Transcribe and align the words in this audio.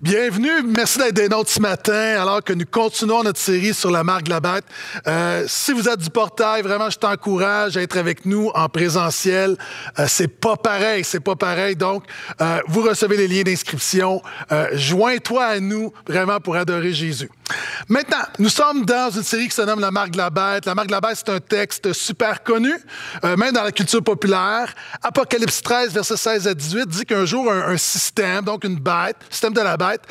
Bienvenue, 0.00 0.62
merci 0.62 0.96
d'être 0.98 1.14
des 1.14 1.28
nôtres 1.28 1.50
ce 1.50 1.60
matin 1.60 2.20
alors 2.20 2.44
que 2.44 2.52
nous 2.52 2.64
continuons 2.64 3.24
notre 3.24 3.40
série 3.40 3.74
sur 3.74 3.90
la 3.90 4.04
marque 4.04 4.26
de 4.26 4.30
la 4.30 4.38
bête. 4.38 4.64
Euh, 5.08 5.44
si 5.48 5.72
vous 5.72 5.88
êtes 5.88 5.98
du 5.98 6.08
portail, 6.08 6.62
vraiment, 6.62 6.88
je 6.88 6.98
t'encourage 6.98 7.76
à 7.76 7.82
être 7.82 7.98
avec 7.98 8.24
nous 8.24 8.48
en 8.54 8.68
présentiel. 8.68 9.56
Euh, 9.98 10.04
c'est 10.06 10.28
pas 10.28 10.54
pareil, 10.54 11.02
c'est 11.02 11.18
pas 11.18 11.34
pareil. 11.34 11.74
Donc, 11.74 12.04
euh, 12.40 12.60
vous 12.68 12.82
recevez 12.82 13.16
les 13.16 13.26
liens 13.26 13.42
d'inscription. 13.42 14.22
Euh, 14.52 14.68
Joins-toi 14.74 15.44
à 15.44 15.58
nous 15.58 15.92
vraiment 16.06 16.38
pour 16.38 16.54
adorer 16.54 16.92
Jésus. 16.92 17.28
Maintenant, 17.88 18.24
nous 18.38 18.48
sommes 18.48 18.84
dans 18.84 19.10
une 19.10 19.22
série 19.22 19.48
qui 19.48 19.54
se 19.54 19.62
nomme 19.62 19.80
La 19.80 19.90
marque 19.90 20.10
de 20.10 20.18
la 20.18 20.30
bête. 20.30 20.66
La 20.66 20.74
marque 20.74 20.88
de 20.88 20.92
la 20.92 21.00
bête, 21.00 21.16
c'est 21.16 21.30
un 21.30 21.40
texte 21.40 21.92
super 21.92 22.42
connu, 22.42 22.72
euh, 23.24 23.36
même 23.36 23.52
dans 23.52 23.62
la 23.62 23.72
culture 23.72 24.02
populaire. 24.02 24.74
Apocalypse 25.02 25.62
13, 25.62 25.92
versets 25.92 26.16
16 26.16 26.48
à 26.48 26.54
18 26.54 26.88
dit 26.88 27.04
qu'un 27.04 27.24
jour, 27.24 27.50
un, 27.50 27.68
un 27.68 27.76
système, 27.76 28.44
donc 28.44 28.64
une 28.64 28.78
bête, 28.78 29.16
système 29.30 29.52
de 29.52 29.60
la 29.60 29.76
bête, 29.76 30.02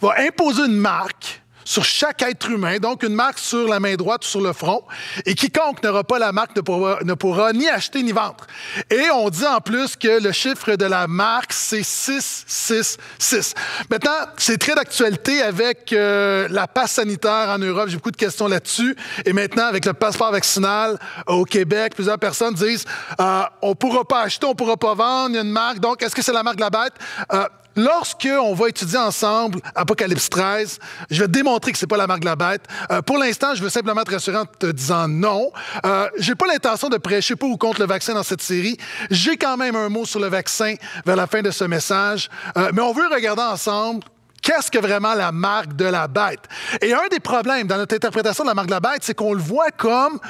va 0.00 0.14
imposer 0.18 0.62
une 0.62 0.76
marque 0.76 1.43
sur 1.64 1.84
chaque 1.84 2.22
être 2.22 2.50
humain, 2.50 2.78
donc 2.78 3.02
une 3.02 3.14
marque 3.14 3.38
sur 3.38 3.68
la 3.68 3.80
main 3.80 3.94
droite 3.94 4.24
ou 4.24 4.28
sur 4.28 4.40
le 4.40 4.52
front, 4.52 4.82
et 5.26 5.34
quiconque 5.34 5.82
n'aura 5.82 6.04
pas 6.04 6.18
la 6.18 6.32
marque 6.32 6.54
ne 6.56 6.60
pourra, 6.60 6.98
ne 7.02 7.52
ni 7.52 7.68
acheter 7.68 8.02
ni 8.02 8.12
vendre. 8.12 8.46
Et 8.90 9.10
on 9.12 9.30
dit 9.30 9.46
en 9.46 9.60
plus 9.60 9.96
que 9.96 10.22
le 10.22 10.32
chiffre 10.32 10.76
de 10.76 10.84
la 10.84 11.06
marque, 11.06 11.52
c'est 11.52 11.82
666. 11.82 13.54
Maintenant, 13.90 14.10
c'est 14.36 14.58
très 14.58 14.74
d'actualité 14.74 15.42
avec 15.42 15.92
euh, 15.92 16.48
la 16.50 16.66
passe 16.66 16.92
sanitaire 16.92 17.48
en 17.48 17.58
Europe. 17.58 17.88
J'ai 17.88 17.96
beaucoup 17.96 18.10
de 18.10 18.16
questions 18.16 18.48
là-dessus. 18.48 18.96
Et 19.24 19.32
maintenant, 19.32 19.66
avec 19.66 19.84
le 19.84 19.92
passeport 19.92 20.32
vaccinal 20.32 20.98
au 21.26 21.44
Québec, 21.44 21.94
plusieurs 21.94 22.18
personnes 22.18 22.54
disent 22.54 22.84
euh, 23.20 23.42
on 23.62 23.74
pourra 23.74 24.04
pas 24.04 24.22
acheter, 24.22 24.46
on 24.46 24.54
pourra 24.54 24.76
pas 24.76 24.94
vendre, 24.94 25.30
il 25.30 25.36
y 25.36 25.38
a 25.38 25.42
une 25.42 25.50
marque. 25.50 25.80
Donc, 25.80 26.02
est-ce 26.02 26.14
que 26.14 26.22
c'est 26.22 26.32
la 26.32 26.42
marque 26.42 26.56
de 26.56 26.62
la 26.62 26.70
bête? 26.70 26.94
Euh, 27.32 27.46
Lorsqu'on 27.76 28.54
va 28.54 28.68
étudier 28.68 28.98
ensemble 28.98 29.60
Apocalypse 29.74 30.30
13, 30.30 30.78
je 31.10 31.20
vais 31.20 31.28
démontrer 31.28 31.72
que 31.72 31.78
c'est 31.78 31.86
pas 31.86 31.96
la 31.96 32.06
marque 32.06 32.20
de 32.20 32.26
la 32.26 32.36
bête. 32.36 32.62
Euh, 32.90 33.02
pour 33.02 33.18
l'instant, 33.18 33.54
je 33.54 33.62
veux 33.62 33.68
simplement 33.68 34.02
te 34.04 34.12
rassurer 34.12 34.38
en 34.38 34.46
te 34.46 34.66
disant 34.66 35.08
non. 35.08 35.50
Euh, 35.84 36.08
j'ai 36.18 36.34
pas 36.34 36.46
l'intention 36.46 36.88
de 36.88 36.96
prêcher 36.98 37.34
pour 37.36 37.50
ou 37.50 37.56
contre 37.56 37.80
le 37.80 37.86
vaccin 37.86 38.14
dans 38.14 38.22
cette 38.22 38.42
série. 38.42 38.76
J'ai 39.10 39.36
quand 39.36 39.56
même 39.56 39.74
un 39.74 39.88
mot 39.88 40.04
sur 40.04 40.20
le 40.20 40.28
vaccin 40.28 40.74
vers 41.04 41.16
la 41.16 41.26
fin 41.26 41.42
de 41.42 41.50
ce 41.50 41.64
message. 41.64 42.28
Euh, 42.56 42.70
mais 42.72 42.82
on 42.82 42.92
veut 42.92 43.08
regarder 43.12 43.42
ensemble 43.42 44.04
Qu'est-ce 44.44 44.70
que 44.70 44.78
vraiment 44.78 45.14
la 45.14 45.32
marque 45.32 45.74
de 45.74 45.86
la 45.86 46.06
bête? 46.06 46.40
Et 46.82 46.92
un 46.92 47.08
des 47.10 47.18
problèmes 47.18 47.66
dans 47.66 47.78
notre 47.78 47.94
interprétation 47.94 48.44
de 48.44 48.48
la 48.48 48.54
marque 48.54 48.66
de 48.66 48.72
la 48.72 48.80
bête, 48.80 49.00
c'est 49.00 49.14
qu'on 49.14 49.32
le 49.32 49.40
voit 49.40 49.70
comme 49.70 50.20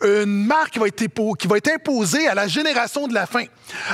une 0.00 0.46
marque 0.46 0.74
qui 0.74 0.78
va 1.48 1.56
être, 1.56 1.70
imposée 1.74 2.28
à 2.28 2.34
la 2.36 2.46
génération 2.46 3.08
de 3.08 3.14
la 3.14 3.26
fin. 3.26 3.44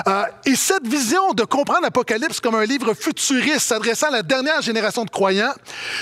Euh, 0.06 0.24
et 0.44 0.54
cette 0.54 0.86
vision 0.86 1.32
de 1.32 1.44
comprendre 1.44 1.80
l'Apocalypse 1.82 2.40
comme 2.40 2.56
un 2.56 2.66
livre 2.66 2.92
futuriste 2.92 3.60
s'adressant 3.60 4.08
à 4.08 4.10
la 4.10 4.22
dernière 4.22 4.60
génération 4.60 5.04
de 5.06 5.10
croyants, 5.10 5.54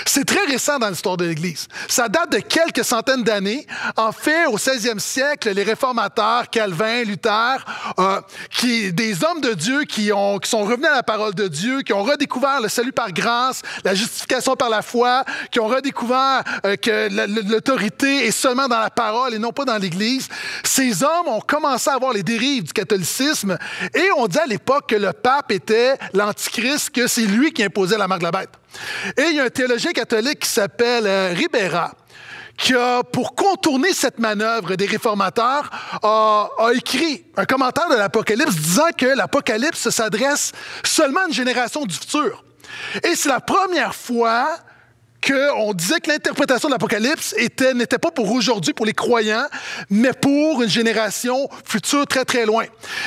c'est 0.05 0.25
très 0.25 0.43
récent 0.45 0.77
dans 0.77 0.89
l'histoire 0.89 1.15
de 1.15 1.23
l'Église. 1.23 1.67
Ça 1.87 2.09
date 2.09 2.33
de 2.33 2.39
quelques 2.39 2.83
centaines 2.83 3.23
d'années. 3.23 3.65
En 3.95 4.11
fait, 4.11 4.45
au 4.47 4.57
16e 4.57 4.99
siècle, 4.99 5.51
les 5.51 5.63
réformateurs, 5.63 6.49
Calvin, 6.49 7.03
Luther, 7.03 7.65
euh, 7.97 8.19
qui, 8.49 8.91
des 8.91 9.23
hommes 9.23 9.39
de 9.39 9.53
Dieu 9.53 9.83
qui 9.83 10.09
sont 10.09 10.63
revenus 10.63 10.89
à 10.89 10.95
la 10.95 11.03
parole 11.03 11.33
de 11.33 11.47
Dieu, 11.47 11.81
qui 11.81 11.93
ont 11.93 12.03
redécouvert 12.03 12.59
le 12.59 12.67
salut 12.67 12.91
par 12.91 13.13
grâce, 13.13 13.61
la 13.83 13.93
justification 13.93 14.55
par 14.55 14.69
la 14.69 14.81
foi, 14.81 15.23
qui 15.51 15.59
ont 15.59 15.67
redécouvert 15.67 16.43
euh, 16.65 16.75
que 16.75 17.09
l'autorité 17.51 18.27
est 18.27 18.31
seulement 18.31 18.67
dans 18.67 18.79
la 18.79 18.89
parole 18.89 19.33
et 19.33 19.39
non 19.39 19.51
pas 19.51 19.65
dans 19.65 19.77
l'Église. 19.77 20.27
Ces 20.63 21.03
hommes 21.03 21.27
ont 21.27 21.41
commencé 21.41 21.89
à 21.89 21.93
avoir 21.93 22.13
les 22.13 22.23
dérives 22.23 22.63
du 22.63 22.73
catholicisme 22.73 23.57
et 23.93 24.09
on 24.17 24.27
dit 24.27 24.39
à 24.39 24.45
l'époque 24.45 24.89
que 24.89 24.95
le 24.95 25.13
pape 25.13 25.51
était 25.51 25.95
l'antichrist, 26.13 26.89
que 26.89 27.07
c'est 27.07 27.21
lui 27.21 27.51
qui 27.51 27.63
imposait 27.63 27.97
la 27.97 28.07
marque 28.07 28.21
de 28.21 28.25
la 28.25 28.31
bête. 28.31 28.49
Et 29.17 29.29
il 29.29 29.35
y 29.35 29.39
a 29.39 29.45
un 29.45 29.49
théologien 29.49 29.91
catholique 29.91 30.39
qui 30.39 30.49
s'appelle 30.49 31.05
euh, 31.07 31.33
Ribera, 31.35 31.91
qui 32.59 32.75
a, 32.75 33.03
pour 33.03 33.35
contourner 33.35 33.93
cette 33.93 34.19
manœuvre 34.19 34.75
des 34.75 34.85
réformateurs, 34.85 35.69
a 36.03 36.49
écrit 36.75 37.23
un 37.37 37.45
commentaire 37.45 37.89
de 37.89 37.95
l'Apocalypse 37.95 38.55
disant 38.55 38.89
que 38.97 39.05
l'Apocalypse 39.05 39.89
s'adresse 39.89 40.51
seulement 40.83 41.21
à 41.21 41.27
une 41.27 41.33
génération 41.33 41.85
du 41.85 41.95
futur. 41.95 42.43
Et 43.03 43.15
c'est 43.15 43.29
la 43.29 43.39
première 43.39 43.95
fois 43.95 44.57
qu'on 45.25 45.73
disait 45.73 45.99
que 45.99 46.09
l'interprétation 46.09 46.69
de 46.69 46.73
l'Apocalypse 46.73 47.35
n'était 47.37 47.97
pas 47.97 48.11
pour 48.11 48.31
aujourd'hui, 48.31 48.73
pour 48.73 48.85
les 48.85 48.93
croyants, 48.93 49.47
mais 49.89 50.13
pour 50.13 50.61
une 50.61 50.69
génération 50.69 51.49
future 51.65 52.07
très, 52.07 52.25
très 52.25 52.45
loin. 52.45 52.65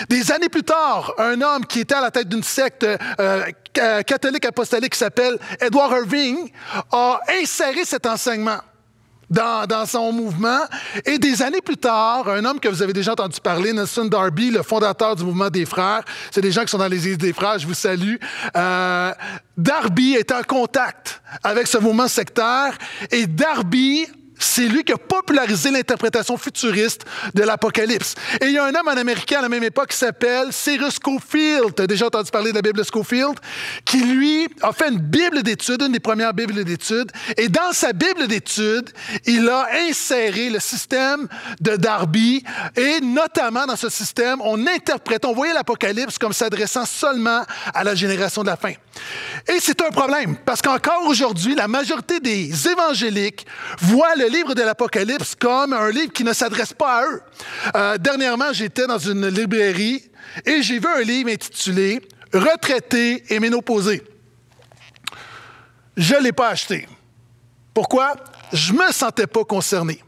Des 0.09 0.31
années 0.31 0.49
plus 0.49 0.63
tard, 0.63 1.15
un 1.19 1.41
homme 1.41 1.67
qui 1.67 1.81
était 1.81 1.95
à 1.95 2.01
la 2.01 2.11
tête 2.11 2.29
d'une 2.29 2.43
secte 2.43 2.87
euh, 3.19 3.45
catholique 4.03 4.45
apostolique 4.45 4.93
qui 4.93 4.99
s'appelle 4.99 5.39
Edward 5.61 5.93
Irving 5.93 6.51
a 6.93 7.21
inséré 7.41 7.85
cet 7.85 8.07
enseignement 8.07 8.59
dans, 9.33 9.67
dans, 9.67 9.87
son 9.87 10.13
mouvement. 10.13 10.61
Et 11.07 11.19
des 11.19 11.43
années 11.43 11.61
plus 11.61 11.77
tard, 11.77 12.29
un 12.29 12.45
homme 12.45 12.61
que 12.61 12.69
vous 12.69 12.83
avez 12.83 12.93
déjà 12.93 13.13
entendu 13.13 13.41
parler, 13.41 13.73
Nelson 13.73 14.05
Darby, 14.05 14.51
le 14.51 14.63
fondateur 14.63 15.17
du 15.17 15.25
mouvement 15.25 15.51
des 15.51 15.65
frères, 15.65 16.03
c'est 16.31 16.43
des 16.43 16.53
gens 16.53 16.63
qui 16.63 16.69
sont 16.69 16.79
dans 16.79 16.89
les 16.89 17.09
îles 17.09 17.19
des 17.19 17.33
frères, 17.33 17.59
je 17.59 17.67
vous 17.67 17.75
salue. 17.75 18.17
Euh, 18.57 19.13
Darby 19.57 20.15
est 20.15 20.31
en 20.33 20.43
contact 20.43 21.23
avec 21.43 21.67
ce 21.67 21.79
mouvement 21.79 22.09
sectaire 22.09 22.77
et 23.11 23.27
Darby 23.27 24.07
c'est 24.45 24.67
lui 24.67 24.85
qui 24.85 24.93
a 24.93 24.99
popularisé 24.99 25.71
l'interprétation 25.71 26.37
futuriste 26.37 27.05
de 27.35 27.43
l'Apocalypse. 27.43 28.15
Et 28.41 28.47
il 28.47 28.53
y 28.53 28.59
a 28.59 28.65
un 28.65 28.75
homme 28.75 28.89
en 28.89 28.97
Américain 28.97 29.39
à 29.39 29.43
la 29.43 29.49
même 29.49 29.65
époque 29.65 29.91
qui 29.91 29.97
s'appelle 29.97 30.49
Cyrus 30.51 30.95
Scofield. 30.95 31.75
Tu 31.77 31.83
as 31.83 31.87
déjà 31.87 32.07
entendu 32.07 32.31
parler 32.31 32.51
de 32.51 32.57
la 32.57 32.63
Bible 32.63 32.79
de 32.79 32.85
Scofield? 32.85 33.39
Qui, 33.85 33.99
lui, 33.99 34.49
a 34.63 34.73
fait 34.73 34.89
une 34.89 34.99
Bible 34.99 35.43
d'études, 35.43 35.83
une 35.83 35.93
des 35.93 36.01
premières 36.01 36.35
Bibles 36.35 36.65
d'études. 36.65 37.11
Et 37.37 37.49
dans 37.49 37.73
sa 37.73 37.93
Bible 37.93 38.27
d'études, 38.27 38.91
il 39.27 39.49
a 39.49 39.69
inséré 39.89 40.51
le 40.51 40.61
système 40.61 41.29
de 41.61 41.77
Darby. 41.77 42.43
Et 42.77 43.01
notamment 43.01 43.67
dans 43.67 43.77
ce 43.77 43.89
système, 43.89 44.41
on 44.43 44.67
interprète, 44.67 45.25
on 45.25 45.33
voyait 45.33 45.55
l'Apocalypse 45.55 46.19
comme 46.19 46.33
s'adressant 46.33 46.85
seulement 46.85 47.43
à 47.75 47.85
la 47.85 47.95
génération 47.95 48.43
de 48.43 48.49
la 48.49 48.57
fin. 48.57 48.73
Et 49.49 49.59
c'est 49.61 49.81
un 49.83 49.91
problème, 49.91 50.37
parce 50.45 50.63
qu'encore 50.63 51.05
aujourd'hui, 51.07 51.55
la 51.55 51.69
majorité 51.69 52.21
des 52.21 52.69
évangéliques 52.69 53.47
voient 53.81 54.15
le 54.17 54.32
livre 54.33 54.55
de 54.55 54.63
l'Apocalypse 54.63 55.35
comme 55.35 55.73
un 55.73 55.91
livre 55.91 56.13
qui 56.13 56.25
ne 56.25 56.33
s'adresse 56.33 56.73
pas 56.73 57.01
à 57.01 57.07
eux. 57.07 57.23
Euh, 57.77 57.99
dernièrement, 57.99 58.53
j'étais 58.53 58.87
dans 58.87 58.99
une 58.99 59.29
librairie 59.29 60.03
et 60.45 60.63
j'ai 60.63 60.79
vu 60.79 60.87
un 60.87 61.03
livre 61.03 61.31
intitulé 61.31 62.01
Retraité 62.33 63.25
et 63.29 63.39
ménopausé. 63.41 64.03
Je 65.97 66.15
ne 66.15 66.21
l'ai 66.21 66.33
pas 66.33 66.49
acheté. 66.49 66.89
Pourquoi? 67.75 68.15
Je 68.53 68.73
ne 68.73 68.79
me 68.79 68.93
sentais 68.93 69.27
pas 69.27 69.45
concerné. 69.45 70.03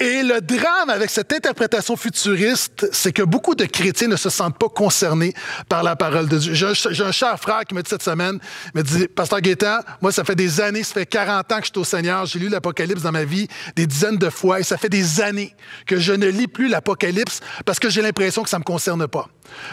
Et 0.00 0.22
le 0.22 0.40
drame 0.40 0.88
avec 0.88 1.10
cette 1.10 1.30
interprétation 1.30 1.94
futuriste, 1.94 2.88
c'est 2.90 3.12
que 3.12 3.22
beaucoup 3.22 3.54
de 3.54 3.66
chrétiens 3.66 4.08
ne 4.08 4.16
se 4.16 4.30
sentent 4.30 4.58
pas 4.58 4.70
concernés 4.70 5.34
par 5.68 5.82
la 5.82 5.94
parole 5.94 6.26
de 6.26 6.38
Dieu. 6.38 6.54
J'ai 6.54 7.04
un, 7.04 7.12
cher 7.12 7.38
frère 7.38 7.66
qui 7.68 7.74
me 7.74 7.82
dit 7.82 7.90
cette 7.90 8.02
semaine, 8.02 8.38
me 8.74 8.82
dit, 8.82 9.08
Pasteur 9.08 9.42
Gaétan, 9.42 9.80
moi, 10.00 10.10
ça 10.10 10.24
fait 10.24 10.34
des 10.34 10.62
années, 10.62 10.84
ça 10.84 10.94
fait 10.94 11.04
40 11.04 11.52
ans 11.52 11.58
que 11.58 11.66
je 11.66 11.70
suis 11.70 11.78
au 11.78 11.84
Seigneur, 11.84 12.24
j'ai 12.24 12.38
lu 12.38 12.48
l'Apocalypse 12.48 13.02
dans 13.02 13.12
ma 13.12 13.24
vie 13.24 13.46
des 13.76 13.86
dizaines 13.86 14.16
de 14.16 14.30
fois, 14.30 14.60
et 14.60 14.62
ça 14.62 14.78
fait 14.78 14.88
des 14.88 15.20
années 15.20 15.54
que 15.84 15.98
je 15.98 16.14
ne 16.14 16.28
lis 16.28 16.48
plus 16.48 16.68
l'Apocalypse 16.68 17.40
parce 17.66 17.78
que 17.78 17.90
j'ai 17.90 18.00
l'impression 18.00 18.42
que 18.42 18.48
ça 18.48 18.56
ne 18.56 18.60
me 18.60 18.64
concerne 18.64 19.06
pas. 19.06 19.28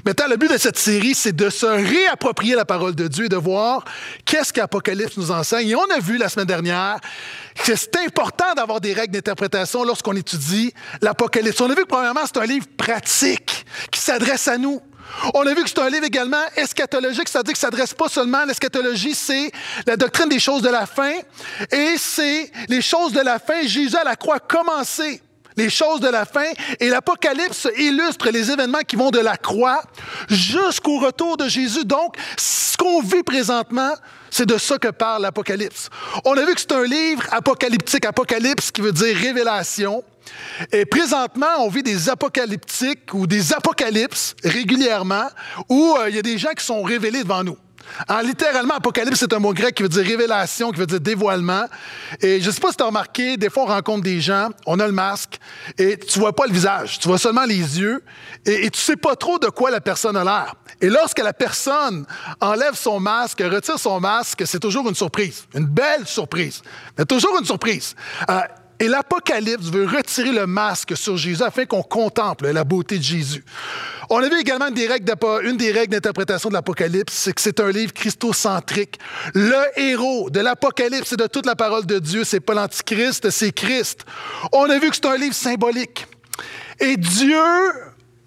Maintenant, 0.05 0.27
le 0.29 0.37
but 0.37 0.51
de 0.51 0.57
cette 0.57 0.77
série, 0.77 1.15
c'est 1.15 1.35
de 1.35 1.49
se 1.49 1.65
réapproprier 1.65 2.55
la 2.55 2.65
parole 2.65 2.95
de 2.95 3.07
Dieu 3.07 3.25
et 3.25 3.29
de 3.29 3.35
voir 3.35 3.83
qu'est-ce 4.25 4.53
qu'Apocalypse 4.53 5.17
nous 5.17 5.31
enseigne. 5.31 5.69
Et 5.69 5.75
on 5.75 5.89
a 5.89 5.99
vu 5.99 6.17
la 6.17 6.29
semaine 6.29 6.47
dernière 6.47 6.99
que 7.55 7.75
c'est 7.75 7.95
important 7.97 8.53
d'avoir 8.55 8.81
des 8.81 8.93
règles 8.93 9.13
d'interprétation 9.13 9.83
lorsqu'on 9.83 10.15
étudie 10.15 10.73
l'Apocalypse. 11.01 11.59
On 11.61 11.69
a 11.69 11.75
vu 11.75 11.83
que, 11.83 11.87
premièrement, 11.87 12.21
c'est 12.25 12.37
un 12.37 12.45
livre 12.45 12.67
pratique 12.77 13.65
qui 13.91 13.99
s'adresse 13.99 14.47
à 14.47 14.57
nous. 14.57 14.81
On 15.33 15.47
a 15.47 15.53
vu 15.53 15.63
que 15.63 15.69
c'est 15.69 15.79
un 15.79 15.89
livre 15.89 16.05
également 16.05 16.43
eschatologique, 16.55 17.29
c'est-à-dire 17.29 17.53
que 17.53 17.59
ça 17.59 17.67
ne 17.67 17.71
s'adresse 17.71 17.93
pas 17.93 18.09
seulement 18.09 18.39
à 18.39 18.45
l'eschatologie, 18.45 19.15
c'est 19.15 19.51
la 19.85 19.95
doctrine 19.95 20.27
des 20.27 20.39
choses 20.39 20.61
de 20.61 20.69
la 20.69 20.85
fin, 20.85 21.13
et 21.71 21.95
c'est 21.97 22.51
les 22.67 22.81
choses 22.81 23.13
de 23.13 23.21
la 23.21 23.39
fin, 23.39 23.61
Jésus 23.61 23.95
à 23.95 24.03
la 24.03 24.15
croix 24.15 24.39
commencé 24.39 25.21
les 25.57 25.69
choses 25.69 25.99
de 25.99 26.07
la 26.07 26.25
fin, 26.25 26.45
et 26.79 26.89
l'Apocalypse 26.89 27.67
illustre 27.77 28.29
les 28.29 28.51
événements 28.51 28.81
qui 28.87 28.95
vont 28.95 29.09
de 29.09 29.19
la 29.19 29.37
croix 29.37 29.81
jusqu'au 30.29 30.99
retour 30.99 31.37
de 31.37 31.49
Jésus. 31.49 31.83
Donc, 31.83 32.15
ce 32.37 32.77
qu'on 32.77 33.01
vit 33.01 33.23
présentement, 33.23 33.91
c'est 34.29 34.45
de 34.45 34.57
ça 34.57 34.77
que 34.77 34.89
parle 34.89 35.23
l'Apocalypse. 35.23 35.89
On 36.25 36.37
a 36.37 36.45
vu 36.45 36.53
que 36.53 36.61
c'est 36.61 36.71
un 36.73 36.83
livre 36.83 37.23
apocalyptique, 37.31 38.05
apocalypse 38.05 38.71
qui 38.71 38.81
veut 38.81 38.91
dire 38.91 39.15
révélation. 39.15 40.03
Et 40.71 40.85
présentement, 40.85 41.47
on 41.59 41.69
vit 41.69 41.83
des 41.83 42.09
apocalyptiques 42.09 43.13
ou 43.13 43.25
des 43.25 43.53
apocalypses 43.53 44.35
régulièrement 44.43 45.27
où 45.69 45.95
euh, 45.97 46.09
il 46.09 46.15
y 46.15 46.19
a 46.19 46.21
des 46.21 46.37
gens 46.37 46.51
qui 46.51 46.65
sont 46.65 46.83
révélés 46.83 47.23
devant 47.23 47.43
nous. 47.43 47.57
Hein, 48.07 48.21
littéralement, 48.23 48.75
Apocalypse, 48.75 49.19
c'est 49.19 49.33
un 49.33 49.39
mot 49.39 49.53
grec 49.53 49.75
qui 49.75 49.83
veut 49.83 49.89
dire 49.89 50.03
révélation, 50.03 50.71
qui 50.71 50.79
veut 50.79 50.85
dire 50.85 50.99
dévoilement. 50.99 51.65
Et 52.21 52.41
je 52.41 52.47
ne 52.47 52.51
sais 52.51 52.59
pas 52.59 52.71
si 52.71 52.77
tu 52.77 52.83
as 52.83 52.87
remarqué, 52.87 53.37
des 53.37 53.49
fois, 53.49 53.63
on 53.63 53.67
rencontre 53.67 54.03
des 54.03 54.21
gens, 54.21 54.49
on 54.65 54.79
a 54.79 54.87
le 54.87 54.93
masque, 54.93 55.39
et 55.77 55.97
tu 55.97 56.19
vois 56.19 56.35
pas 56.35 56.45
le 56.45 56.53
visage, 56.53 56.99
tu 56.99 57.07
vois 57.07 57.17
seulement 57.17 57.45
les 57.45 57.79
yeux, 57.79 58.03
et, 58.45 58.65
et 58.65 58.69
tu 58.69 58.79
sais 58.79 58.95
pas 58.95 59.15
trop 59.15 59.39
de 59.39 59.47
quoi 59.47 59.71
la 59.71 59.81
personne 59.81 60.15
a 60.15 60.23
l'air. 60.23 60.55
Et 60.81 60.89
lorsque 60.89 61.19
la 61.19 61.33
personne 61.33 62.05
enlève 62.39 62.75
son 62.75 62.99
masque, 62.99 63.41
retire 63.41 63.79
son 63.79 63.99
masque, 63.99 64.43
c'est 64.45 64.59
toujours 64.59 64.87
une 64.87 64.95
surprise, 64.95 65.45
une 65.55 65.65
belle 65.65 66.05
surprise, 66.05 66.61
mais 66.97 67.05
toujours 67.05 67.37
une 67.39 67.45
surprise. 67.45 67.95
Euh, 68.29 68.41
et 68.79 68.87
l'Apocalypse 68.87 69.65
veut 69.65 69.85
retirer 69.85 70.31
le 70.31 70.45
masque 70.45 70.95
sur 70.95 71.17
Jésus 71.17 71.41
afin 71.41 71.65
qu'on 71.65 71.81
contemple 71.81 72.47
la 72.49 72.63
beauté 72.63 72.97
de 72.97 73.03
Jésus. 73.03 73.43
On 74.09 74.19
a 74.19 74.29
vu 74.29 74.39
également 74.39 74.67
une 74.67 75.57
des 75.57 75.71
règles, 75.71 75.91
d'interprétation 75.91 76.49
de 76.49 76.53
l'Apocalypse, 76.53 77.13
c'est 77.13 77.33
que 77.33 77.41
c'est 77.41 77.59
un 77.59 77.71
livre 77.71 77.93
christocentrique. 77.93 78.99
Le 79.33 79.79
héros 79.79 80.29
de 80.29 80.39
l'Apocalypse 80.39 81.13
et 81.13 81.17
de 81.17 81.27
toute 81.27 81.45
la 81.45 81.55
parole 81.55 81.85
de 81.85 81.99
Dieu, 81.99 82.23
c'est 82.23 82.39
pas 82.39 82.53
l'Antichrist, 82.53 83.29
c'est 83.31 83.51
Christ. 83.51 84.05
On 84.51 84.69
a 84.69 84.77
vu 84.77 84.89
que 84.89 84.95
c'est 84.95 85.07
un 85.07 85.17
livre 85.17 85.35
symbolique. 85.35 86.05
Et 86.79 86.97
Dieu 86.97 87.41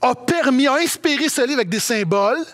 a 0.02 0.14
permis, 0.14 0.66
a 0.66 0.74
inspiré 0.74 1.28
ce 1.28 1.42
livre 1.42 1.58
avec 1.58 1.68
des 1.68 1.80
symboles 1.80 2.44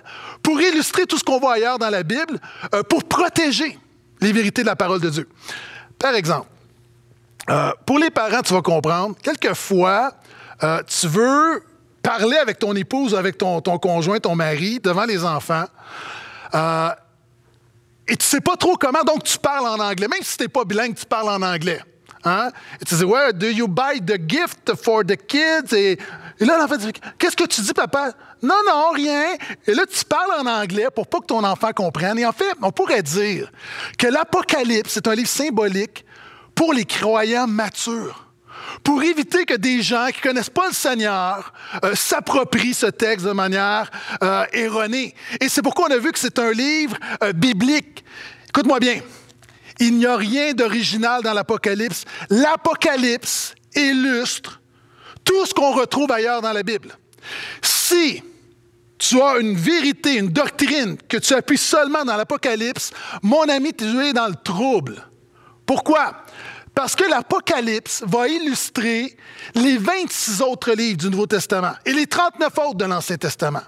pour 0.42 0.60
illustrer 0.60 1.06
tout 1.06 1.18
ce 1.18 1.24
qu'on 1.24 1.40
voit 1.40 1.54
ailleurs 1.54 1.78
dans 1.78 1.90
la 1.90 2.02
Bible, 2.02 2.38
euh, 2.74 2.82
pour 2.82 3.04
protéger 3.04 3.78
les 4.20 4.32
vérités 4.32 4.62
de 4.62 4.66
la 4.66 4.76
parole 4.76 5.00
de 5.00 5.10
Dieu. 5.10 5.28
Par 5.98 6.14
exemple, 6.14 6.48
euh, 7.48 7.70
pour 7.84 7.98
les 7.98 8.10
parents, 8.10 8.42
tu 8.42 8.52
vas 8.52 8.62
comprendre, 8.62 9.16
quelquefois, 9.22 10.12
euh, 10.62 10.82
tu 10.86 11.06
veux 11.06 11.62
parler 12.02 12.36
avec 12.36 12.58
ton 12.58 12.74
épouse, 12.74 13.14
avec 13.14 13.38
ton, 13.38 13.60
conjoint, 13.60 14.18
ton 14.18 14.34
mari, 14.34 14.80
devant 14.80 15.04
les 15.04 15.24
enfants, 15.24 15.64
euh, 16.54 16.90
et 18.08 18.16
tu 18.16 18.24
sais 18.24 18.40
pas 18.40 18.56
trop 18.56 18.76
comment, 18.76 19.02
donc 19.02 19.24
tu 19.24 19.38
parles 19.38 19.66
en 19.66 19.80
anglais. 19.80 20.06
Même 20.08 20.22
si 20.22 20.36
tu 20.36 20.44
n'es 20.44 20.48
pas 20.48 20.64
bilingue, 20.64 20.94
tu 20.94 21.06
parles 21.06 21.28
en 21.28 21.42
anglais. 21.42 21.80
Hein? 22.24 22.50
Et 22.80 22.84
tu 22.84 22.94
dis, 22.94 23.04
ouais, 23.04 23.32
do 23.32 23.46
you 23.46 23.66
buy 23.66 24.00
the 24.00 24.18
gift 24.28 24.74
for 24.80 25.04
the 25.04 25.16
kids? 25.16 25.72
Et, 25.72 25.98
là, 26.40 26.58
l'enfant 26.58 26.76
dit, 26.76 26.92
qu'est-ce 27.18 27.36
que 27.36 27.44
tu 27.44 27.60
dis, 27.60 27.72
papa? 27.72 28.12
Non, 28.42 28.56
non, 28.64 28.90
rien. 28.92 29.34
Et 29.66 29.74
là, 29.74 29.84
tu 29.86 30.04
parles 30.04 30.40
en 30.40 30.46
anglais 30.46 30.86
pour 30.94 31.08
pas 31.08 31.18
que 31.18 31.26
ton 31.26 31.42
enfant 31.42 31.72
comprenne. 31.72 32.18
Et 32.18 32.26
en 32.26 32.32
fait, 32.32 32.52
on 32.62 32.70
pourrait 32.70 33.02
dire 33.02 33.50
que 33.98 34.06
l'Apocalypse, 34.06 34.96
est 34.96 35.08
un 35.08 35.14
livre 35.14 35.28
symbolique 35.28 36.05
pour 36.56 36.72
les 36.72 36.84
croyants 36.84 37.46
matures 37.46 38.26
pour 38.82 39.02
éviter 39.02 39.44
que 39.44 39.54
des 39.54 39.82
gens 39.82 40.06
qui 40.08 40.18
ne 40.18 40.22
connaissent 40.22 40.50
pas 40.50 40.68
le 40.68 40.74
Seigneur 40.74 41.52
euh, 41.84 41.94
s'approprient 41.94 42.74
ce 42.74 42.86
texte 42.86 43.26
de 43.26 43.32
manière 43.32 43.90
euh, 44.22 44.44
erronée. 44.52 45.14
Et 45.40 45.48
c'est 45.48 45.62
pourquoi 45.62 45.86
on 45.88 45.92
a 45.92 45.98
vu 45.98 46.12
que 46.12 46.18
c'est 46.18 46.38
un 46.38 46.52
livre 46.52 46.96
euh, 47.22 47.32
biblique. 47.32 48.04
Écoute-moi 48.48 48.78
bien, 48.78 49.00
il 49.78 49.98
n'y 49.98 50.06
a 50.06 50.16
rien 50.16 50.52
d'original 50.52 51.22
dans 51.22 51.32
l'Apocalypse. 51.32 52.04
L'Apocalypse 52.30 53.54
illustre 53.74 54.60
tout 55.24 55.44
ce 55.44 55.52
qu'on 55.52 55.72
retrouve 55.72 56.10
ailleurs 56.12 56.40
dans 56.40 56.52
la 56.52 56.62
Bible. 56.62 56.96
Si 57.60 58.22
tu 58.98 59.20
as 59.20 59.38
une 59.38 59.56
vérité, 59.56 60.14
une 60.14 60.28
doctrine 60.28 60.96
que 61.08 61.16
tu 61.18 61.34
appuies 61.34 61.58
seulement 61.58 62.04
dans 62.04 62.16
l'Apocalypse, 62.16 62.92
mon 63.22 63.42
ami, 63.48 63.74
tu 63.74 63.84
es 64.00 64.12
dans 64.12 64.28
le 64.28 64.36
trouble. 64.36 65.06
Pourquoi? 65.66 66.24
Parce 66.76 66.94
que 66.94 67.08
l'Apocalypse 67.08 68.04
va 68.06 68.28
illustrer 68.28 69.16
les 69.54 69.78
26 69.78 70.42
autres 70.42 70.72
livres 70.72 70.98
du 70.98 71.08
Nouveau 71.08 71.26
Testament 71.26 71.72
et 71.86 71.92
les 71.94 72.06
39 72.06 72.52
autres 72.58 72.74
de 72.74 72.84
l'Ancien 72.84 73.16
Testament. 73.16 73.62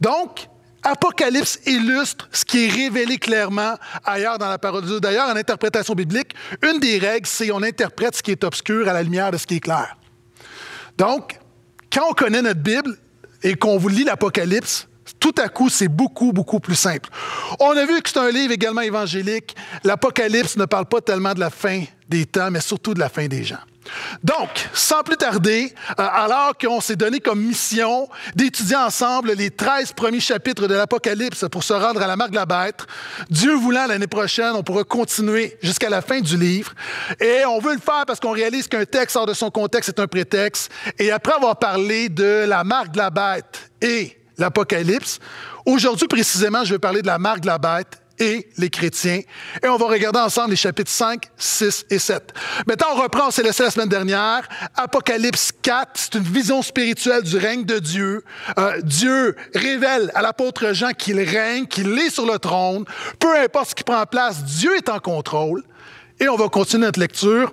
Donc, 0.00 0.48
Apocalypse 0.82 1.60
illustre 1.64 2.28
ce 2.32 2.44
qui 2.44 2.64
est 2.64 2.68
révélé 2.68 3.18
clairement 3.18 3.76
ailleurs 4.04 4.38
dans 4.38 4.48
la 4.48 4.58
parole 4.58 4.82
de 4.82 4.88
Dieu. 4.88 5.00
D'ailleurs, 5.00 5.28
en 5.28 5.36
interprétation 5.36 5.94
biblique, 5.94 6.34
une 6.60 6.80
des 6.80 6.98
règles, 6.98 7.28
c'est 7.28 7.52
on 7.52 7.62
interprète 7.62 8.16
ce 8.16 8.22
qui 8.24 8.32
est 8.32 8.42
obscur 8.42 8.88
à 8.88 8.92
la 8.92 9.04
lumière 9.04 9.30
de 9.30 9.36
ce 9.36 9.46
qui 9.46 9.54
est 9.54 9.60
clair. 9.60 9.96
Donc, 10.98 11.38
quand 11.92 12.02
on 12.10 12.14
connaît 12.14 12.42
notre 12.42 12.60
Bible 12.60 12.98
et 13.44 13.54
qu'on 13.54 13.78
vous 13.78 13.88
lit 13.88 14.02
l'Apocalypse, 14.02 14.88
tout 15.20 15.34
à 15.38 15.48
coup, 15.48 15.68
c'est 15.68 15.88
beaucoup, 15.88 16.32
beaucoup 16.32 16.58
plus 16.58 16.74
simple. 16.74 17.08
On 17.60 17.70
a 17.76 17.86
vu 17.86 18.02
que 18.02 18.10
c'est 18.10 18.18
un 18.18 18.30
livre 18.30 18.52
également 18.52 18.80
évangélique. 18.80 19.54
L'Apocalypse 19.84 20.56
ne 20.56 20.64
parle 20.64 20.86
pas 20.86 21.00
tellement 21.00 21.32
de 21.32 21.40
la 21.40 21.50
fin 21.50 21.84
des 22.14 22.26
temps, 22.26 22.50
mais 22.50 22.60
surtout 22.60 22.94
de 22.94 23.00
la 23.00 23.08
fin 23.08 23.26
des 23.26 23.42
gens. 23.42 23.64
Donc, 24.22 24.48
sans 24.72 25.02
plus 25.02 25.16
tarder, 25.16 25.74
euh, 25.90 25.92
alors 25.96 26.56
qu'on 26.56 26.80
s'est 26.80 26.96
donné 26.96 27.20
comme 27.20 27.42
mission 27.42 28.08
d'étudier 28.34 28.76
ensemble 28.76 29.32
les 29.32 29.50
13 29.50 29.92
premiers 29.92 30.20
chapitres 30.20 30.66
de 30.66 30.74
l'Apocalypse 30.74 31.44
pour 31.50 31.62
se 31.62 31.74
rendre 31.74 32.00
à 32.00 32.06
la 32.06 32.16
marque 32.16 32.30
de 32.30 32.36
la 32.36 32.46
bête, 32.46 32.86
Dieu 33.28 33.54
voulant, 33.54 33.86
l'année 33.86 34.06
prochaine, 34.06 34.52
on 34.54 34.62
pourra 34.62 34.84
continuer 34.84 35.58
jusqu'à 35.62 35.90
la 35.90 36.00
fin 36.00 36.20
du 36.20 36.36
livre. 36.36 36.72
Et 37.20 37.44
on 37.46 37.58
veut 37.58 37.74
le 37.74 37.80
faire 37.80 38.04
parce 38.06 38.20
qu'on 38.20 38.32
réalise 38.32 38.68
qu'un 38.68 38.86
texte 38.86 39.16
hors 39.16 39.26
de 39.26 39.34
son 39.34 39.50
contexte 39.50 39.90
est 39.90 40.00
un 40.00 40.06
prétexte. 40.06 40.70
Et 40.98 41.10
après 41.10 41.34
avoir 41.34 41.58
parlé 41.58 42.08
de 42.08 42.46
la 42.46 42.64
marque 42.64 42.92
de 42.92 42.98
la 42.98 43.10
bête 43.10 43.70
et 43.82 44.16
l'Apocalypse. 44.38 45.18
Aujourd'hui, 45.66 46.08
précisément, 46.08 46.64
je 46.64 46.74
vais 46.74 46.78
parler 46.78 47.02
de 47.02 47.06
la 47.06 47.18
marque 47.18 47.40
de 47.40 47.46
la 47.46 47.58
bête 47.58 48.00
et 48.18 48.48
les 48.58 48.70
chrétiens. 48.70 49.20
Et 49.62 49.68
on 49.68 49.76
va 49.76 49.86
regarder 49.86 50.18
ensemble 50.18 50.50
les 50.50 50.56
chapitres 50.56 50.90
5, 50.90 51.30
6 51.36 51.86
et 51.90 51.98
7. 51.98 52.32
Maintenant, 52.66 52.88
on 52.94 53.02
reprend, 53.02 53.28
on 53.28 53.30
s'est 53.30 53.42
laissé 53.42 53.62
la 53.62 53.70
semaine 53.70 53.88
dernière. 53.88 54.48
Apocalypse 54.74 55.50
4, 55.62 55.90
c'est 55.94 56.14
une 56.14 56.24
vision 56.24 56.62
spirituelle 56.62 57.22
du 57.22 57.36
règne 57.36 57.64
de 57.64 57.78
Dieu. 57.78 58.22
Euh, 58.58 58.80
Dieu 58.82 59.36
révèle 59.54 60.10
à 60.14 60.22
l'apôtre 60.22 60.72
Jean 60.72 60.92
qu'il 60.92 61.20
règne, 61.20 61.66
qu'il 61.66 61.98
est 61.98 62.10
sur 62.10 62.26
le 62.26 62.38
trône. 62.38 62.84
Peu 63.18 63.36
importe 63.38 63.70
ce 63.70 63.74
qui 63.74 63.84
prend 63.84 64.04
place, 64.06 64.44
Dieu 64.44 64.76
est 64.76 64.88
en 64.88 64.98
contrôle. 64.98 65.62
Et 66.20 66.28
on 66.28 66.36
va 66.36 66.48
continuer 66.48 66.86
notre 66.86 67.00
lecture 67.00 67.52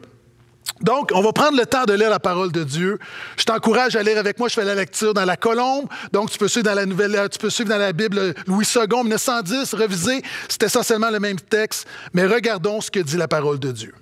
donc, 0.81 1.12
on 1.13 1.22
va 1.22 1.31
prendre 1.31 1.57
le 1.57 1.66
temps 1.66 1.86
de 1.86 1.94
lire 1.94 2.10
la 2.10 2.19
parole 2.19 2.51
de 2.51 2.63
Dieu. 2.63 2.98
Je 3.38 3.44
t'encourage 3.44 3.95
à 3.95 4.04
lire 4.04 4.18
avec 4.18 4.39
moi. 4.39 4.48
Je 4.48 4.56
fais 4.56 4.66
la 4.66 4.75
lecture 4.75 5.13
dans 5.13 5.25
la 5.25 5.38
colombe. 5.38 5.88
Donc, 6.12 6.31
tu 6.31 6.38
peux 6.38 6.48
suivre 6.48 6.66
dans 6.66 6.74
la 6.74 6.86
nouvelle, 6.86 7.30
tu 7.31 7.38
peux 7.38 7.50
suivre 7.50 7.69
dans 7.69 7.78
la 7.78 7.94
Bible 7.94 8.33
Louis 8.48 8.68
II, 8.75 8.88
1910, 9.04 9.74
réviser. 9.74 10.22
C'est 10.50 10.63
essentiellement 10.63 11.10
le 11.10 11.19
même 11.19 11.39
texte. 11.39 11.88
Mais 12.13 12.25
regardons 12.25 12.81
ce 12.81 12.89
que 12.89 13.00
dit 13.00 13.18
la 13.18 13.28
parole 13.28 13.60
de 13.60 13.72
Dieu. 13.72 13.94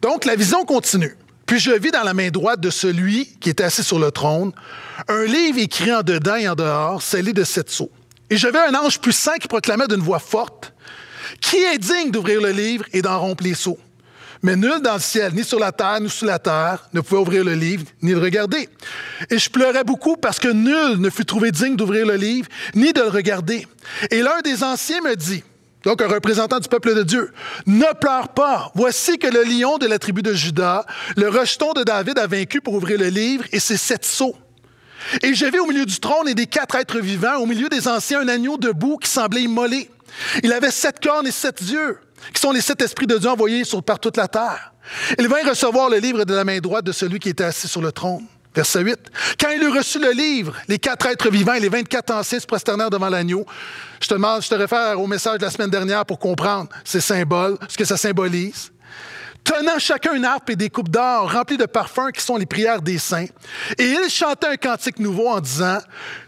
Donc, 0.00 0.24
la 0.24 0.36
vision 0.36 0.64
continue. 0.64 1.16
Puis 1.44 1.58
je 1.58 1.72
vis 1.72 1.90
dans 1.90 2.04
la 2.04 2.14
main 2.14 2.30
droite 2.30 2.60
de 2.60 2.70
celui 2.70 3.26
qui 3.40 3.48
est 3.48 3.60
assis 3.60 3.82
sur 3.82 3.98
le 3.98 4.12
trône 4.12 4.52
un 5.08 5.24
livre 5.24 5.58
écrit 5.58 5.92
en 5.92 6.02
dedans 6.02 6.36
et 6.36 6.48
en 6.48 6.54
dehors, 6.54 7.02
scellé 7.02 7.32
de 7.32 7.42
sept 7.42 7.70
sceaux. 7.70 7.90
Et 8.28 8.36
je 8.36 8.46
un 8.46 8.74
ange 8.74 9.00
puissant 9.00 9.34
qui 9.40 9.48
proclamait 9.48 9.88
d'une 9.88 10.00
voix 10.00 10.20
forte 10.20 10.72
qui 11.40 11.56
est 11.56 11.78
digne 11.78 12.10
d'ouvrir 12.10 12.40
le 12.40 12.50
livre 12.50 12.84
et 12.92 13.02
d'en 13.02 13.18
rompre 13.18 13.44
les 13.44 13.54
seaux? 13.54 13.78
Mais 14.42 14.56
nul 14.56 14.80
dans 14.82 14.94
le 14.94 15.00
ciel, 15.00 15.34
ni 15.34 15.44
sur 15.44 15.58
la 15.58 15.70
terre, 15.70 16.00
ni 16.00 16.08
sous 16.08 16.24
la 16.24 16.38
terre, 16.38 16.88
ne 16.94 17.00
pouvait 17.02 17.20
ouvrir 17.20 17.44
le 17.44 17.54
livre, 17.54 17.84
ni 18.00 18.12
le 18.12 18.18
regarder. 18.18 18.70
Et 19.28 19.38
je 19.38 19.50
pleurais 19.50 19.84
beaucoup 19.84 20.16
parce 20.16 20.38
que 20.38 20.48
nul 20.48 20.98
ne 20.98 21.10
fut 21.10 21.26
trouvé 21.26 21.50
digne 21.50 21.76
d'ouvrir 21.76 22.06
le 22.06 22.16
livre, 22.16 22.48
ni 22.74 22.92
de 22.92 23.02
le 23.02 23.08
regarder. 23.08 23.66
Et 24.10 24.22
l'un 24.22 24.40
des 24.42 24.64
anciens 24.64 25.02
me 25.02 25.14
dit, 25.14 25.44
donc 25.84 26.00
un 26.00 26.08
représentant 26.08 26.58
du 26.58 26.68
peuple 26.68 26.94
de 26.94 27.02
Dieu, 27.02 27.32
ne 27.66 27.92
pleure 28.00 28.28
pas. 28.28 28.72
Voici 28.74 29.18
que 29.18 29.26
le 29.26 29.42
lion 29.42 29.76
de 29.76 29.86
la 29.86 29.98
tribu 29.98 30.22
de 30.22 30.32
Judas, 30.32 30.86
le 31.16 31.28
rejeton 31.28 31.74
de 31.74 31.82
David, 31.82 32.18
a 32.18 32.26
vaincu 32.26 32.62
pour 32.62 32.74
ouvrir 32.74 32.98
le 32.98 33.08
livre 33.08 33.44
et 33.52 33.60
ses 33.60 33.76
sept 33.76 34.06
sceaux. 34.06 34.36
Et 35.22 35.34
j'ai 35.34 35.50
vu 35.50 35.60
au 35.60 35.66
milieu 35.66 35.86
du 35.86 35.98
trône 35.98 36.28
et 36.28 36.34
des 36.34 36.46
quatre 36.46 36.76
êtres 36.76 36.98
vivants, 36.98 37.36
au 37.36 37.46
milieu 37.46 37.68
des 37.68 37.88
anciens, 37.88 38.20
un 38.20 38.28
agneau 38.28 38.56
debout 38.56 38.96
qui 38.98 39.08
semblait 39.08 39.42
immolé. 39.42 39.90
Il 40.42 40.52
avait 40.52 40.70
sept 40.70 41.00
cornes 41.00 41.26
et 41.26 41.32
sept 41.32 41.60
yeux, 41.60 41.98
qui 42.32 42.40
sont 42.40 42.52
les 42.52 42.60
sept 42.60 42.80
esprits 42.82 43.06
de 43.06 43.18
Dieu 43.18 43.28
envoyés 43.28 43.64
sur, 43.64 43.82
par 43.82 43.98
toute 43.98 44.16
la 44.16 44.28
terre. 44.28 44.72
Il 45.18 45.28
vint 45.28 45.48
recevoir 45.48 45.88
le 45.88 45.98
livre 45.98 46.24
de 46.24 46.34
la 46.34 46.44
main 46.44 46.58
droite 46.58 46.84
de 46.84 46.92
celui 46.92 47.18
qui 47.18 47.28
était 47.28 47.44
assis 47.44 47.68
sur 47.68 47.80
le 47.80 47.92
trône. 47.92 48.24
Verset 48.54 48.80
8. 48.80 48.98
Quand 49.38 49.50
il 49.50 49.62
eut 49.62 49.68
reçu 49.68 50.00
le 50.00 50.10
livre, 50.10 50.56
les 50.66 50.78
quatre 50.78 51.06
êtres 51.06 51.30
vivants 51.30 51.54
et 51.54 51.60
les 51.60 51.68
24 51.68 52.12
anciens 52.12 52.40
se 52.40 52.46
prosternèrent 52.46 52.90
devant 52.90 53.08
l'agneau. 53.08 53.46
Je 54.00 54.08
te 54.08 54.14
demande, 54.14 54.42
je 54.42 54.48
te 54.48 54.54
réfère 54.56 55.00
au 55.00 55.06
message 55.06 55.38
de 55.38 55.44
la 55.44 55.50
semaine 55.50 55.70
dernière 55.70 56.04
pour 56.04 56.18
comprendre 56.18 56.68
ces 56.84 57.00
symboles, 57.00 57.56
ce 57.68 57.76
que 57.76 57.84
ça 57.84 57.96
symbolise 57.96 58.72
tenant 59.44 59.78
chacun 59.78 60.14
une 60.14 60.24
harpe 60.24 60.50
et 60.50 60.56
des 60.56 60.70
coupes 60.70 60.88
d'or 60.88 61.32
remplies 61.32 61.56
de 61.56 61.66
parfums 61.66 62.12
qui 62.14 62.22
sont 62.22 62.36
les 62.36 62.46
prières 62.46 62.82
des 62.82 62.98
saints. 62.98 63.26
Et 63.78 63.84
ils 63.84 64.10
chantaient 64.10 64.46
un 64.46 64.56
cantique 64.56 64.98
nouveau 64.98 65.28
en 65.28 65.40
disant, 65.40 65.78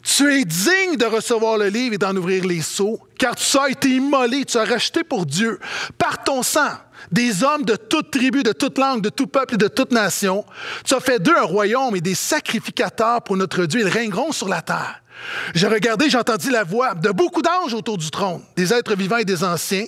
Tu 0.02 0.32
es 0.32 0.44
digne 0.44 0.96
de 0.96 1.04
recevoir 1.04 1.58
le 1.58 1.68
livre 1.68 1.94
et 1.94 1.98
d'en 1.98 2.16
ouvrir 2.16 2.44
les 2.44 2.62
seaux, 2.62 3.00
car 3.18 3.36
tu 3.36 3.58
as 3.58 3.70
été 3.70 3.88
immolé, 3.88 4.44
tu 4.44 4.58
as 4.58 4.64
racheté 4.64 5.04
pour 5.04 5.26
Dieu, 5.26 5.58
par 5.98 6.22
ton 6.24 6.42
sang, 6.42 6.70
des 7.10 7.42
hommes 7.44 7.64
de 7.64 7.76
toute 7.76 8.10
tribu, 8.10 8.42
de 8.42 8.52
toute 8.52 8.78
langue, 8.78 9.02
de 9.02 9.08
tout 9.08 9.26
peuple 9.26 9.54
et 9.54 9.58
de 9.58 9.68
toute 9.68 9.92
nation. 9.92 10.44
Tu 10.84 10.94
as 10.94 11.00
fait 11.00 11.20
d'eux 11.20 11.36
un 11.36 11.42
royaume 11.44 11.96
et 11.96 12.00
des 12.00 12.14
sacrificateurs 12.14 13.22
pour 13.22 13.36
notre 13.36 13.66
Dieu. 13.66 13.80
Ils 13.80 13.88
règneront 13.88 14.32
sur 14.32 14.48
la 14.48 14.62
terre. 14.62 15.01
J'ai 15.54 15.66
regardé, 15.66 16.10
j'ai 16.10 16.18
entendu 16.18 16.50
la 16.50 16.64
voix 16.64 16.94
de 16.94 17.10
beaucoup 17.10 17.42
d'anges 17.42 17.74
autour 17.74 17.98
du 17.98 18.10
trône, 18.10 18.42
des 18.56 18.72
êtres 18.72 18.96
vivants 18.96 19.18
et 19.18 19.24
des 19.24 19.44
anciens, 19.44 19.86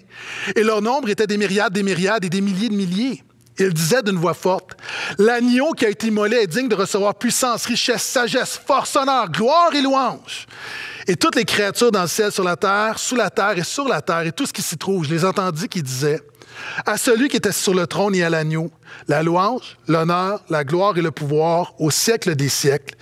et 0.54 0.62
leur 0.62 0.83
nombre 0.83 1.09
était 1.09 1.26
des 1.26 1.37
myriades, 1.37 1.73
des 1.73 1.83
myriades 1.83 2.25
et 2.25 2.28
des 2.28 2.40
milliers 2.40 2.69
de 2.69 2.75
milliers. 2.75 3.23
Ils 3.59 3.73
disaient 3.73 4.02
d'une 4.02 4.16
voix 4.16 4.35
forte, 4.35 4.73
L'agneau 5.19 5.73
qui 5.73 5.87
a 5.87 5.88
été 5.88 6.09
immolé 6.09 6.38
est 6.38 6.47
digne 6.47 6.69
de 6.69 6.75
recevoir 6.75 7.14
puissance, 7.14 7.66
richesse, 7.66 8.02
sagesse, 8.02 8.61
force, 8.66 8.97
honneur, 8.97 9.31
gloire 9.31 9.73
et 9.75 9.81
louange. 9.81 10.47
et 11.07 11.14
toutes 11.14 11.37
les 11.37 11.45
créatures 11.45 11.93
dans 11.93 12.02
le 12.02 12.09
ciel, 12.09 12.33
sur 12.33 12.43
la 12.43 12.57
terre, 12.57 12.99
sous 12.99 13.14
la 13.14 13.31
terre 13.31 13.57
et 13.57 13.62
sur 13.62 13.87
la 13.87 14.00
terre, 14.00 14.23
et 14.26 14.33
tout 14.33 14.47
ce 14.47 14.52
qui 14.52 14.62
s'y 14.62 14.76
trouve. 14.76 15.04
Je 15.04 15.11
les 15.14 15.25
entendis 15.25 15.69
qui 15.69 15.83
disaient, 15.83 16.21
à 16.87 16.97
celui 16.97 17.28
qui 17.28 17.37
était 17.37 17.52
sur 17.52 17.75
le 17.75 17.87
trône 17.87 18.14
et 18.14 18.23
à 18.23 18.30
l'agneau, 18.30 18.71
la 19.09 19.23
louange, 19.23 19.78
l'honneur, 19.88 20.42
la 20.50 20.64
gloire 20.64 20.97
et 20.97 21.02
le 21.02 21.11
pouvoir 21.11 21.75
au 21.78 21.90
siècle 21.90 22.35
des 22.37 22.49
siècles. 22.49 22.94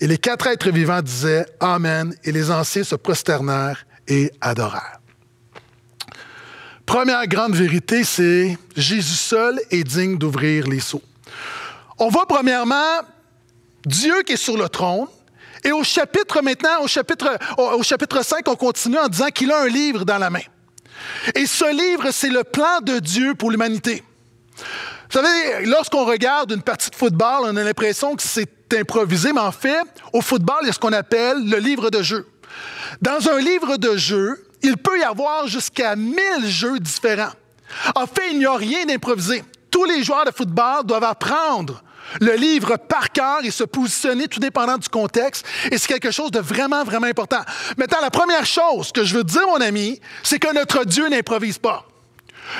Et 0.00 0.06
les 0.06 0.18
quatre 0.18 0.46
êtres 0.46 0.70
vivants 0.70 1.02
disaient 1.02 1.46
Amen, 1.60 2.14
et 2.24 2.32
les 2.32 2.50
anciens 2.50 2.84
se 2.84 2.94
prosternèrent 2.94 3.84
et 4.08 4.32
adorèrent. 4.40 5.00
Première 6.86 7.26
grande 7.28 7.54
vérité, 7.54 8.02
c'est 8.02 8.58
Jésus 8.76 9.14
seul 9.14 9.60
est 9.70 9.84
digne 9.84 10.18
d'ouvrir 10.18 10.66
les 10.66 10.80
seaux. 10.80 11.02
On 11.98 12.08
voit 12.08 12.26
premièrement 12.26 13.00
Dieu 13.86 14.22
qui 14.22 14.32
est 14.32 14.36
sur 14.36 14.56
le 14.56 14.68
trône. 14.68 15.06
Et 15.62 15.72
au 15.72 15.84
chapitre 15.84 16.40
maintenant, 16.42 16.82
au 16.82 16.88
chapitre, 16.88 17.38
au, 17.58 17.82
chapitre 17.82 18.24
5, 18.24 18.48
on 18.48 18.56
continue 18.56 18.98
en 18.98 19.08
disant 19.08 19.28
qu'il 19.28 19.52
a 19.52 19.62
un 19.62 19.68
livre 19.68 20.04
dans 20.04 20.18
la 20.18 20.30
main. 20.30 20.40
Et 21.34 21.46
ce 21.46 21.70
livre, 21.70 22.10
c'est 22.10 22.28
le 22.28 22.44
plan 22.44 22.80
de 22.82 22.98
Dieu 22.98 23.34
pour 23.34 23.50
l'humanité. 23.50 24.02
Vous 24.56 25.20
savez, 25.20 25.66
lorsqu'on 25.66 26.04
regarde 26.04 26.52
une 26.52 26.62
partie 26.62 26.90
de 26.90 26.94
football, 26.94 27.42
on 27.44 27.56
a 27.56 27.64
l'impression 27.64 28.14
que 28.14 28.22
c'est 28.22 28.48
improvisé, 28.72 29.32
mais 29.32 29.40
en 29.40 29.52
fait, 29.52 29.82
au 30.12 30.20
football, 30.20 30.58
il 30.62 30.66
y 30.66 30.70
a 30.70 30.72
ce 30.72 30.78
qu'on 30.78 30.92
appelle 30.92 31.48
le 31.48 31.58
livre 31.58 31.90
de 31.90 32.02
jeu. 32.02 32.26
Dans 33.02 33.28
un 33.28 33.38
livre 33.40 33.76
de 33.76 33.96
jeu, 33.96 34.44
il 34.62 34.76
peut 34.76 34.98
y 34.98 35.02
avoir 35.02 35.46
jusqu'à 35.46 35.96
1000 35.96 36.16
jeux 36.44 36.78
différents. 36.78 37.32
En 37.94 38.06
fait, 38.06 38.30
il 38.30 38.38
n'y 38.38 38.46
a 38.46 38.56
rien 38.56 38.84
d'improvisé. 38.84 39.42
Tous 39.70 39.84
les 39.84 40.02
joueurs 40.02 40.24
de 40.24 40.30
football 40.30 40.84
doivent 40.84 41.04
apprendre 41.04 41.82
le 42.20 42.34
livre 42.34 42.76
par 42.76 43.10
cœur 43.12 43.44
et 43.44 43.50
se 43.50 43.64
positionner 43.64 44.28
tout 44.28 44.40
dépendant 44.40 44.78
du 44.78 44.88
contexte. 44.88 45.46
Et 45.70 45.78
c'est 45.78 45.88
quelque 45.88 46.10
chose 46.10 46.30
de 46.30 46.40
vraiment, 46.40 46.84
vraiment 46.84 47.06
important. 47.06 47.40
Maintenant, 47.76 48.00
la 48.00 48.10
première 48.10 48.46
chose 48.46 48.92
que 48.92 49.04
je 49.04 49.16
veux 49.16 49.24
dire, 49.24 49.46
mon 49.46 49.60
ami, 49.60 50.00
c'est 50.22 50.38
que 50.38 50.52
notre 50.54 50.84
Dieu 50.84 51.08
n'improvise 51.08 51.58
pas. 51.58 51.86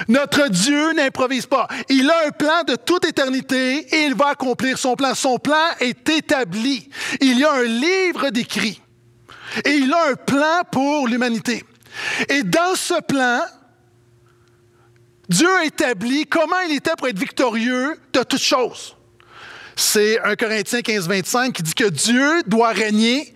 Notre 0.09 0.49
Dieu 0.49 0.92
n'improvise 0.92 1.47
pas. 1.47 1.66
Il 1.88 2.09
a 2.11 2.26
un 2.26 2.30
plan 2.30 2.62
de 2.66 2.76
toute 2.76 3.04
éternité 3.04 3.87
et 3.95 4.04
il 4.04 4.14
va 4.14 4.28
accomplir 4.28 4.78
son 4.78 4.95
plan. 4.95 5.14
Son 5.14 5.38
plan 5.38 5.57
est 5.80 6.09
établi. 6.09 6.88
Il 7.21 7.38
y 7.38 7.45
a 7.45 7.52
un 7.52 7.64
livre 7.64 8.30
d'écrit 8.30 8.80
et 9.64 9.73
il 9.73 9.92
a 9.92 10.11
un 10.11 10.14
plan 10.14 10.62
pour 10.71 11.09
l'humanité. 11.09 11.64
Et 12.28 12.42
dans 12.42 12.75
ce 12.76 13.00
plan, 13.02 13.40
Dieu 15.28 15.49
a 15.57 15.64
établi 15.64 16.26
comment 16.26 16.61
il 16.69 16.76
était 16.76 16.95
pour 16.97 17.09
être 17.09 17.19
victorieux 17.19 17.99
de 18.12 18.23
toutes 18.23 18.40
choses. 18.40 18.97
C'est 19.81 20.21
1 20.21 20.37
Corinthiens 20.37 20.83
15, 20.83 21.09
25 21.09 21.55
qui 21.55 21.63
dit 21.63 21.73
que 21.73 21.89
Dieu 21.89 22.43
doit 22.47 22.69
régner 22.69 23.35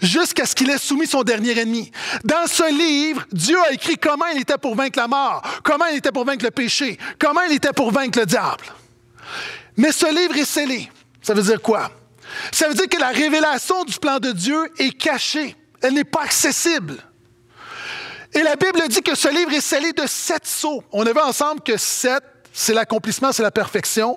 jusqu'à 0.00 0.46
ce 0.46 0.54
qu'il 0.54 0.70
ait 0.70 0.78
soumis 0.78 1.08
son 1.08 1.24
dernier 1.24 1.58
ennemi. 1.58 1.90
Dans 2.22 2.46
ce 2.46 2.70
livre, 2.72 3.26
Dieu 3.32 3.58
a 3.68 3.72
écrit 3.72 3.96
comment 3.96 4.26
il 4.32 4.42
était 4.42 4.56
pour 4.56 4.76
vaincre 4.76 5.00
la 5.00 5.08
mort, 5.08 5.42
comment 5.64 5.86
il 5.86 5.96
était 5.96 6.12
pour 6.12 6.24
vaincre 6.24 6.44
le 6.44 6.52
péché, 6.52 6.96
comment 7.18 7.42
il 7.42 7.56
était 7.56 7.72
pour 7.72 7.90
vaincre 7.90 8.20
le 8.20 8.24
diable. 8.24 8.64
Mais 9.76 9.90
ce 9.90 10.06
livre 10.06 10.36
est 10.36 10.44
scellé. 10.44 10.88
Ça 11.20 11.34
veut 11.34 11.42
dire 11.42 11.60
quoi? 11.60 11.90
Ça 12.52 12.68
veut 12.68 12.74
dire 12.74 12.88
que 12.88 13.00
la 13.00 13.08
révélation 13.08 13.82
du 13.82 13.98
plan 13.98 14.20
de 14.20 14.30
Dieu 14.30 14.70
est 14.78 14.96
cachée. 14.96 15.56
Elle 15.82 15.94
n'est 15.94 16.04
pas 16.04 16.22
accessible. 16.22 16.98
Et 18.32 18.42
la 18.44 18.54
Bible 18.54 18.80
dit 18.88 19.02
que 19.02 19.16
ce 19.16 19.28
livre 19.28 19.52
est 19.52 19.60
scellé 19.60 19.92
de 19.92 20.06
sept 20.06 20.46
sceaux. 20.46 20.84
On 20.92 21.04
a 21.04 21.12
vu 21.12 21.18
ensemble 21.18 21.62
que 21.62 21.76
sept, 21.76 22.22
c'est 22.56 22.72
l'accomplissement, 22.72 23.32
c'est 23.32 23.42
la 23.42 23.50
perfection. 23.50 24.16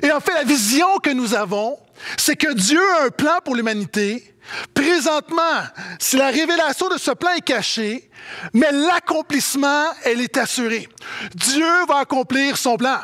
Et 0.00 0.12
en 0.12 0.20
fait, 0.20 0.32
la 0.32 0.44
vision 0.44 0.86
que 1.02 1.10
nous 1.10 1.34
avons, 1.34 1.76
c'est 2.16 2.36
que 2.36 2.54
Dieu 2.54 2.80
a 3.00 3.06
un 3.06 3.10
plan 3.10 3.38
pour 3.44 3.56
l'humanité. 3.56 4.32
Présentement, 4.72 5.62
si 5.98 6.16
la 6.16 6.28
révélation 6.28 6.88
de 6.88 6.98
ce 6.98 7.10
plan 7.10 7.32
est 7.32 7.40
cachée, 7.40 8.08
mais 8.52 8.70
l'accomplissement, 8.70 9.86
elle 10.04 10.20
est 10.20 10.36
assurée. 10.36 10.88
Dieu 11.34 11.66
va 11.88 11.98
accomplir 11.98 12.56
son 12.56 12.76
plan. 12.76 13.00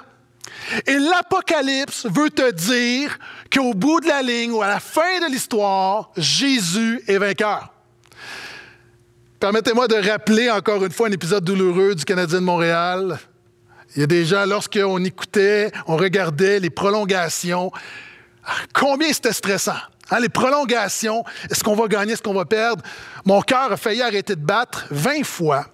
Et 0.87 0.99
l'Apocalypse 0.99 2.07
veut 2.07 2.31
te 2.31 2.53
dire 2.53 3.19
qu'au 3.53 3.75
bout 3.75 4.01
de 4.01 4.07
la 4.07 4.23
ligne 4.23 4.53
ou 4.53 4.63
à 4.63 4.69
la 4.69 4.79
fin 4.79 5.19
de 5.21 5.33
l'histoire, 5.33 6.13
Jésus 6.17 7.03
est 7.09 7.19
vainqueur. 7.19 7.73
Permettez-moi 9.41 9.89
de 9.89 9.97
rappeler 9.97 10.49
encore 10.49 10.85
une 10.85 10.93
fois 10.93 11.09
un 11.09 11.13
épisode 11.13 11.43
douloureux 11.43 11.97
du 11.97 12.05
Canadien 12.05 12.39
de 12.39 12.45
Montréal. 12.45 13.19
Il 13.97 14.01
y 14.01 14.03
a 14.05 14.07
déjà, 14.07 14.47
lorsqu'on 14.47 15.05
écoutait, 15.05 15.73
on 15.87 15.97
regardait 15.97 16.61
les 16.61 16.71
prolongations, 16.71 17.73
combien 18.73 19.13
c'était 19.13 19.33
stressant. 19.33 19.73
Hein, 20.11 20.21
les 20.21 20.29
prolongations, 20.29 21.25
est-ce 21.51 21.63
qu'on 21.63 21.75
va 21.75 21.87
gagner, 21.89 22.13
est-ce 22.13 22.23
qu'on 22.23 22.35
va 22.35 22.45
perdre? 22.45 22.83
Mon 23.25 23.41
cœur 23.43 23.73
a 23.73 23.77
failli 23.77 24.03
arrêter 24.03 24.37
de 24.37 24.41
battre 24.41 24.87
20 24.91 25.25
fois. 25.25 25.67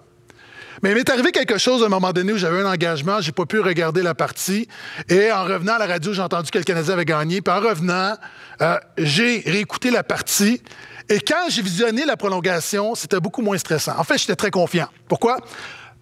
Mais 0.83 0.91
il 0.91 0.95
m'est 0.95 1.09
arrivé 1.09 1.31
quelque 1.31 1.57
chose 1.57 1.81
à 1.81 1.87
un 1.87 1.89
moment 1.89 2.13
donné 2.13 2.33
où 2.33 2.37
j'avais 2.37 2.61
un 2.61 2.71
engagement, 2.71 3.19
j'ai 3.19 3.31
pas 3.31 3.45
pu 3.47 3.59
regarder 3.59 4.03
la 4.03 4.13
partie. 4.13 4.67
Et 5.09 5.31
en 5.31 5.43
revenant 5.43 5.73
à 5.73 5.79
la 5.79 5.87
radio, 5.87 6.13
j'ai 6.13 6.21
entendu 6.21 6.51
que 6.51 6.57
le 6.59 6.63
Canadien 6.63 6.93
avait 6.93 7.05
gagné. 7.05 7.41
Puis 7.41 7.51
en 7.51 7.59
revenant, 7.59 8.15
euh, 8.61 8.77
j'ai 8.97 9.39
réécouté 9.45 9.89
la 9.89 10.03
partie. 10.03 10.61
Et 11.09 11.19
quand 11.19 11.49
j'ai 11.49 11.63
visionné 11.63 12.05
la 12.05 12.15
prolongation, 12.15 12.93
c'était 12.93 13.19
beaucoup 13.19 13.41
moins 13.41 13.57
stressant. 13.57 13.93
En 13.97 14.03
fait, 14.03 14.19
j'étais 14.19 14.35
très 14.35 14.51
confiant. 14.51 14.87
Pourquoi? 15.07 15.39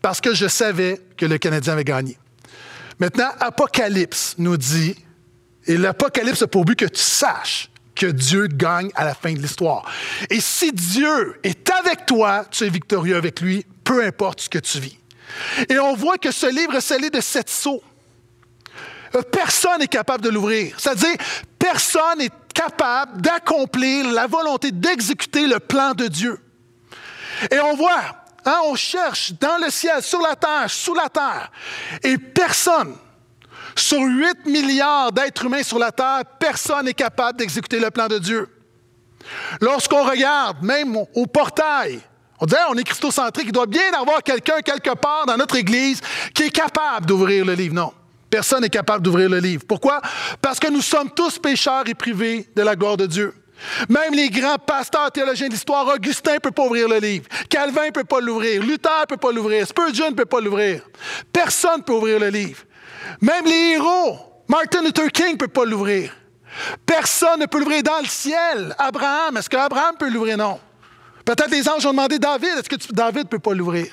Parce 0.05 0.21
que 0.21 0.35
je 0.35 0.47
savais 0.47 1.01
que 1.17 1.25
le 1.25 1.39
Canadien 1.39 1.73
avait 1.73 1.83
gagné. 1.83 2.15
Maintenant, 2.99 3.31
Apocalypse 3.39 4.35
nous 4.37 4.55
dit, 4.55 4.95
et 5.65 5.77
l'Apocalypse 5.77 6.43
a 6.43 6.47
pour 6.47 6.63
but 6.63 6.77
que 6.77 6.85
tu 6.85 7.01
saches 7.01 7.71
que 7.95 8.05
Dieu 8.05 8.45
gagne 8.45 8.91
à 8.93 9.03
la 9.03 9.15
fin 9.15 9.33
de 9.33 9.39
l'histoire. 9.39 9.83
Et 10.29 10.39
si 10.41 10.71
Dieu 10.71 11.39
est 11.41 11.67
avec 11.71 12.05
toi, 12.05 12.45
tu 12.51 12.65
es 12.65 12.69
victorieux 12.69 13.15
avec 13.15 13.41
lui, 13.41 13.65
peu 13.83 14.05
importe 14.05 14.41
ce 14.41 14.49
que 14.49 14.59
tu 14.59 14.79
vis. 14.79 14.95
Et 15.69 15.79
on 15.79 15.95
voit 15.95 16.19
que 16.19 16.29
ce 16.29 16.45
livre 16.55 16.75
est 16.75 16.81
scellé 16.81 17.09
de 17.09 17.19
sept 17.19 17.49
sceaux. 17.49 17.81
Euh, 19.15 19.23
personne 19.23 19.79
n'est 19.79 19.87
capable 19.87 20.23
de 20.23 20.29
l'ouvrir. 20.29 20.79
C'est-à-dire, 20.79 21.15
personne 21.57 22.19
n'est 22.19 22.29
capable 22.53 23.23
d'accomplir 23.23 24.11
la 24.11 24.27
volonté 24.27 24.71
d'exécuter 24.71 25.47
le 25.47 25.59
plan 25.59 25.93
de 25.93 26.05
Dieu. 26.05 26.39
Et 27.49 27.59
on 27.59 27.75
voit, 27.75 28.24
hein, 28.45 28.59
on 28.65 28.75
cherche 28.75 29.33
dans 29.33 29.57
le 29.63 29.69
ciel, 29.69 30.01
sur 30.01 30.21
la 30.21 30.35
terre, 30.35 30.69
sous 30.69 30.93
la 30.93 31.09
terre, 31.09 31.51
et 32.03 32.17
personne, 32.17 32.95
sur 33.75 33.99
8 33.99 34.45
milliards 34.45 35.11
d'êtres 35.11 35.45
humains 35.45 35.63
sur 35.63 35.79
la 35.79 35.91
terre, 35.91 36.21
personne 36.39 36.85
n'est 36.85 36.93
capable 36.93 37.39
d'exécuter 37.39 37.79
le 37.79 37.91
plan 37.91 38.07
de 38.07 38.17
Dieu. 38.17 38.49
Lorsqu'on 39.59 40.03
regarde, 40.03 40.61
même 40.61 40.95
au 40.95 41.25
portail, 41.25 41.99
on 42.39 42.45
dit, 42.45 42.55
on 42.69 42.75
est 42.75 42.83
christocentrique, 42.83 43.47
il 43.47 43.51
doit 43.51 43.65
bien 43.65 43.91
y 43.91 43.95
avoir 43.95 44.21
quelqu'un 44.21 44.61
quelque 44.61 44.93
part 44.95 45.25
dans 45.25 45.37
notre 45.37 45.55
Église 45.55 46.01
qui 46.33 46.43
est 46.43 46.49
capable 46.49 47.05
d'ouvrir 47.05 47.45
le 47.45 47.53
livre. 47.53 47.73
Non. 47.73 47.93
Personne 48.29 48.61
n'est 48.61 48.69
capable 48.69 49.03
d'ouvrir 49.03 49.29
le 49.29 49.39
livre. 49.39 49.63
Pourquoi? 49.67 50.01
Parce 50.41 50.59
que 50.59 50.69
nous 50.69 50.81
sommes 50.81 51.09
tous 51.11 51.39
pécheurs 51.39 51.87
et 51.87 51.93
privés 51.93 52.49
de 52.55 52.61
la 52.61 52.75
gloire 52.75 52.97
de 52.97 53.05
Dieu. 53.05 53.33
Même 53.89 54.13
les 54.13 54.29
grands 54.29 54.57
pasteurs 54.57 55.11
théologiens 55.11 55.47
de 55.47 55.53
l'histoire, 55.53 55.87
Augustin 55.87 56.35
ne 56.35 56.39
peut 56.39 56.51
pas 56.51 56.65
ouvrir 56.65 56.87
le 56.87 56.97
livre. 56.99 57.25
Calvin 57.49 57.87
ne 57.87 57.91
peut 57.91 58.03
pas 58.03 58.19
l'ouvrir. 58.19 58.61
Luther 58.61 59.01
ne 59.01 59.05
peut 59.05 59.17
pas 59.17 59.31
l'ouvrir. 59.31 59.67
Spurgeon 59.67 60.11
ne 60.11 60.15
peut 60.15 60.25
pas 60.25 60.41
l'ouvrir. 60.41 60.81
Personne 61.31 61.77
ne 61.77 61.83
peut 61.83 61.93
ouvrir 61.93 62.19
le 62.19 62.29
livre. 62.29 62.63
Même 63.21 63.45
les 63.45 63.75
héros, 63.75 64.19
Martin 64.47 64.81
Luther 64.81 65.11
King 65.11 65.33
ne 65.33 65.37
peut 65.37 65.47
pas 65.47 65.65
l'ouvrir. 65.65 66.15
Personne 66.85 67.39
ne 67.39 67.45
peut 67.45 67.59
l'ouvrir 67.59 67.83
dans 67.83 67.99
le 67.99 68.07
ciel. 68.07 68.75
Abraham, 68.77 69.37
est-ce 69.37 69.49
qu'Abraham 69.49 69.95
peut 69.97 70.09
l'ouvrir? 70.09 70.37
Non. 70.37 70.59
Peut-être 71.25 71.49
les 71.49 71.67
anges 71.67 71.85
ont 71.85 71.91
demandé 71.91 72.19
David, 72.19 72.59
est-ce 72.59 72.69
que 72.69 72.93
David 72.93 73.23
ne 73.23 73.29
peut 73.29 73.39
pas 73.39 73.53
l'ouvrir? 73.53 73.87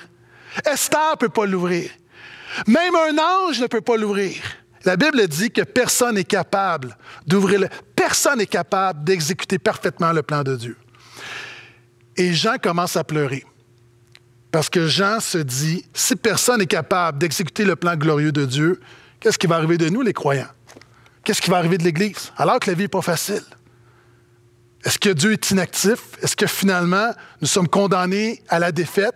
Esther 0.65 1.11
ne 1.11 1.17
peut 1.17 1.29
pas 1.29 1.45
l'ouvrir. 1.45 1.89
Même 2.67 2.95
un 2.95 3.17
ange 3.17 3.59
ne 3.59 3.67
peut 3.67 3.81
pas 3.81 3.97
l'ouvrir. 3.97 4.35
La 4.85 4.97
Bible 4.97 5.27
dit 5.27 5.49
que 5.49 5.61
personne 5.61 6.15
n'est 6.15 6.23
capable 6.23 6.95
d'ouvrir 7.25 7.61
le... 7.61 7.69
Personne 8.05 8.39
n'est 8.39 8.47
capable 8.47 9.05
d'exécuter 9.05 9.57
parfaitement 9.57 10.11
le 10.11 10.21
plan 10.23 10.43
de 10.43 10.57
Dieu. 10.57 10.75
Et 12.17 12.33
Jean 12.33 12.57
commence 12.61 12.97
à 12.97 13.05
pleurer. 13.05 13.45
Parce 14.51 14.69
que 14.69 14.87
Jean 14.87 15.21
se 15.21 15.37
dit, 15.37 15.85
si 15.93 16.17
personne 16.17 16.59
n'est 16.59 16.65
capable 16.65 17.17
d'exécuter 17.17 17.63
le 17.63 17.77
plan 17.77 17.95
glorieux 17.95 18.33
de 18.33 18.43
Dieu, 18.43 18.81
qu'est-ce 19.21 19.37
qui 19.37 19.47
va 19.47 19.55
arriver 19.55 19.77
de 19.77 19.87
nous, 19.87 20.01
les 20.01 20.11
croyants? 20.11 20.49
Qu'est-ce 21.23 21.41
qui 21.41 21.49
va 21.49 21.55
arriver 21.55 21.77
de 21.77 21.85
l'Église? 21.85 22.33
Alors 22.35 22.59
que 22.59 22.69
la 22.69 22.75
vie 22.75 22.83
n'est 22.83 22.87
pas 22.89 23.01
facile. 23.01 23.41
Est-ce 24.83 24.99
que 24.99 25.09
Dieu 25.09 25.31
est 25.31 25.51
inactif? 25.51 25.99
Est-ce 26.21 26.35
que 26.35 26.45
finalement, 26.45 27.09
nous 27.39 27.47
sommes 27.47 27.69
condamnés 27.69 28.43
à 28.49 28.59
la 28.59 28.73
défaite? 28.73 29.15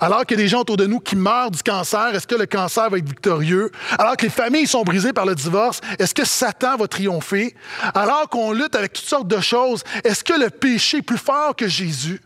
Alors 0.00 0.24
qu'il 0.24 0.36
y 0.38 0.40
a 0.40 0.44
des 0.44 0.48
gens 0.48 0.60
autour 0.60 0.76
de 0.76 0.86
nous 0.86 1.00
qui 1.00 1.16
meurent 1.16 1.50
du 1.50 1.62
cancer, 1.62 2.14
est-ce 2.14 2.26
que 2.26 2.36
le 2.36 2.46
cancer 2.46 2.88
va 2.88 2.98
être 2.98 3.08
victorieux? 3.08 3.70
Alors 3.98 4.16
que 4.16 4.24
les 4.24 4.30
familles 4.30 4.66
sont 4.66 4.82
brisées 4.82 5.12
par 5.12 5.26
le 5.26 5.34
divorce, 5.34 5.80
est-ce 5.98 6.14
que 6.14 6.24
Satan 6.24 6.76
va 6.76 6.86
triompher? 6.86 7.54
Alors 7.94 8.28
qu'on 8.28 8.52
lutte 8.52 8.74
avec 8.76 8.92
toutes 8.92 9.06
sortes 9.06 9.28
de 9.28 9.40
choses, 9.40 9.82
est-ce 10.04 10.22
que 10.22 10.38
le 10.38 10.50
péché 10.50 10.98
est 10.98 11.02
plus 11.02 11.18
fort 11.18 11.56
que 11.56 11.66
Jésus? 11.66 12.20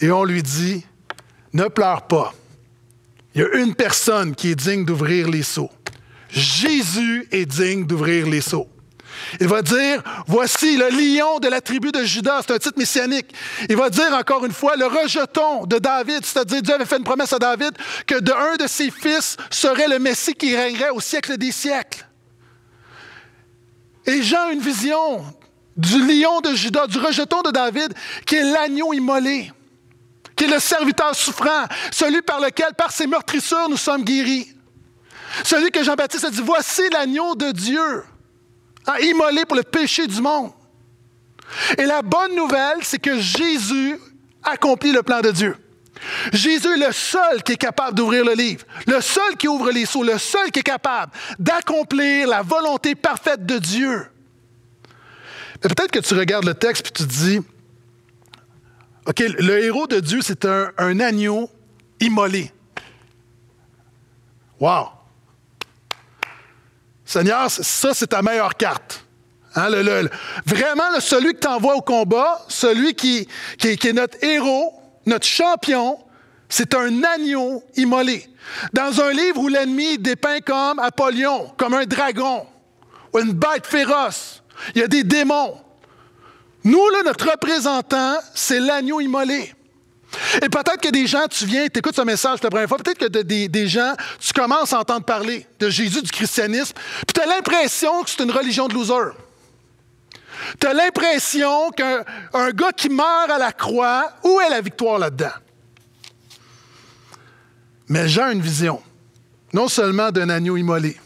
Et 0.00 0.10
on 0.10 0.24
lui 0.24 0.42
dit, 0.42 0.84
ne 1.52 1.64
pleure 1.64 2.06
pas. 2.08 2.34
Il 3.34 3.40
y 3.40 3.44
a 3.44 3.54
une 3.62 3.74
personne 3.74 4.34
qui 4.34 4.50
est 4.50 4.54
digne 4.54 4.84
d'ouvrir 4.84 5.28
les 5.28 5.42
seaux. 5.42 5.70
Jésus 6.28 7.28
est 7.30 7.46
digne 7.46 7.86
d'ouvrir 7.86 8.26
les 8.26 8.40
seaux. 8.40 8.68
Il 9.40 9.48
va 9.48 9.62
dire, 9.62 10.02
voici 10.26 10.76
le 10.76 10.88
lion 10.88 11.38
de 11.38 11.48
la 11.48 11.60
tribu 11.60 11.92
de 11.92 12.04
Judas, 12.04 12.42
c'est 12.46 12.54
un 12.54 12.58
titre 12.58 12.78
messianique. 12.78 13.32
Il 13.68 13.76
va 13.76 13.90
dire 13.90 14.12
encore 14.12 14.44
une 14.44 14.52
fois, 14.52 14.76
le 14.76 14.86
rejeton 14.86 15.66
de 15.66 15.78
David, 15.78 16.24
c'est-à-dire 16.24 16.62
Dieu 16.62 16.74
avait 16.74 16.84
fait 16.84 16.98
une 16.98 17.04
promesse 17.04 17.32
à 17.32 17.38
David 17.38 17.72
que 18.06 18.18
de 18.18 18.32
un 18.32 18.56
de 18.56 18.66
ses 18.66 18.90
fils 18.90 19.36
serait 19.50 19.88
le 19.88 19.98
Messie 19.98 20.34
qui 20.34 20.56
régnerait 20.56 20.90
au 20.90 21.00
siècle 21.00 21.36
des 21.36 21.52
siècles. 21.52 22.06
Et 24.06 24.22
Jean 24.22 24.48
a 24.48 24.52
une 24.52 24.60
vision 24.60 25.24
du 25.76 25.98
lion 26.06 26.40
de 26.40 26.54
Judas, 26.54 26.86
du 26.86 26.98
rejeton 26.98 27.42
de 27.42 27.50
David, 27.50 27.94
qui 28.26 28.36
est 28.36 28.42
l'agneau 28.42 28.92
immolé, 28.92 29.50
qui 30.36 30.44
est 30.44 30.48
le 30.48 30.58
serviteur 30.58 31.14
souffrant, 31.14 31.64
celui 31.90 32.22
par 32.22 32.40
lequel, 32.40 32.74
par 32.76 32.92
ses 32.92 33.06
meurtrissures, 33.06 33.68
nous 33.68 33.76
sommes 33.76 34.04
guéris. 34.04 34.48
Celui 35.44 35.70
que 35.70 35.82
Jean-Baptiste 35.82 36.24
a 36.24 36.30
dit, 36.30 36.42
voici 36.44 36.82
l'agneau 36.92 37.34
de 37.34 37.52
Dieu, 37.52 38.04
a 38.86 39.00
immolé 39.00 39.44
pour 39.44 39.56
le 39.56 39.62
péché 39.62 40.06
du 40.06 40.20
monde. 40.20 40.50
Et 41.78 41.84
la 41.84 42.02
bonne 42.02 42.34
nouvelle, 42.34 42.78
c'est 42.82 42.98
que 42.98 43.18
Jésus 43.18 43.98
accomplit 44.42 44.92
le 44.92 45.02
plan 45.02 45.20
de 45.20 45.30
Dieu. 45.30 45.56
Jésus 46.32 46.68
est 46.74 46.86
le 46.86 46.92
seul 46.92 47.42
qui 47.42 47.52
est 47.52 47.56
capable 47.56 47.96
d'ouvrir 47.96 48.24
le 48.24 48.32
livre, 48.32 48.64
le 48.86 49.00
seul 49.00 49.36
qui 49.36 49.46
ouvre 49.46 49.70
les 49.70 49.86
sceaux, 49.86 50.02
le 50.02 50.18
seul 50.18 50.50
qui 50.50 50.60
est 50.60 50.64
capable 50.64 51.12
d'accomplir 51.38 52.26
la 52.26 52.42
volonté 52.42 52.94
parfaite 52.94 53.46
de 53.46 53.58
Dieu. 53.58 54.06
Mais 55.62 55.68
peut-être 55.68 55.92
que 55.92 56.00
tu 56.00 56.14
regardes 56.14 56.44
le 56.44 56.54
texte 56.54 56.88
et 56.88 56.90
tu 56.90 57.04
te 57.04 57.08
dis, 57.08 57.40
OK, 59.06 59.20
le 59.20 59.64
héros 59.64 59.86
de 59.86 60.00
Dieu, 60.00 60.20
c'est 60.22 60.44
un 60.44 61.00
agneau 61.00 61.48
immolé. 62.00 62.50
Wow! 64.58 64.88
Seigneur, 67.12 67.50
ça, 67.50 67.92
c'est 67.92 68.06
ta 68.06 68.22
meilleure 68.22 68.56
carte. 68.56 69.04
Hein, 69.54 69.68
vraiment, 70.46 70.98
celui 70.98 71.34
que 71.34 71.40
tu 71.40 71.46
au 71.46 71.82
combat, 71.82 72.40
celui 72.48 72.94
qui, 72.94 73.28
est 73.62 73.92
notre 73.92 74.16
héros, 74.24 74.72
notre 75.04 75.26
champion, 75.26 75.98
c'est 76.48 76.74
un 76.74 77.04
agneau 77.04 77.62
immolé. 77.76 78.26
Dans 78.72 78.98
un 79.02 79.12
livre 79.12 79.42
où 79.42 79.48
l'ennemi 79.48 79.98
dépeint 79.98 80.40
comme 80.40 80.78
Apollyon, 80.78 81.52
comme 81.58 81.74
un 81.74 81.84
dragon, 81.84 82.46
ou 83.12 83.18
une 83.18 83.32
bête 83.32 83.66
féroce, 83.66 84.42
il 84.74 84.80
y 84.80 84.84
a 84.84 84.88
des 84.88 85.04
démons. 85.04 85.60
Nous, 86.64 86.80
notre 87.04 87.30
représentant, 87.30 88.16
c'est 88.32 88.58
l'agneau 88.58 89.00
immolé. 89.00 89.52
Et 90.36 90.48
peut-être 90.48 90.80
que 90.80 90.90
des 90.90 91.06
gens, 91.06 91.26
tu 91.28 91.46
viens, 91.46 91.66
tu 91.68 91.78
écoutes 91.78 91.96
ce 91.96 92.02
message 92.02 92.42
la 92.42 92.50
première 92.50 92.68
fois, 92.68 92.78
peut-être 92.78 92.98
que 92.98 93.22
des, 93.22 93.48
des, 93.48 93.68
gens, 93.68 93.94
tu 94.20 94.32
commences 94.32 94.72
à 94.72 94.80
entendre 94.80 95.04
parler 95.04 95.46
de 95.58 95.70
Jésus, 95.70 96.02
du 96.02 96.10
christianisme, 96.10 96.74
puis 97.06 97.14
tu 97.14 97.20
as 97.20 97.26
l'impression 97.26 98.02
que 98.02 98.10
c'est 98.10 98.22
une 98.22 98.30
religion 98.30 98.68
de 98.68 98.74
loser. 98.74 99.12
Tu 100.60 100.66
as 100.66 100.72
l'impression 100.72 101.70
qu'un 101.70 102.50
gars 102.50 102.72
qui 102.76 102.88
meurt 102.88 103.30
à 103.30 103.38
la 103.38 103.52
croix, 103.52 104.12
où 104.24 104.40
est 104.40 104.50
la 104.50 104.60
victoire 104.60 104.98
là-dedans? 104.98 105.32
Mais 107.88 108.08
j'ai 108.08 108.22
une 108.22 108.40
vision, 108.40 108.82
non 109.52 109.68
seulement 109.68 110.10
d'un 110.10 110.28
agneau 110.30 110.56
immolé, 110.56 110.98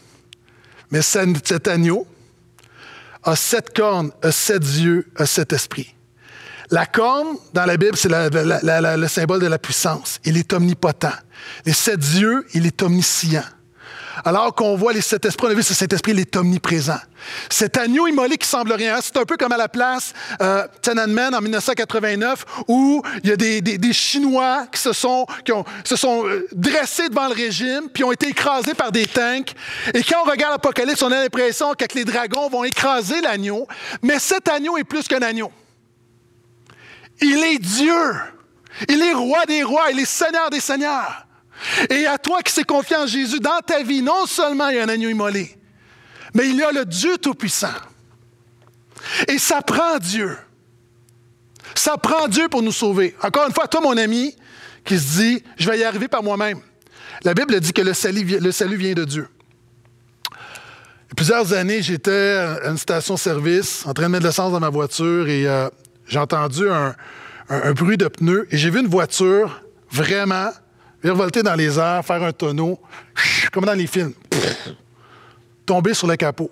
mais 0.89 1.01
cet 1.01 1.67
agneau 1.67 2.07
a 3.23 3.35
sept 3.35 3.75
cornes, 3.75 4.11
a 4.21 4.31
sept 4.31 4.63
yeux, 4.63 5.07
a 5.17 5.25
sept 5.25 5.51
esprits. 5.53 5.96
La 6.69 6.85
corne, 6.85 7.37
dans 7.53 7.65
la 7.65 7.77
Bible, 7.77 7.95
c'est 7.95 8.09
le 8.09 9.07
symbole 9.07 9.39
de 9.39 9.47
la 9.47 9.57
puissance. 9.57 10.19
Il 10.25 10.37
est 10.37 10.51
omnipotent. 10.51 11.13
Les 11.65 11.73
sept 11.73 12.01
yeux, 12.15 12.45
il 12.53 12.65
est 12.65 12.81
omniscient. 12.83 13.43
Alors 14.25 14.53
qu'on 14.55 14.75
voit 14.75 14.93
les 14.93 15.01
sept 15.01 15.25
esprits, 15.25 15.47
on 15.47 15.51
a 15.51 15.53
vu 15.53 15.61
que 15.61 15.73
cet 15.73 15.93
esprit, 15.93 16.11
il 16.11 16.19
est 16.19 16.35
omniprésent. 16.35 16.99
Cet 17.49 17.77
agneau 17.77 18.07
immolé 18.07 18.37
qui 18.37 18.47
semble 18.47 18.73
rien, 18.73 18.97
c'est 19.01 19.15
un 19.17 19.25
peu 19.25 19.37
comme 19.37 19.51
à 19.51 19.57
la 19.57 19.69
place 19.69 20.13
euh, 20.41 20.65
Tiananmen 20.81 21.35
en 21.35 21.41
1989, 21.41 22.45
où 22.67 23.01
il 23.23 23.29
y 23.29 23.33
a 23.33 23.35
des, 23.35 23.93
Chinois 23.93 24.65
qui 24.71 24.81
se 24.81 24.91
sont, 24.91 25.25
qui 25.45 25.51
se 25.83 25.95
sont 25.95 26.27
euh, 26.27 26.47
dressés 26.51 27.09
devant 27.09 27.27
le 27.27 27.33
régime, 27.33 27.89
puis 27.93 28.03
ont 28.03 28.11
été 28.11 28.29
écrasés 28.29 28.73
par 28.73 28.91
des 28.91 29.05
tanks. 29.05 29.53
Et 29.93 30.03
quand 30.03 30.17
on 30.25 30.29
regarde 30.29 30.53
l'Apocalypse, 30.53 31.01
on 31.01 31.11
a 31.11 31.21
l'impression 31.21 31.73
que 31.73 31.85
les 31.95 32.05
dragons 32.05 32.49
vont 32.49 32.63
écraser 32.63 33.21
l'agneau, 33.21 33.67
mais 34.01 34.19
cet 34.19 34.47
agneau 34.49 34.77
est 34.77 34.83
plus 34.83 35.07
qu'un 35.07 35.21
agneau. 35.21 35.51
Il 37.21 37.43
est 37.43 37.59
Dieu. 37.59 38.13
Il 38.89 39.01
est 39.01 39.13
roi 39.13 39.45
des 39.45 39.63
rois. 39.63 39.91
Il 39.91 39.99
est 39.99 40.05
seigneur 40.05 40.49
des 40.49 40.59
seigneurs. 40.59 41.27
Et 41.89 42.05
à 42.05 42.17
toi 42.17 42.41
qui 42.41 42.51
s'est 42.51 42.63
confié 42.63 42.95
en 42.95 43.07
Jésus, 43.07 43.39
dans 43.39 43.59
ta 43.65 43.81
vie, 43.81 44.01
non 44.01 44.25
seulement 44.25 44.69
il 44.69 44.75
y 44.75 44.79
a 44.79 44.83
un 44.83 44.89
agneau 44.89 45.09
immolé, 45.09 45.57
mais 46.33 46.49
il 46.49 46.55
y 46.55 46.63
a 46.63 46.71
le 46.71 46.85
Dieu 46.85 47.17
Tout-Puissant. 47.17 47.73
Et 49.27 49.37
ça 49.37 49.61
prend 49.61 49.97
Dieu. 49.97 50.37
Ça 51.75 51.97
prend 51.97 52.27
Dieu 52.27 52.47
pour 52.49 52.61
nous 52.61 52.71
sauver. 52.71 53.15
Encore 53.21 53.47
une 53.47 53.53
fois, 53.53 53.67
toi, 53.67 53.81
mon 53.81 53.97
ami, 53.97 54.35
qui 54.83 54.97
se 54.97 55.19
dit, 55.19 55.43
je 55.57 55.69
vais 55.69 55.79
y 55.79 55.83
arriver 55.83 56.07
par 56.07 56.23
moi-même. 56.23 56.59
La 57.23 57.33
Bible 57.33 57.59
dit 57.59 57.73
que 57.73 57.81
le 57.81 57.93
salut, 57.93 58.23
vient 58.23 58.93
de 58.93 59.05
Dieu. 59.05 59.27
Plusieurs 61.15 61.53
années, 61.53 61.81
j'étais 61.81 62.11
à 62.61 62.69
une 62.69 62.77
station-service 62.77 63.85
en 63.85 63.93
train 63.93 64.03
de 64.03 64.09
mettre 64.09 64.25
l'essence 64.25 64.51
dans 64.51 64.59
ma 64.59 64.69
voiture 64.69 65.27
et 65.27 65.47
euh, 65.47 65.69
j'ai 66.07 66.19
entendu 66.19 66.69
un, 66.69 66.93
bruit 67.73 67.97
de 67.97 68.07
pneus 68.07 68.47
et 68.51 68.57
j'ai 68.57 68.69
vu 68.69 68.79
une 68.79 68.87
voiture 68.87 69.63
vraiment 69.89 70.49
virevolter 71.03 71.43
dans 71.43 71.55
les 71.55 71.77
airs, 71.79 72.03
faire 72.03 72.23
un 72.23 72.31
tonneau, 72.31 72.79
comme 73.51 73.65
dans 73.65 73.73
les 73.73 73.87
films, 73.87 74.13
tomber 75.65 75.93
sur 75.93 76.07
le 76.07 76.15
capot. 76.15 76.49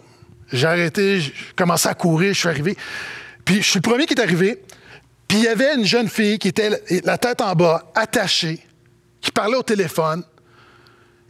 J'ai 0.51 0.67
arrêté, 0.67 1.19
j'ai 1.19 1.33
commencé 1.55 1.89
à 1.89 1.93
courir, 1.93 2.33
je 2.33 2.39
suis 2.39 2.47
arrivé. 2.47 2.77
Puis 3.43 3.57
je 3.57 3.69
suis 3.69 3.79
le 3.79 3.89
premier 3.89 4.05
qui 4.05 4.13
est 4.13 4.21
arrivé. 4.21 4.61
Puis 5.27 5.39
il 5.39 5.43
y 5.43 5.47
avait 5.47 5.75
une 5.75 5.85
jeune 5.85 6.07
fille 6.07 6.37
qui 6.37 6.49
était 6.49 6.69
la 7.03 7.17
tête 7.17 7.41
en 7.41 7.53
bas, 7.53 7.91
attachée, 7.95 8.59
qui 9.21 9.31
parlait 9.31 9.57
au 9.57 9.63
téléphone. 9.63 10.23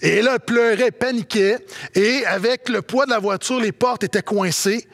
Et 0.01 0.21
là, 0.21 0.33
elle 0.33 0.39
pleurait, 0.41 0.91
paniquait. 0.91 1.57
Et 1.95 2.25
avec 2.25 2.67
le 2.67 2.81
poids 2.81 3.05
de 3.05 3.11
la 3.11 3.19
voiture, 3.19 3.59
les 3.59 3.71
portes 3.71 4.03
étaient 4.03 4.21
coincées. 4.21 4.85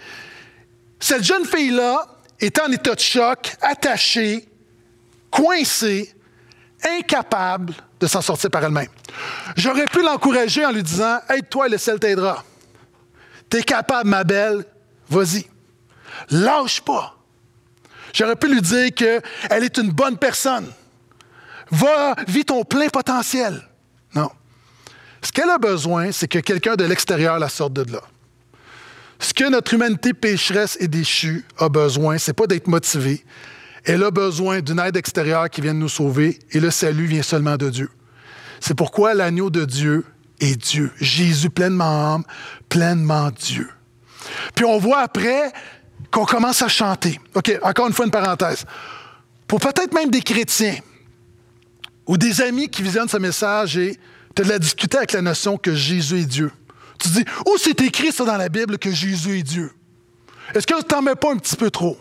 Cette 1.00 1.24
jeune 1.24 1.46
fille-là, 1.46 2.21
est 2.42 2.60
en 2.60 2.72
état 2.72 2.96
de 2.96 3.00
choc, 3.00 3.56
attaché, 3.62 4.48
coincé, 5.30 6.14
incapable 6.84 7.74
de 8.00 8.08
s'en 8.08 8.22
sortir 8.22 8.50
par 8.50 8.64
elle-même. 8.64 8.90
J'aurais 9.56 9.86
pu 9.86 10.02
l'encourager 10.02 10.66
en 10.66 10.72
lui 10.72 10.84
disant 10.84 11.20
Aide-toi 11.30 11.70
le 11.70 11.78
ciel 11.78 12.00
t'aidera. 12.00 12.44
T'es 13.50 13.64
capable, 13.64 14.10
ma 14.10 14.24
belle, 14.24 14.66
vas-y. 15.10 15.46
Lâche 16.30 16.82
pas. 16.82 17.16
J'aurais 18.14 18.36
pu 18.36 18.48
lui 18.48 18.62
dire 18.62 18.94
qu'elle 18.94 19.64
est 19.64 19.78
une 19.78 19.92
bonne 19.92 20.18
personne. 20.18 20.68
Va, 21.70 22.16
vis 22.28 22.46
ton 22.46 22.64
plein 22.64 22.90
potentiel. 22.90 23.62
Non. 24.14 24.30
Ce 25.22 25.32
qu'elle 25.32 25.50
a 25.50 25.58
besoin, 25.58 26.12
c'est 26.12 26.28
que 26.28 26.40
quelqu'un 26.40 26.76
de 26.76 26.84
l'extérieur 26.84 27.40
la 27.40 27.50
sorte 27.50 27.74
de 27.74 27.90
là. 27.92 28.02
Ce 29.22 29.36
que 29.36 29.48
notre 29.48 29.76
humanité 29.76 30.14
pécheresse 30.14 30.78
et 30.80 30.88
déchue 30.88 31.46
a 31.60 31.70
besoin, 31.70 32.18
c'est 32.18 32.34
pas 32.34 32.48
d'être 32.48 32.68
motivée. 32.68 33.24
Elle 33.86 34.04
a 34.04 34.10
besoin 34.10 34.62
d'une 34.62 34.80
aide 34.80 34.98
extérieure 34.98 35.48
qui 35.48 35.62
vienne 35.62 35.78
nous 35.78 35.90
sauver 35.90 36.40
et 36.52 36.60
le 36.60 36.72
salut 36.72 37.06
vient 37.06 37.22
seulement 37.22 37.56
de 37.56 37.70
Dieu. 37.70 37.90
C'est 38.60 38.74
pourquoi 38.74 39.14
l'agneau 39.14 39.52
de 39.52 39.64
Dieu 39.64 40.06
est 40.40 40.56
Dieu. 40.56 40.92
Jésus 41.00 41.52
pleinement 41.52 42.16
âme, 42.16 42.24
pleinement 42.68 43.30
Dieu. 43.30 43.70
Puis 44.56 44.66
on 44.66 44.80
voit 44.80 45.02
après 45.02 45.52
qu'on 46.10 46.26
commence 46.26 46.64
à 46.64 46.68
chanter. 46.68 47.20
OK, 47.36 47.52
encore 47.62 47.88
une 47.88 47.94
fois 47.94 48.06
une 48.06 48.12
parenthèse. 48.12 48.66
Pour 49.48 49.60
peut-être 49.60 49.94
même 49.94 50.10
des 50.10 50.22
chrétiens 50.22 50.78
ou 52.08 52.18
des 52.18 52.42
amis 52.42 52.70
qui 52.70 52.82
visionnent 52.82 53.08
ce 53.08 53.18
message 53.18 53.78
et 53.78 54.00
tu 54.36 54.42
as 54.42 54.46
de 54.46 54.50
la 54.50 54.60
discuter 54.60 54.98
avec 54.98 55.12
la 55.14 55.22
notion 55.22 55.58
que 55.58 55.76
Jésus 55.76 56.22
est 56.22 56.26
Dieu. 56.26 56.52
Tu 57.02 57.10
dis, 57.10 57.26
où 57.48 57.58
c'est 57.58 57.82
écrit 57.82 58.12
ça 58.12 58.24
dans 58.26 58.38
la 58.38 58.50
Bible 58.50 58.78
que 58.78 58.92
Jésus 58.92 59.40
est 59.40 59.44
Dieu? 59.44 59.72
Est-ce 60.54 60.68
que 60.68 60.78
tu 60.78 60.84
t'en 60.84 61.02
mets 61.02 61.16
pas 61.16 61.32
un 61.32 61.38
petit 61.38 61.56
peu 61.56 61.72
trop? 61.72 61.98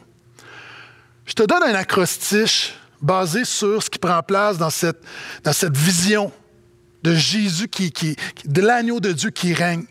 Je 1.25 1.33
te 1.33 1.43
donne 1.43 1.63
un 1.63 1.75
acrostiche 1.75 2.75
basé 3.01 3.45
sur 3.45 3.83
ce 3.83 3.89
qui 3.89 3.99
prend 3.99 4.23
place 4.23 4.59
dans 4.59 4.69
cette, 4.69 5.03
dans 5.43 5.53
cette 5.53 5.77
vision 5.77 6.31
de 7.03 7.15
Jésus, 7.15 7.69
qui, 7.69 7.93
qui, 7.93 8.17
de 8.45 8.61
l'agneau 8.61 9.01
de 9.01 9.13
Dieu 9.13 9.31
qui 9.31 9.55
règne, 9.55 9.87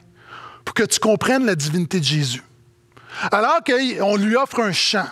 pour 0.63 0.75
que 0.75 0.83
tu 0.83 0.99
comprennes 0.99 1.45
la 1.45 1.55
divinité 1.55 1.99
de 1.99 2.05
Jésus. 2.05 2.43
Alors 3.31 3.61
qu'on 3.65 4.15
lui 4.15 4.35
offre 4.35 4.59
un 4.59 4.71
chant, 4.71 5.07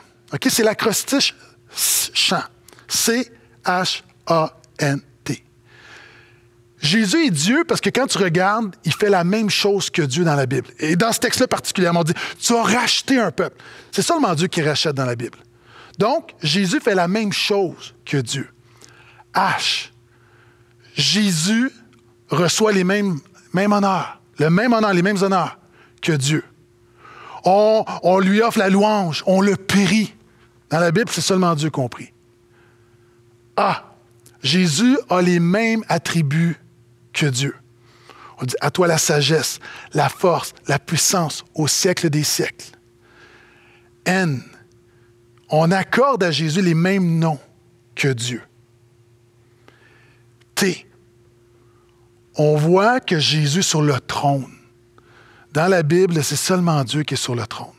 c'est 0.47 0.63
l'acrostiche 0.63 1.33
chant, 1.75 2.43
C-H-A-N. 2.87 3.31
Jésus 6.87 7.27
est 7.27 7.31
Dieu 7.31 7.63
parce 7.67 7.81
que 7.81 7.89
quand 7.89 8.07
tu 8.07 8.17
regardes, 8.17 8.75
il 8.85 8.93
fait 8.93 9.09
la 9.09 9.23
même 9.23 9.49
chose 9.49 9.89
que 9.89 10.01
Dieu 10.01 10.23
dans 10.23 10.35
la 10.35 10.45
Bible. 10.45 10.69
Et 10.79 10.95
dans 10.95 11.11
ce 11.11 11.19
texte-là 11.19 11.47
particulièrement, 11.47 11.99
on 11.99 12.03
dit, 12.03 12.13
tu 12.39 12.55
as 12.55 12.63
racheté 12.63 13.19
un 13.19 13.31
peuple. 13.31 13.61
C'est 13.91 14.01
seulement 14.01 14.33
Dieu 14.33 14.47
qui 14.47 14.61
rachète 14.61 14.95
dans 14.95 15.05
la 15.05 15.15
Bible. 15.15 15.37
Donc, 15.99 16.33
Jésus 16.41 16.79
fait 16.79 16.95
la 16.95 17.07
même 17.07 17.33
chose 17.33 17.93
que 18.05 18.17
Dieu. 18.17 18.49
H. 19.33 19.89
Jésus 20.95 21.71
reçoit 22.29 22.71
les 22.71 22.83
mêmes, 22.83 23.19
honneurs, 23.53 24.21
le 24.39 24.49
même 24.49 24.71
honneur, 24.71 24.93
les 24.93 25.01
mêmes 25.01 25.21
honneurs 25.21 25.59
que 26.01 26.13
Dieu. 26.13 26.43
on, 27.43 28.19
lui 28.19 28.41
offre 28.41 28.59
la 28.59 28.69
louange, 28.69 29.23
on 29.27 29.41
le 29.41 29.57
prie. 29.57 30.13
Dans 30.69 30.79
la 30.79 30.91
Bible, 30.91 31.09
c'est 31.11 31.21
seulement 31.21 31.53
Dieu 31.53 31.69
compris. 31.69 32.13
Ah, 33.57 33.83
Jésus 34.41 34.97
a 35.09 35.21
les 35.21 35.39
mêmes 35.39 35.83
attributs 35.89 36.57
que 37.17 37.25
Dieu. 37.25 37.55
On 38.39 38.45
dit 38.45 38.55
à 38.61 38.69
toi 38.69 38.87
la 38.87 38.99
sagesse, 38.99 39.59
la 39.93 40.07
force, 40.07 40.53
la 40.67 40.77
puissance 40.77 41.43
au 41.55 41.67
siècle 41.67 42.09
des 42.09 42.23
siècles. 42.23 42.67
N. 44.05 44.43
On 45.49 45.71
accorde 45.71 46.23
à 46.23 46.31
Jésus 46.31 46.61
les 46.61 46.75
mêmes 46.75 47.17
noms 47.19 47.39
que 47.95 48.09
Dieu. 48.09 48.41
T. 50.53 50.85
On 52.35 52.55
voit 52.55 52.99
que 52.99 53.17
Jésus 53.17 53.59
est 53.59 53.63
sur 53.63 53.81
le 53.81 53.99
trône. 53.99 54.45
Dans 55.53 55.67
la 55.67 55.81
Bible, 55.81 56.23
c'est 56.23 56.35
seulement 56.35 56.83
Dieu 56.83 57.03
qui 57.03 57.15
est 57.15 57.17
sur 57.17 57.33
le 57.33 57.47
trône. 57.47 57.73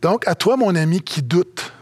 Donc, 0.00 0.28
à 0.28 0.34
toi, 0.36 0.56
mon 0.56 0.76
ami, 0.76 1.00
qui 1.00 1.22
doute 1.22 1.72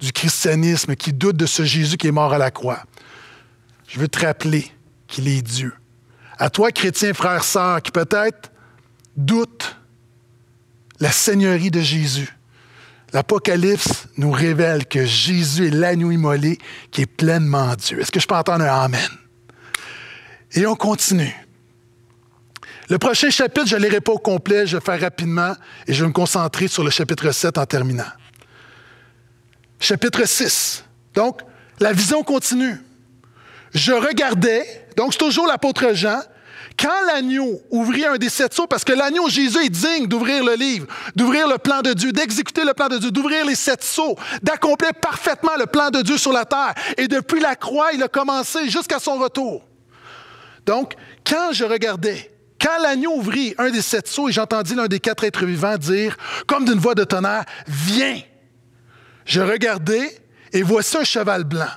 du 0.00 0.12
christianisme, 0.12 0.94
qui 0.96 1.14
doute 1.14 1.36
de 1.36 1.46
ce 1.46 1.64
Jésus 1.64 1.96
qui 1.96 2.08
est 2.08 2.12
mort 2.12 2.34
à 2.34 2.38
la 2.38 2.50
croix, 2.50 2.82
je 3.88 3.98
veux 3.98 4.08
te 4.08 4.26
rappeler 4.26 4.70
qu'il 5.06 5.28
est 5.28 5.42
Dieu. 5.42 5.72
À 6.38 6.50
toi, 6.50 6.70
chrétien, 6.72 7.14
frère, 7.14 7.44
sœur, 7.44 7.80
qui 7.82 7.90
peut-être 7.90 8.50
doute 9.16 9.76
la 11.00 11.10
seigneurie 11.10 11.70
de 11.70 11.80
Jésus, 11.80 12.36
l'Apocalypse 13.12 14.08
nous 14.16 14.30
révèle 14.30 14.86
que 14.86 15.04
Jésus 15.04 15.68
est 15.68 15.70
l'agneau 15.70 16.10
immolé 16.10 16.58
qui 16.90 17.02
est 17.02 17.06
pleinement 17.06 17.74
Dieu. 17.74 18.00
Est-ce 18.00 18.12
que 18.12 18.20
je 18.20 18.26
peux 18.26 18.34
entendre 18.34 18.64
un 18.64 18.84
Amen? 18.84 19.08
Et 20.52 20.66
on 20.66 20.76
continue. 20.76 21.34
Le 22.88 22.98
prochain 22.98 23.30
chapitre, 23.30 23.66
je 23.66 23.76
ne 23.76 23.82
lirai 23.82 24.00
pas 24.00 24.12
au 24.12 24.18
complet, 24.18 24.66
je 24.66 24.76
vais 24.76 24.84
faire 24.84 25.00
rapidement 25.00 25.54
et 25.86 25.92
je 25.92 26.02
vais 26.02 26.08
me 26.08 26.12
concentrer 26.12 26.68
sur 26.68 26.84
le 26.84 26.90
chapitre 26.90 27.30
7 27.30 27.58
en 27.58 27.66
terminant. 27.66 28.04
Chapitre 29.80 30.24
6. 30.24 30.84
Donc, 31.14 31.40
la 31.80 31.92
vision 31.92 32.22
continue. 32.22 32.76
Je 33.76 33.92
regardais, 33.92 34.86
donc 34.96 35.12
c'est 35.12 35.18
toujours 35.18 35.46
l'apôtre 35.46 35.92
Jean, 35.92 36.22
quand 36.78 37.06
l'agneau 37.08 37.60
ouvrit 37.70 38.06
un 38.06 38.16
des 38.16 38.30
sept 38.30 38.54
sceaux, 38.54 38.66
parce 38.66 38.84
que 38.84 38.94
l'agneau 38.94 39.28
Jésus 39.28 39.66
est 39.66 39.68
digne 39.68 40.06
d'ouvrir 40.06 40.42
le 40.42 40.54
livre, 40.54 40.86
d'ouvrir 41.14 41.46
le 41.46 41.58
plan 41.58 41.82
de 41.82 41.92
Dieu, 41.92 42.10
d'exécuter 42.10 42.64
le 42.64 42.72
plan 42.72 42.88
de 42.88 42.96
Dieu, 42.96 43.10
d'ouvrir 43.10 43.44
les 43.44 43.54
sept 43.54 43.84
sceaux, 43.84 44.16
d'accomplir 44.42 44.94
parfaitement 44.94 45.56
le 45.58 45.66
plan 45.66 45.90
de 45.90 46.00
Dieu 46.00 46.16
sur 46.16 46.32
la 46.32 46.46
terre. 46.46 46.72
Et 46.96 47.06
depuis 47.06 47.38
la 47.38 47.54
croix, 47.54 47.92
il 47.92 48.02
a 48.02 48.08
commencé 48.08 48.70
jusqu'à 48.70 48.98
son 48.98 49.18
retour. 49.18 49.62
Donc, 50.64 50.94
quand 51.26 51.52
je 51.52 51.64
regardais, 51.64 52.34
quand 52.58 52.82
l'agneau 52.82 53.12
ouvrit 53.16 53.54
un 53.58 53.68
des 53.68 53.82
sept 53.82 54.08
sceaux 54.08 54.30
et 54.30 54.32
j'entendis 54.32 54.74
l'un 54.74 54.86
des 54.86 55.00
quatre 55.00 55.24
êtres 55.24 55.44
vivants 55.44 55.76
dire, 55.76 56.16
comme 56.46 56.64
d'une 56.64 56.78
voix 56.78 56.94
de 56.94 57.04
tonnerre, 57.04 57.44
Viens! 57.66 58.22
Je 59.26 59.42
regardais 59.42 60.16
et 60.54 60.62
voici 60.62 60.96
un 60.96 61.04
cheval 61.04 61.44
blanc. 61.44 61.68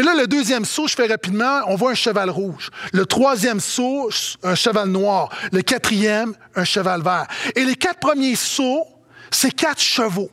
Et 0.00 0.02
là, 0.02 0.14
le 0.14 0.26
deuxième 0.26 0.64
saut, 0.64 0.88
je 0.88 0.94
fais 0.94 1.08
rapidement, 1.08 1.60
on 1.66 1.76
voit 1.76 1.90
un 1.90 1.94
cheval 1.94 2.30
rouge. 2.30 2.70
Le 2.94 3.04
troisième 3.04 3.60
saut, 3.60 4.08
un 4.42 4.54
cheval 4.54 4.88
noir. 4.88 5.28
Le 5.52 5.60
quatrième, 5.60 6.32
un 6.56 6.64
cheval 6.64 7.02
vert. 7.02 7.26
Et 7.54 7.66
les 7.66 7.74
quatre 7.76 8.00
premiers 8.00 8.34
sauts, 8.34 8.86
c'est 9.30 9.50
quatre 9.50 9.82
chevaux. 9.82 10.30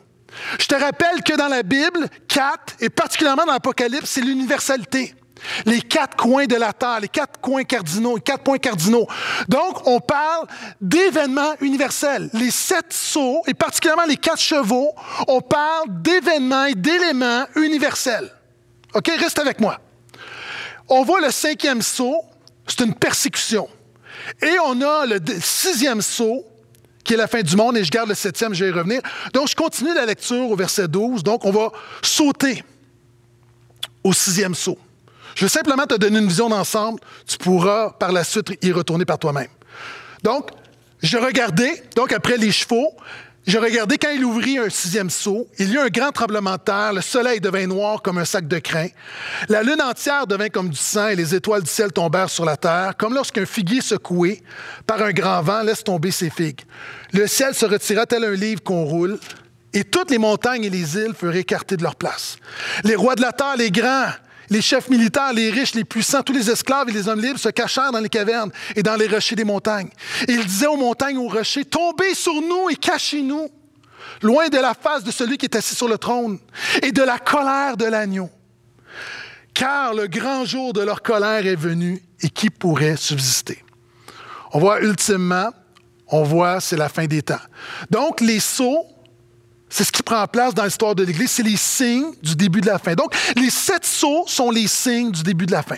Je 0.57 0.67
te 0.67 0.75
rappelle 0.75 1.21
que 1.21 1.35
dans 1.35 1.49
la 1.49 1.63
Bible, 1.63 2.07
quatre, 2.29 2.75
et 2.79 2.87
particulièrement 2.89 3.43
dans 3.43 3.51
l'Apocalypse, 3.51 4.09
c'est 4.09 4.21
l'universalité. 4.21 5.13
Les 5.65 5.81
quatre 5.81 6.15
coins 6.15 6.45
de 6.45 6.55
la 6.55 6.71
terre, 6.71 7.01
les 7.01 7.09
quatre 7.09 7.41
coins 7.41 7.65
cardinaux, 7.65 8.15
les 8.15 8.21
quatre 8.21 8.43
points 8.43 8.59
cardinaux. 8.59 9.05
Donc, 9.49 9.85
on 9.85 9.99
parle 9.99 10.47
d'événements 10.79 11.55
universels. 11.59 12.29
Les 12.31 12.51
sept 12.51 12.93
sauts, 12.93 13.41
et 13.47 13.53
particulièrement 13.53 14.05
les 14.05 14.15
quatre 14.15 14.39
chevaux, 14.39 14.93
on 15.27 15.41
parle 15.41 15.87
d'événements 15.89 16.63
et 16.63 16.75
d'éléments 16.75 17.45
universels. 17.57 18.31
OK, 18.93 19.11
reste 19.19 19.39
avec 19.39 19.59
moi. 19.59 19.79
On 20.89 21.03
voit 21.03 21.21
le 21.21 21.31
cinquième 21.31 21.81
saut, 21.81 22.23
c'est 22.65 22.81
une 22.83 22.93
persécution. 22.93 23.67
Et 24.41 24.57
on 24.65 24.81
a 24.81 25.05
le 25.05 25.19
sixième 25.41 26.01
saut, 26.01 26.45
qui 27.03 27.13
est 27.13 27.17
la 27.17 27.27
fin 27.27 27.41
du 27.41 27.55
monde, 27.55 27.77
et 27.77 27.83
je 27.83 27.91
garde 27.91 28.09
le 28.09 28.15
septième, 28.15 28.53
je 28.53 28.65
vais 28.65 28.69
y 28.69 28.73
revenir. 28.73 29.01
Donc, 29.33 29.47
je 29.47 29.55
continue 29.55 29.93
la 29.93 30.05
lecture 30.05 30.49
au 30.49 30.55
verset 30.55 30.87
12. 30.87 31.23
Donc, 31.23 31.45
on 31.45 31.51
va 31.51 31.71
sauter 32.01 32.63
au 34.03 34.13
sixième 34.13 34.55
saut. 34.55 34.77
Je 35.35 35.45
veux 35.45 35.49
simplement 35.49 35.85
te 35.85 35.95
donner 35.95 36.19
une 36.19 36.27
vision 36.27 36.49
d'ensemble. 36.49 36.99
Tu 37.25 37.37
pourras 37.37 37.91
par 37.91 38.11
la 38.11 38.23
suite 38.23 38.57
y 38.61 38.71
retourner 38.71 39.05
par 39.05 39.19
toi-même. 39.19 39.47
Donc, 40.23 40.49
je 41.01 41.17
regardais, 41.17 41.83
donc 41.95 42.11
après 42.11 42.37
les 42.37 42.51
chevaux, 42.51 42.91
je 43.47 43.57
regardais 43.57 43.97
quand 43.97 44.11
il 44.11 44.25
ouvrit 44.25 44.57
un 44.57 44.69
sixième 44.69 45.09
seau, 45.09 45.47
il 45.57 45.69
y 45.69 45.75
eut 45.75 45.79
un 45.79 45.87
grand 45.87 46.11
tremblement 46.11 46.55
de 46.55 46.61
terre, 46.61 46.91
le 46.93 47.01
soleil 47.01 47.39
devint 47.39 47.65
noir 47.65 48.01
comme 48.01 48.17
un 48.17 48.25
sac 48.25 48.45
de 48.45 48.59
crin, 48.59 48.87
la 49.47 49.63
lune 49.63 49.81
entière 49.81 50.27
devint 50.27 50.49
comme 50.49 50.69
du 50.69 50.77
sang 50.77 51.07
et 51.07 51.15
les 51.15 51.33
étoiles 51.33 51.63
du 51.63 51.69
ciel 51.69 51.93
tombèrent 51.93 52.29
sur 52.29 52.43
la 52.43 52.57
terre, 52.57 52.93
comme 52.97 53.13
lorsqu'un 53.13 53.45
figuier 53.45 53.79
secoué 53.79 54.43
par 54.85 55.01
un 55.01 55.11
grand 55.11 55.41
vent 55.41 55.61
laisse 55.61 55.83
tomber 55.83 56.11
ses 56.11 56.29
figues. 56.29 56.61
Le 57.13 57.25
ciel 57.25 57.53
se 57.53 57.65
retira 57.65 58.05
tel 58.05 58.25
un 58.25 58.33
livre 58.33 58.61
qu'on 58.61 58.83
roule, 58.83 59.17
et 59.73 59.85
toutes 59.85 60.11
les 60.11 60.17
montagnes 60.17 60.65
et 60.65 60.69
les 60.69 60.97
îles 60.97 61.13
furent 61.17 61.35
écartées 61.35 61.77
de 61.77 61.83
leur 61.83 61.95
place. 61.95 62.35
Les 62.83 62.95
rois 62.95 63.15
de 63.15 63.21
la 63.21 63.31
terre, 63.31 63.55
les 63.57 63.71
grands, 63.71 64.11
les 64.49 64.61
chefs 64.61 64.89
militaires, 64.89 65.33
les 65.33 65.49
riches, 65.49 65.75
les 65.75 65.83
puissants, 65.83 66.23
tous 66.23 66.33
les 66.33 66.49
esclaves 66.49 66.89
et 66.89 66.93
les 66.93 67.07
hommes 67.07 67.21
libres 67.21 67.39
se 67.39 67.49
cachèrent 67.49 67.91
dans 67.91 67.99
les 67.99 68.09
cavernes 68.09 68.51
et 68.75 68.83
dans 68.83 68.95
les 68.95 69.07
rochers 69.07 69.35
des 69.35 69.43
montagnes. 69.43 69.89
Et 70.27 70.33
ils 70.33 70.45
disaient 70.45 70.67
aux 70.67 70.77
montagnes, 70.77 71.17
aux 71.17 71.27
rochers, 71.27 71.65
tombez 71.65 72.13
sur 72.13 72.33
nous 72.33 72.69
et 72.69 72.75
cachez-nous, 72.75 73.49
loin 74.21 74.47
de 74.49 74.57
la 74.57 74.73
face 74.73 75.03
de 75.03 75.11
celui 75.11 75.37
qui 75.37 75.45
est 75.45 75.55
assis 75.55 75.75
sur 75.75 75.87
le 75.87 75.97
trône 75.97 76.39
et 76.81 76.91
de 76.91 77.01
la 77.01 77.19
colère 77.19 77.77
de 77.77 77.85
l'agneau. 77.85 78.29
Car 79.53 79.93
le 79.93 80.07
grand 80.07 80.45
jour 80.45 80.71
de 80.73 80.81
leur 80.81 81.01
colère 81.01 81.45
est 81.45 81.55
venu 81.55 82.01
et 82.21 82.29
qui 82.29 82.49
pourrait 82.49 82.95
subsister? 82.95 83.63
On 84.53 84.59
voit 84.59 84.81
ultimement, 84.81 85.49
on 86.07 86.23
voit 86.23 86.61
c'est 86.61 86.77
la 86.77 86.89
fin 86.89 87.05
des 87.05 87.21
temps. 87.21 87.35
Donc 87.89 88.21
les 88.21 88.39
sceaux 88.39 88.85
c'est 89.69 89.83
ce 89.83 89.91
qui 89.91 90.03
prend 90.03 90.25
place 90.27 90.53
dans 90.53 90.63
l'histoire 90.63 90.95
de 90.95 91.03
l'Église, 91.03 91.31
c'est 91.31 91.43
les 91.43 91.57
signes 91.57 92.11
du 92.23 92.35
début 92.35 92.61
de 92.61 92.67
la 92.67 92.79
fin. 92.79 92.93
Donc, 92.95 93.13
les 93.35 93.49
sept 93.49 93.85
sceaux 93.85 94.23
sont 94.27 94.49
les 94.49 94.67
signes 94.67 95.11
du 95.11 95.23
début 95.23 95.45
de 95.45 95.51
la 95.51 95.61
fin. 95.61 95.77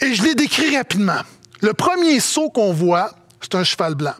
Et 0.00 0.14
je 0.14 0.22
les 0.22 0.34
décris 0.34 0.76
rapidement. 0.76 1.20
Le 1.60 1.72
premier 1.72 2.20
sceau 2.20 2.50
qu'on 2.50 2.72
voit, 2.72 3.10
c'est 3.40 3.54
un 3.54 3.64
cheval 3.64 3.94
blanc. 3.94 4.14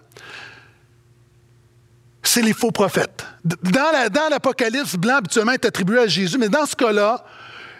C'est 2.22 2.42
les 2.42 2.52
faux 2.52 2.72
prophètes. 2.72 3.24
Dans 3.44 4.28
l'Apocalypse, 4.30 4.96
blanc 4.96 5.16
habituellement 5.16 5.52
est 5.52 5.64
attribué 5.64 6.00
à 6.00 6.06
Jésus, 6.08 6.38
mais 6.38 6.48
dans 6.48 6.66
ce 6.66 6.74
cas-là, 6.74 7.24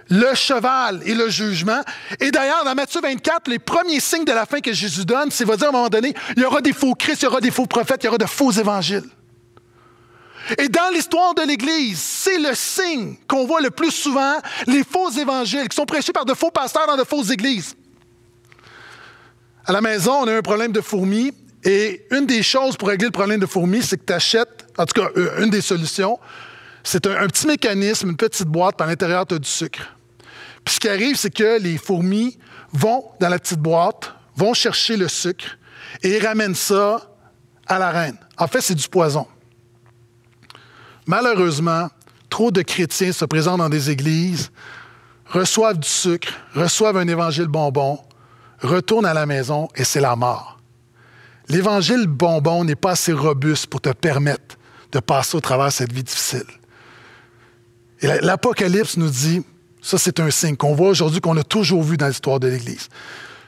le 0.09 0.35
cheval 0.37 1.01
et 1.05 1.15
le 1.15 1.29
jugement. 1.29 1.81
Et 2.21 2.31
d'ailleurs, 2.31 2.65
dans 2.65 2.75
Matthieu 2.77 3.01
24, 3.01 3.49
les 3.49 3.59
premiers 3.59 3.99
signes 3.99 4.25
de 4.25 4.33
la 4.33 4.47
fin 4.47 4.61
que 4.61 4.73
Jésus 4.73 5.05
donne, 5.05 5.33
c'est 5.33 5.45
va 5.45 5.57
dire 5.57 5.67
à 5.67 5.71
un 5.71 5.73
moment 5.73 5.89
donné, 5.89 6.15
il 6.37 6.43
y 6.43 6.47
aura 6.47 6.61
des 6.61 6.73
faux 6.73 6.95
Christ, 6.95 7.23
il 7.23 7.25
y 7.25 7.29
aura 7.29 7.41
des 7.41 7.51
faux 7.51 7.67
prophètes, 7.67 8.03
il 8.03 8.07
y 8.07 8.09
aura 8.09 8.19
de 8.19 8.27
faux 8.27 8.53
évangiles. 8.53 9.03
Et 10.59 10.69
dans 10.69 10.89
l'histoire 10.93 11.35
de 11.35 11.43
l'Église, 11.43 11.99
c'est 11.99 12.39
le 12.39 12.55
signe 12.55 13.17
qu'on 13.29 13.47
voit 13.47 13.61
le 13.61 13.71
plus 13.71 13.91
souvent, 13.91 14.37
les 14.67 14.85
faux 14.85 15.11
évangiles 15.11 15.69
qui 15.69 15.77
sont 15.77 15.87
prêchés 15.87 16.13
par 16.13 16.25
de 16.25 16.35
faux 16.35 16.51
pasteurs 16.51 16.87
dans 16.87 16.97
de 16.97 17.05
fausses 17.05 17.31
églises. 17.31 17.75
À 19.67 19.73
la 19.73 19.81
maison, 19.81 20.13
on 20.23 20.29
a 20.29 20.35
un 20.35 20.43
problème 20.43 20.73
de 20.73 20.81
fourmis. 20.81 21.33
Et 21.65 22.07
une 22.13 22.27
des 22.27 22.45
choses 22.45 22.77
pour 22.77 22.89
régler 22.89 23.07
le 23.07 23.13
problème 23.13 23.41
de 23.41 23.47
fourmis, 23.47 23.83
c'est 23.83 23.97
que 23.97 24.05
tu 24.05 24.13
achètes, 24.13 24.67
en 24.79 24.87
tout 24.87 25.01
cas, 25.01 25.09
euh, 25.17 25.43
une 25.43 25.51
des 25.51 25.61
solutions, 25.61 26.17
c'est 26.85 27.05
un, 27.09 27.27
petit 27.27 27.49
mécanisme, 27.49 28.11
une 28.11 28.17
petite 28.17 28.47
boîte, 28.47 28.77
par 28.77 28.87
l'intérieur, 28.87 29.27
tu 29.27 29.35
as 29.35 29.39
du 29.41 29.49
sucre. 29.49 29.97
Puis 30.65 30.77
ce 30.77 30.81
qui 30.81 30.89
arrive, 30.89 31.17
c'est 31.17 31.35
que 31.35 31.59
les 31.61 31.77
fourmis 31.79 32.39
vont 32.73 33.07
dans 33.19 33.29
la 33.29 33.41
petite 33.41 33.59
boîte, 33.59 34.15
vont 34.37 34.55
chercher 34.55 34.97
le 34.97 35.09
sucre 35.09 35.59
et 36.05 36.21
ramènent 36.21 36.55
ça 36.55 37.11
à 37.67 37.81
la 37.81 37.91
reine. 37.91 38.17
En 38.39 38.47
fait, 38.47 38.61
c'est 38.61 38.77
du 38.77 38.89
poison. 38.89 39.27
Malheureusement, 41.07 41.89
trop 42.29 42.51
de 42.51 42.63
chrétiens 42.63 43.13
se 43.13 43.25
présentent 43.25 43.59
dans 43.59 43.69
des 43.69 43.91
églises, 43.91 44.51
reçoivent 45.27 45.79
du 45.79 45.89
sucre, 45.89 46.33
reçoivent 46.55 46.97
un 46.97 47.09
évangile 47.09 47.47
bonbon, 47.47 47.99
retournent 48.61 49.07
à 49.07 49.15
la 49.15 49.27
maison 49.27 49.69
et 49.77 49.85
c'est 49.85 50.01
la 50.01 50.17
mort. 50.17 50.59
L'évangile 51.49 52.07
bonbon 52.07 52.65
n'est 52.65 52.75
pas 52.75 52.93
assez 52.93 53.13
robuste 53.13 53.69
pour 53.69 53.81
te 53.81 53.91
permettre 53.91 54.57
de 54.93 54.99
passer 54.99 55.37
au 55.37 55.41
travers 55.41 55.67
de 55.67 55.73
cette 55.73 55.93
vie 55.93 56.03
difficile. 56.03 56.47
Et 58.01 58.09
l'Apocalypse 58.21 58.97
nous 58.97 59.09
dit, 59.09 59.43
ça 59.81 59.99
c'est 59.99 60.19
un 60.21 60.31
signe 60.31 60.57
qu'on 60.57 60.75
voit 60.75 60.89
aujourd'hui, 60.89 61.21
qu'on 61.21 61.37
a 61.37 61.45
toujours 61.45 61.83
vu 61.83 61.97
dans 61.97 62.09
l'histoire 62.09 62.41
de 62.41 62.49
l'Église. 62.49 62.89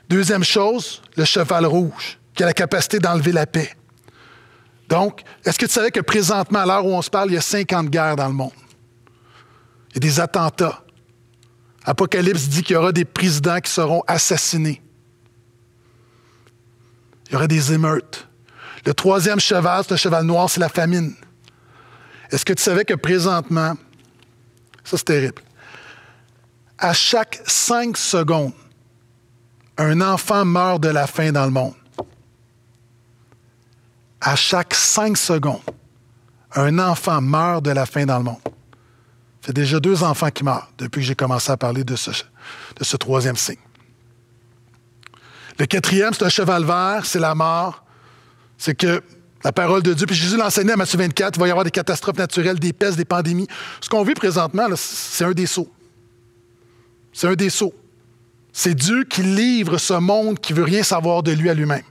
Deuxième 0.08 0.44
chose, 0.44 1.02
le 1.16 1.24
cheval 1.24 1.66
rouge, 1.66 2.18
qui 2.34 2.44
a 2.44 2.46
la 2.46 2.54
capacité 2.54 2.98
d'enlever 2.98 3.32
la 3.32 3.46
paix. 3.46 3.70
Donc, 4.88 5.22
est-ce 5.44 5.58
que 5.58 5.66
tu 5.66 5.72
savais 5.72 5.90
que 5.90 6.00
présentement, 6.00 6.60
à 6.60 6.66
l'heure 6.66 6.86
où 6.86 6.94
on 6.94 7.02
se 7.02 7.10
parle, 7.10 7.30
il 7.30 7.34
y 7.34 7.38
a 7.38 7.42
50 7.42 7.90
guerres 7.90 8.16
dans 8.16 8.26
le 8.26 8.32
monde? 8.32 8.52
Il 9.90 9.94
y 9.94 9.96
a 9.98 10.00
des 10.00 10.20
attentats. 10.20 10.82
Apocalypse 11.84 12.48
dit 12.48 12.62
qu'il 12.62 12.74
y 12.74 12.76
aura 12.76 12.92
des 12.92 13.04
présidents 13.04 13.60
qui 13.60 13.70
seront 13.70 14.02
assassinés. 14.06 14.82
Il 17.26 17.34
y 17.34 17.36
aura 17.36 17.46
des 17.46 17.72
émeutes. 17.72 18.26
Le 18.86 18.94
troisième 18.94 19.40
cheval, 19.40 19.84
c'est 19.86 19.94
un 19.94 19.96
cheval 19.96 20.24
noir, 20.24 20.48
c'est 20.48 20.60
la 20.60 20.68
famine. 20.68 21.14
Est-ce 22.30 22.44
que 22.44 22.52
tu 22.52 22.62
savais 22.62 22.84
que 22.84 22.94
présentement, 22.94 23.74
ça 24.84 24.96
c'est 24.96 25.04
terrible, 25.04 25.42
à 26.78 26.92
chaque 26.92 27.40
cinq 27.46 27.96
secondes, 27.96 28.52
un 29.76 30.00
enfant 30.00 30.44
meurt 30.44 30.82
de 30.82 30.88
la 30.88 31.06
faim 31.06 31.32
dans 31.32 31.44
le 31.44 31.50
monde. 31.50 31.74
À 34.20 34.34
chaque 34.36 34.74
cinq 34.74 35.16
secondes, 35.16 35.60
un 36.54 36.78
enfant 36.78 37.20
meurt 37.20 37.64
de 37.64 37.70
la 37.70 37.86
faim 37.86 38.06
dans 38.06 38.18
le 38.18 38.24
monde. 38.24 38.40
C'est 39.44 39.52
déjà 39.52 39.80
deux 39.80 40.02
enfants 40.02 40.30
qui 40.30 40.44
meurent 40.44 40.70
depuis 40.78 41.00
que 41.00 41.06
j'ai 41.06 41.14
commencé 41.14 41.50
à 41.50 41.56
parler 41.56 41.84
de 41.84 41.96
ce, 41.96 42.96
troisième 42.96 43.36
signe. 43.36 43.56
Le 45.58 45.66
quatrième, 45.66 46.12
c'est 46.12 46.24
un 46.24 46.28
cheval 46.28 46.64
vert, 46.64 47.04
c'est 47.04 47.18
la 47.18 47.34
mort. 47.34 47.84
C'est 48.56 48.74
que 48.74 49.02
la 49.44 49.52
parole 49.52 49.82
de 49.82 49.94
Dieu, 49.94 50.06
puis 50.06 50.16
Jésus 50.16 50.36
l'enseignait 50.36 50.72
à 50.72 50.76
Matthieu 50.76 50.98
24, 50.98 51.36
il 51.36 51.40
va 51.40 51.48
y 51.48 51.50
avoir 51.50 51.64
des 51.64 51.70
catastrophes 51.70 52.18
naturelles, 52.18 52.58
des 52.58 52.72
pestes, 52.72 52.96
des 52.96 53.04
pandémies. 53.04 53.48
Ce 53.80 53.88
qu'on 53.88 54.02
vit 54.02 54.14
présentement, 54.14 54.66
c'est 54.74 55.24
un 55.24 55.32
des 55.32 55.46
sauts. 55.46 55.72
C'est 57.12 57.28
un 57.28 57.34
des 57.34 57.50
sauts. 57.50 57.74
C'est 58.52 58.74
Dieu 58.74 59.04
qui 59.04 59.22
livre 59.22 59.78
ce 59.78 59.94
monde 59.94 60.40
qui 60.40 60.52
veut 60.52 60.64
rien 60.64 60.82
savoir 60.82 61.22
de 61.22 61.32
lui 61.32 61.48
à 61.48 61.54
lui-même. 61.54 61.82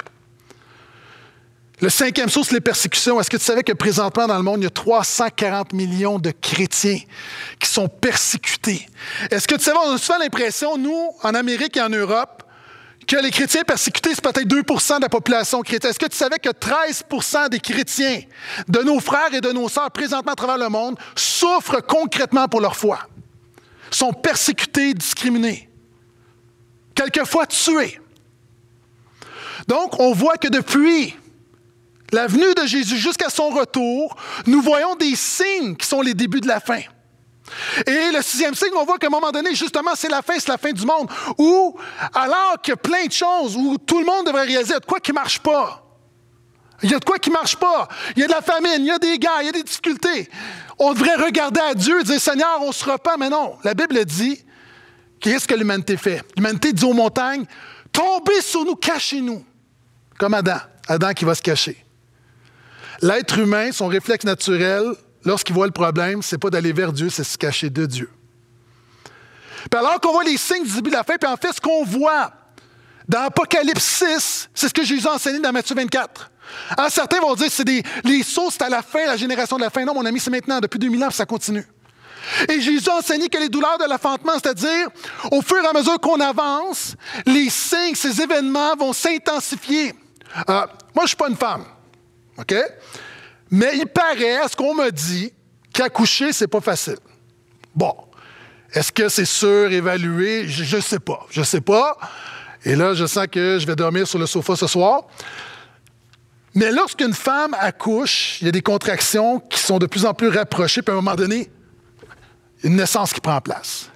Le 1.80 1.90
cinquième 1.90 2.28
saut, 2.28 2.44
c'est 2.44 2.56
les 2.56 2.62
persécutions. 2.62 3.20
Est-ce 3.20 3.30
que 3.30 3.38
tu 3.38 3.44
savais 3.44 3.62
que 3.62 3.74
présentement 3.74 4.26
dans 4.26 4.38
le 4.38 4.44
monde, 4.44 4.62
il 4.62 4.64
y 4.64 4.68
a 4.68 4.72
340 4.72 5.74
millions 5.74 6.18
de 6.18 6.32
chrétiens 6.32 7.00
qui 7.60 7.70
sont 7.70 7.88
persécutés? 7.88 8.88
Est-ce 9.30 9.48
que 9.48 9.56
tu 9.56 9.64
savais, 9.64 9.78
on 9.86 9.94
a 9.94 9.98
souvent 10.00 10.18
l'impression, 10.18 10.78
nous, 10.78 11.12
en 11.22 11.36
Amérique 11.36 11.78
et 11.78 11.82
en 11.82 11.90
Europe, 11.90 12.44
que 13.08 13.16
les 13.18 13.30
chrétiens 13.30 13.62
persécutés, 13.62 14.16
c'est 14.16 14.24
peut-être 14.24 14.48
2% 14.48 14.98
de 14.98 15.02
la 15.04 15.10
population 15.10 15.62
chrétienne. 15.62 15.92
Est-ce 15.92 16.00
que 16.00 16.08
tu 16.08 16.18
savais 16.18 16.40
que 16.40 16.50
13% 16.50 17.50
des 17.50 17.60
chrétiens, 17.60 18.22
de 18.68 18.80
nos 18.82 19.00
frères 19.00 19.34
et 19.34 19.40
de 19.40 19.52
nos 19.52 19.70
sœurs 19.70 19.92
présentement 19.92 20.34
à 20.34 20.36
travers 20.36 20.58
le 20.58 20.70
monde, 20.70 20.98
souffrent 21.16 21.82
concrètement 21.86 22.48
pour 22.48 22.60
leur 22.60 22.76
foi? 22.76 23.00
Sont 23.92 24.14
persécutés, 24.14 24.96
discriminés? 24.96 25.70
Quelquefois 26.96 27.46
tués? 27.46 28.00
Donc, 29.68 30.00
on 30.00 30.14
voit 30.14 30.38
que 30.38 30.48
depuis 30.48 31.16
la 32.12 32.28
venue 32.28 32.54
de 32.54 32.66
Jésus 32.66 32.98
jusqu'à 32.98 33.30
son 33.30 33.50
retour, 33.50 34.16
nous 34.46 34.62
voyons 34.62 34.96
des 34.96 35.16
signes 35.16 35.76
qui 35.76 35.86
sont 35.86 36.02
les 36.02 36.14
débuts 36.14 36.42
de 36.42 36.48
la 36.48 36.60
fin. 36.60 36.82
Et 37.86 38.12
le 38.12 38.22
sixième 38.22 38.56
signe, 38.56 38.74
on 38.76 38.86
voit 38.86 38.98
qu'à 38.98 39.08
un 39.08 39.12
moment 39.12 39.32
donné, 39.32 39.56
justement, 39.56 39.92
c'est 39.96 40.10
la 40.10 40.22
fin, 40.22 40.34
c'est 40.38 40.50
la 40.50 40.58
fin 40.58 40.72
du 40.72 40.86
monde. 40.86 41.10
Où, 41.38 41.78
alors 42.14 42.58
qu'il 42.62 42.72
y 42.72 42.74
a 42.74 42.78
plein 42.78 43.06
de 43.06 43.12
choses, 43.12 43.56
où 43.56 43.78
tout 43.78 44.00
le 44.00 44.06
monde 44.06 44.26
devrait 44.26 44.46
réaliser, 44.46 44.72
il 44.72 44.74
y 44.74 44.78
a 44.78 44.80
de 44.80 44.86
quoi 44.86 45.00
qui 45.00 45.12
ne 45.12 45.16
marche 45.16 45.40
pas. 45.40 45.84
Il 46.84 46.92
y 46.92 46.94
a 46.94 47.00
de 47.00 47.06
quoi 47.06 47.18
qui 47.18 47.30
ne 47.30 47.34
marche 47.34 47.56
pas. 47.56 47.88
Il 48.16 48.22
y 48.22 48.24
a 48.24 48.28
de 48.28 48.32
la 48.32 48.42
famine, 48.42 48.80
il 48.80 48.86
y 48.86 48.92
a 48.92 49.00
des 49.00 49.18
guerres, 49.18 49.42
il 49.42 49.46
y 49.46 49.50
a 49.50 49.54
des 49.54 49.64
difficultés. 49.64 50.30
On 50.78 50.94
devrait 50.94 51.16
regarder 51.16 51.60
à 51.62 51.74
Dieu 51.74 52.02
et 52.02 52.04
dire, 52.04 52.22
Seigneur, 52.22 52.60
on 52.62 52.72
se 52.72 52.86
repent. 52.86 53.18
Mais 53.18 53.30
non, 53.30 53.58
la 53.64 53.74
Bible 53.74 54.04
dit, 54.06 54.44
qu'est-ce 55.20 55.48
que 55.48 55.56
l'humanité 55.56 55.98
fait? 55.98 56.22
L'humanité 56.36 56.74
dit 56.74 56.86
aux 56.86 56.94
montagnes, 56.94 57.46
tombez 57.92 58.42
sur 58.42 58.64
nous, 58.64 58.76
cachez-nous. 58.76 59.44
Comme 60.20 60.34
Adam. 60.34 60.58
Adam 60.88 61.14
qui 61.14 61.26
va 61.26 61.34
se 61.34 61.42
cacher. 61.42 61.84
L'être 63.02 63.38
humain, 63.38 63.72
son 63.72 63.88
réflexe 63.88 64.26
naturel, 64.26 64.94
lorsqu'il 65.24 65.56
voit 65.56 65.68
le 65.68 65.72
problème, 65.72 66.22
c'est 66.22 66.38
pas 66.38 66.50
d'aller 66.50 66.74
vers 66.74 66.92
Dieu, 66.92 67.10
c'est 67.10 67.24
se 67.24 67.38
cacher 67.38 67.70
de 67.70 67.86
Dieu. 67.86 68.10
Puis 69.70 69.80
alors 69.80 70.00
qu'on 70.00 70.14
voit 70.14 70.24
les 70.24 70.38
signes 70.38 70.64
du 70.64 70.74
début 70.74 70.90
de 70.90 70.96
la 70.96 71.04
fin, 71.04 71.16
puis 71.20 71.30
en 71.30 71.38
fait, 71.38 71.54
ce 71.54 71.62
qu'on 71.62 71.84
voit 71.84 72.32
dans 73.08 73.22
Apocalypse 73.22 73.84
6, 73.84 74.50
c'est 74.54 74.70
ce 74.70 74.74
que 74.74 74.84
Jésus 74.84 75.08
a 75.08 75.14
enseigné 75.14 75.40
dans 75.40 75.52
Matthieu 75.52 75.76
24. 75.76 76.32
Alors, 76.78 76.92
certains 76.92 77.20
vont 77.20 77.36
dire 77.36 77.48
c'est 77.50 77.66
des, 77.66 77.84
les 78.04 78.24
sauts, 78.24 78.50
c'est 78.50 78.62
à 78.62 78.70
la 78.70 78.82
fin, 78.82 79.06
la 79.06 79.18
génération 79.18 79.58
de 79.58 79.62
la 79.62 79.70
fin. 79.70 79.84
Non, 79.86 79.94
mon 79.94 80.06
ami, 80.06 80.20
c'est 80.20 80.30
maintenant, 80.30 80.60
depuis 80.60 80.80
2000 80.80 81.04
ans, 81.04 81.12
ça 81.12 81.26
continue. 81.26 81.66
Et 82.50 82.60
Jésus 82.60 82.90
a 82.90 82.98
enseigné 82.98 83.30
que 83.30 83.38
les 83.38 83.50
douleurs 83.50 83.78
de 83.78 83.86
l'enfantement, 83.90 84.34
c'est-à-dire, 84.34 84.88
au 85.32 85.42
fur 85.42 85.58
et 85.64 85.68
à 85.68 85.74
mesure 85.74 86.00
qu'on 86.00 86.20
avance, 86.20 86.96
les 87.26 87.50
signes, 87.50 87.96
ces 87.96 88.22
événements 88.22 88.76
vont 88.76 88.94
s'intensifier. 88.94 89.94
Euh, 90.50 90.54
moi, 90.54 90.68
je 90.98 91.02
ne 91.02 91.08
suis 91.08 91.18
pas 91.18 91.30
une 91.30 91.38
femme. 91.38 91.64
OK? 92.38 92.56
Mais 93.50 93.72
il 93.76 93.88
paraît, 93.88 94.38
à 94.38 94.48
ce 94.48 94.56
qu'on 94.56 94.76
me 94.76 94.92
dit, 94.92 95.32
qu'accoucher, 95.74 96.34
c'est 96.34 96.48
pas 96.48 96.62
facile. 96.62 96.98
Bon. 97.76 97.94
Est-ce 98.74 98.92
que 98.92 99.08
c'est 99.08 99.26
surévalué? 99.26 100.48
Je 100.48 100.76
ne 100.76 100.82
sais 100.82 101.00
pas. 101.00 101.26
Je 101.30 101.42
sais 101.42 101.62
pas. 101.62 101.98
Et 102.66 102.76
là, 102.76 102.94
je 102.94 103.06
sens 103.06 103.28
que 103.32 103.58
je 103.60 103.66
vais 103.66 103.76
dormir 103.76 104.08
sur 104.08 104.20
le 104.20 104.26
sofa 104.26 104.56
ce 104.56 104.68
soir. 104.68 105.04
Mais 106.54 106.72
lorsqu'une 106.72 107.14
femme 107.14 107.56
accouche, 107.60 108.40
il 108.42 108.46
y 108.46 108.48
a 108.50 108.52
des 108.52 108.62
contractions 108.62 109.40
qui 109.40 109.60
sont 109.60 109.78
de 109.78 109.86
plus 109.86 110.06
en 110.06 110.14
plus 110.14 110.30
rapprochées, 110.30 110.82
puis 110.82 110.92
à 110.92 110.94
un 110.94 111.02
moment 111.02 111.16
donné, 111.16 111.50
une 112.64 112.76
naissance 112.76 113.14
qui 113.14 113.22
prend 113.22 113.40
place. 113.40 113.90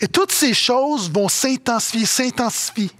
Et 0.00 0.08
toutes 0.08 0.32
ces 0.32 0.54
choses 0.54 1.10
vont 1.10 1.28
s'intensifier, 1.28 2.06
s'intensifier 2.06 2.90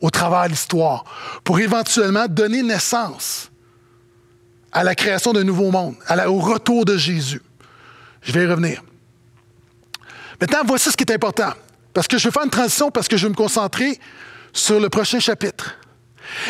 au 0.00 0.10
travers 0.10 0.44
de 0.44 0.50
l'histoire 0.50 1.04
pour 1.44 1.58
éventuellement 1.60 2.26
donner 2.28 2.62
naissance 2.62 3.50
à 4.72 4.84
la 4.84 4.94
création 4.94 5.32
d'un 5.32 5.44
nouveau 5.44 5.70
monde, 5.70 5.96
au 6.26 6.38
retour 6.38 6.84
de 6.84 6.96
Jésus. 6.96 7.42
Je 8.22 8.32
vais 8.32 8.44
y 8.44 8.46
revenir. 8.46 8.82
Maintenant, 10.40 10.60
voici 10.64 10.90
ce 10.90 10.96
qui 10.96 11.04
est 11.04 11.12
important. 11.12 11.52
Parce 11.92 12.06
que 12.06 12.18
je 12.18 12.28
vais 12.28 12.32
faire 12.32 12.44
une 12.44 12.50
transition, 12.50 12.90
parce 12.90 13.08
que 13.08 13.16
je 13.16 13.26
vais 13.26 13.30
me 13.30 13.34
concentrer 13.34 13.98
sur 14.52 14.78
le 14.78 14.88
prochain 14.88 15.18
chapitre. 15.18 15.76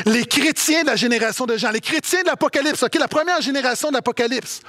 Les 0.04 0.26
chrétiens 0.26 0.82
de 0.82 0.88
la 0.88 0.96
génération 0.96 1.46
de 1.46 1.56
Jean, 1.56 1.70
les 1.70 1.80
chrétiens 1.80 2.22
de 2.22 2.26
l'Apocalypse, 2.26 2.84
la 2.98 3.08
première 3.08 3.40
génération 3.40 3.88
de 3.88 3.94
l'Apocalypse, 3.94 4.60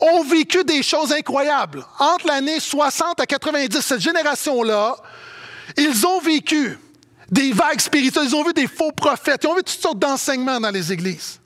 ont 0.00 0.24
vécu 0.24 0.64
des 0.64 0.82
choses 0.82 1.12
incroyables. 1.12 1.84
Entre 1.98 2.26
l'année 2.26 2.60
60 2.60 3.20
à 3.20 3.26
90, 3.26 3.80
cette 3.80 4.00
génération-là, 4.00 4.96
ils 5.76 6.06
ont 6.06 6.20
vécu 6.20 6.78
des 7.30 7.52
vagues 7.52 7.80
spirituelles, 7.80 8.26
ils 8.26 8.36
ont 8.36 8.44
vu 8.44 8.52
des 8.52 8.66
faux 8.66 8.92
prophètes, 8.92 9.42
ils 9.44 9.48
ont 9.48 9.54
vu 9.54 9.62
toutes 9.62 9.80
sortes 9.80 9.98
d'enseignements 9.98 10.60
dans 10.60 10.70
les 10.70 10.92
églises. 10.92 11.40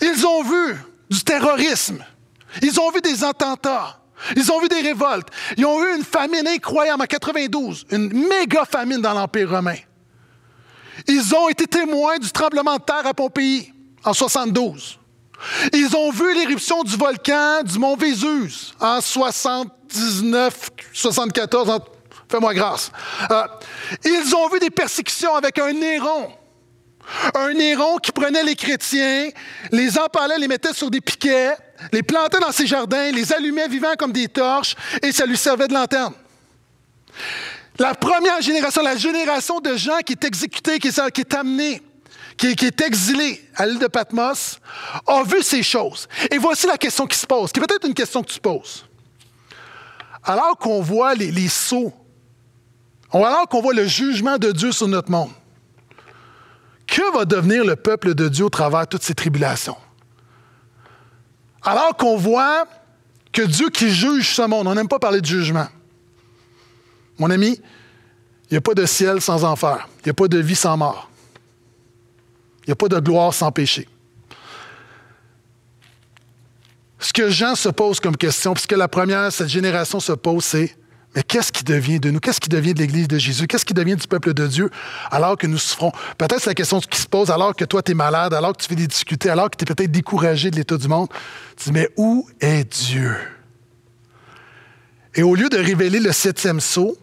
Ils 0.00 0.26
ont 0.26 0.42
vu 0.42 0.76
du 1.10 1.22
terrorisme. 1.22 2.04
Ils 2.62 2.78
ont 2.80 2.90
vu 2.90 3.00
des 3.00 3.24
attentats. 3.24 4.00
Ils 4.36 4.52
ont 4.52 4.60
vu 4.60 4.68
des 4.68 4.80
révoltes. 4.80 5.28
Ils 5.56 5.64
ont 5.66 5.82
eu 5.82 5.96
une 5.96 6.04
famine 6.04 6.46
incroyable 6.46 7.02
en 7.02 7.06
92, 7.06 7.86
une 7.90 8.12
méga 8.28 8.64
famine 8.64 9.00
dans 9.00 9.14
l'Empire 9.14 9.50
romain. 9.50 9.76
Ils 11.08 11.34
ont 11.34 11.48
été 11.48 11.66
témoins 11.66 12.18
du 12.18 12.30
tremblement 12.30 12.76
de 12.76 12.82
terre 12.82 13.06
à 13.06 13.14
Pompéi 13.14 13.72
en 14.04 14.12
72. 14.12 14.98
Ils 15.72 15.96
ont 15.96 16.10
vu 16.10 16.34
l'éruption 16.34 16.82
du 16.82 16.96
volcan 16.96 17.62
du 17.62 17.78
mont 17.78 17.96
Vésus 17.96 18.74
en 18.78 19.00
79, 19.00 20.70
74. 20.92 21.80
Fais-moi 22.30 22.54
grâce. 22.54 22.92
Euh, 23.30 23.46
ils 24.04 24.34
ont 24.34 24.48
vu 24.48 24.60
des 24.60 24.70
persécutions 24.70 25.34
avec 25.34 25.58
un 25.58 25.72
Néron 25.72 26.30
un 27.34 27.52
Néron 27.54 27.96
qui 27.98 28.12
prenait 28.12 28.42
les 28.42 28.54
chrétiens, 28.54 29.30
les 29.72 29.98
empalait, 29.98 30.38
les 30.38 30.48
mettait 30.48 30.72
sur 30.72 30.90
des 30.90 31.00
piquets, 31.00 31.54
les 31.92 32.02
plantait 32.02 32.38
dans 32.38 32.52
ses 32.52 32.66
jardins, 32.66 33.10
les 33.10 33.32
allumait 33.32 33.68
vivants 33.68 33.94
comme 33.98 34.12
des 34.12 34.28
torches, 34.28 34.74
et 35.02 35.12
ça 35.12 35.26
lui 35.26 35.36
servait 35.36 35.68
de 35.68 35.74
lanterne. 35.74 36.14
La 37.78 37.94
première 37.94 38.40
génération, 38.42 38.82
la 38.82 38.96
génération 38.96 39.60
de 39.60 39.76
gens 39.76 39.98
qui 40.04 40.12
est 40.12 40.24
exécutée, 40.24 40.78
qui 40.78 40.88
est, 40.88 41.10
qui 41.10 41.36
amenée, 41.36 41.82
qui, 42.36 42.46
est 42.48 42.80
exilée 42.80 43.48
à 43.56 43.66
l'île 43.66 43.78
de 43.78 43.86
Patmos, 43.86 44.58
a 45.06 45.22
vu 45.22 45.42
ces 45.42 45.62
choses. 45.62 46.08
Et 46.30 46.38
voici 46.38 46.66
la 46.66 46.78
question 46.78 47.06
qui 47.06 47.18
se 47.18 47.26
pose, 47.26 47.52
qui 47.52 47.60
est 47.60 47.66
peut-être 47.66 47.86
une 47.86 47.94
question 47.94 48.22
que 48.22 48.30
tu 48.30 48.40
poses. 48.40 48.84
Alors 50.22 50.58
qu'on 50.58 50.82
voit 50.82 51.14
les, 51.14 51.30
les 51.30 51.48
alors 53.12 53.48
qu'on 53.48 53.60
voit 53.60 53.74
le 53.74 53.86
jugement 53.86 54.38
de 54.38 54.52
Dieu 54.52 54.72
sur 54.72 54.88
notre 54.88 55.10
monde, 55.10 55.30
que 56.86 57.12
va 57.14 57.24
devenir 57.24 57.64
le 57.64 57.76
peuple 57.76 58.14
de 58.14 58.28
Dieu 58.28 58.44
au 58.44 58.50
travers 58.50 58.86
toutes 58.86 59.02
ces 59.02 59.14
tribulations? 59.14 59.76
Alors 61.62 61.96
qu'on 61.96 62.16
voit 62.16 62.66
que 63.32 63.42
Dieu 63.42 63.70
qui 63.70 63.90
juge 63.90 64.34
ce 64.34 64.42
monde, 64.42 64.66
on 64.66 64.74
n'aime 64.74 64.88
pas 64.88 64.98
parler 64.98 65.20
de 65.20 65.26
jugement. 65.26 65.68
Mon 67.18 67.30
ami, 67.30 67.60
il 68.50 68.54
n'y 68.54 68.56
a 68.56 68.60
pas 68.60 68.74
de 68.74 68.86
ciel 68.86 69.20
sans 69.20 69.44
enfer. 69.44 69.88
Il 69.98 70.06
n'y 70.06 70.10
a 70.10 70.14
pas 70.14 70.26
de 70.26 70.38
vie 70.38 70.56
sans 70.56 70.76
mort. 70.76 71.10
Il 72.62 72.70
n'y 72.70 72.72
a 72.72 72.76
pas 72.76 72.88
de 72.88 72.98
gloire 72.98 73.32
sans 73.32 73.52
péché. 73.52 73.88
Ce 76.98 77.12
que 77.12 77.30
Jean 77.30 77.54
se 77.54 77.68
pose 77.68 78.00
comme 78.00 78.16
question, 78.16 78.52
puisque 78.52 78.72
la 78.72 78.88
première, 78.88 79.32
cette 79.32 79.48
génération 79.48 80.00
se 80.00 80.12
pose, 80.12 80.44
c'est 80.44 80.76
mais 81.14 81.24
qu'est-ce 81.24 81.50
qui 81.50 81.64
devient 81.64 81.98
de 81.98 82.10
nous? 82.10 82.20
Qu'est-ce 82.20 82.40
qui 82.40 82.48
devient 82.48 82.72
de 82.72 82.78
l'Église 82.78 83.08
de 83.08 83.18
Jésus? 83.18 83.48
Qu'est-ce 83.48 83.64
qui 83.64 83.74
devient 83.74 83.96
du 83.96 84.06
peuple 84.06 84.32
de 84.32 84.46
Dieu 84.46 84.70
alors 85.10 85.36
que 85.36 85.48
nous 85.48 85.58
souffrons? 85.58 85.90
Peut-être 86.18 86.40
c'est 86.40 86.50
la 86.50 86.54
question 86.54 86.78
qui 86.80 87.00
se 87.00 87.08
pose 87.08 87.30
alors 87.30 87.56
que 87.56 87.64
toi, 87.64 87.82
tu 87.82 87.92
es 87.92 87.94
malade, 87.94 88.32
alors 88.32 88.52
que 88.52 88.62
tu 88.62 88.68
fais 88.68 88.76
des 88.76 88.86
difficultés, 88.86 89.28
alors 89.28 89.50
que 89.50 89.56
tu 89.56 89.64
es 89.64 89.74
peut-être 89.74 89.90
découragé 89.90 90.52
de 90.52 90.56
l'état 90.56 90.76
du 90.76 90.86
monde. 90.86 91.08
Tu 91.56 91.64
dis, 91.64 91.72
mais 91.72 91.88
où 91.96 92.28
est 92.40 92.64
Dieu? 92.64 93.16
Et 95.16 95.24
au 95.24 95.34
lieu 95.34 95.48
de 95.48 95.58
révéler 95.58 95.98
le 95.98 96.12
septième 96.12 96.60
sceau, 96.60 96.96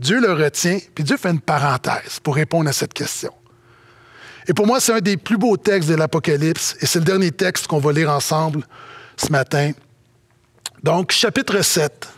Dieu 0.00 0.20
le 0.20 0.32
retient, 0.32 0.78
puis 0.94 1.04
Dieu 1.04 1.16
fait 1.16 1.30
une 1.30 1.40
parenthèse 1.40 2.18
pour 2.20 2.34
répondre 2.34 2.68
à 2.68 2.72
cette 2.72 2.94
question. 2.94 3.32
Et 4.48 4.54
pour 4.54 4.66
moi, 4.66 4.80
c'est 4.80 4.92
un 4.92 5.00
des 5.00 5.16
plus 5.16 5.36
beaux 5.36 5.56
textes 5.56 5.88
de 5.88 5.94
l'Apocalypse, 5.94 6.76
et 6.80 6.86
c'est 6.86 6.98
le 6.98 7.04
dernier 7.04 7.30
texte 7.30 7.68
qu'on 7.68 7.78
va 7.78 7.92
lire 7.92 8.10
ensemble 8.10 8.64
ce 9.16 9.30
matin. 9.30 9.70
Donc, 10.82 11.12
chapitre 11.12 11.62
7. 11.62 12.08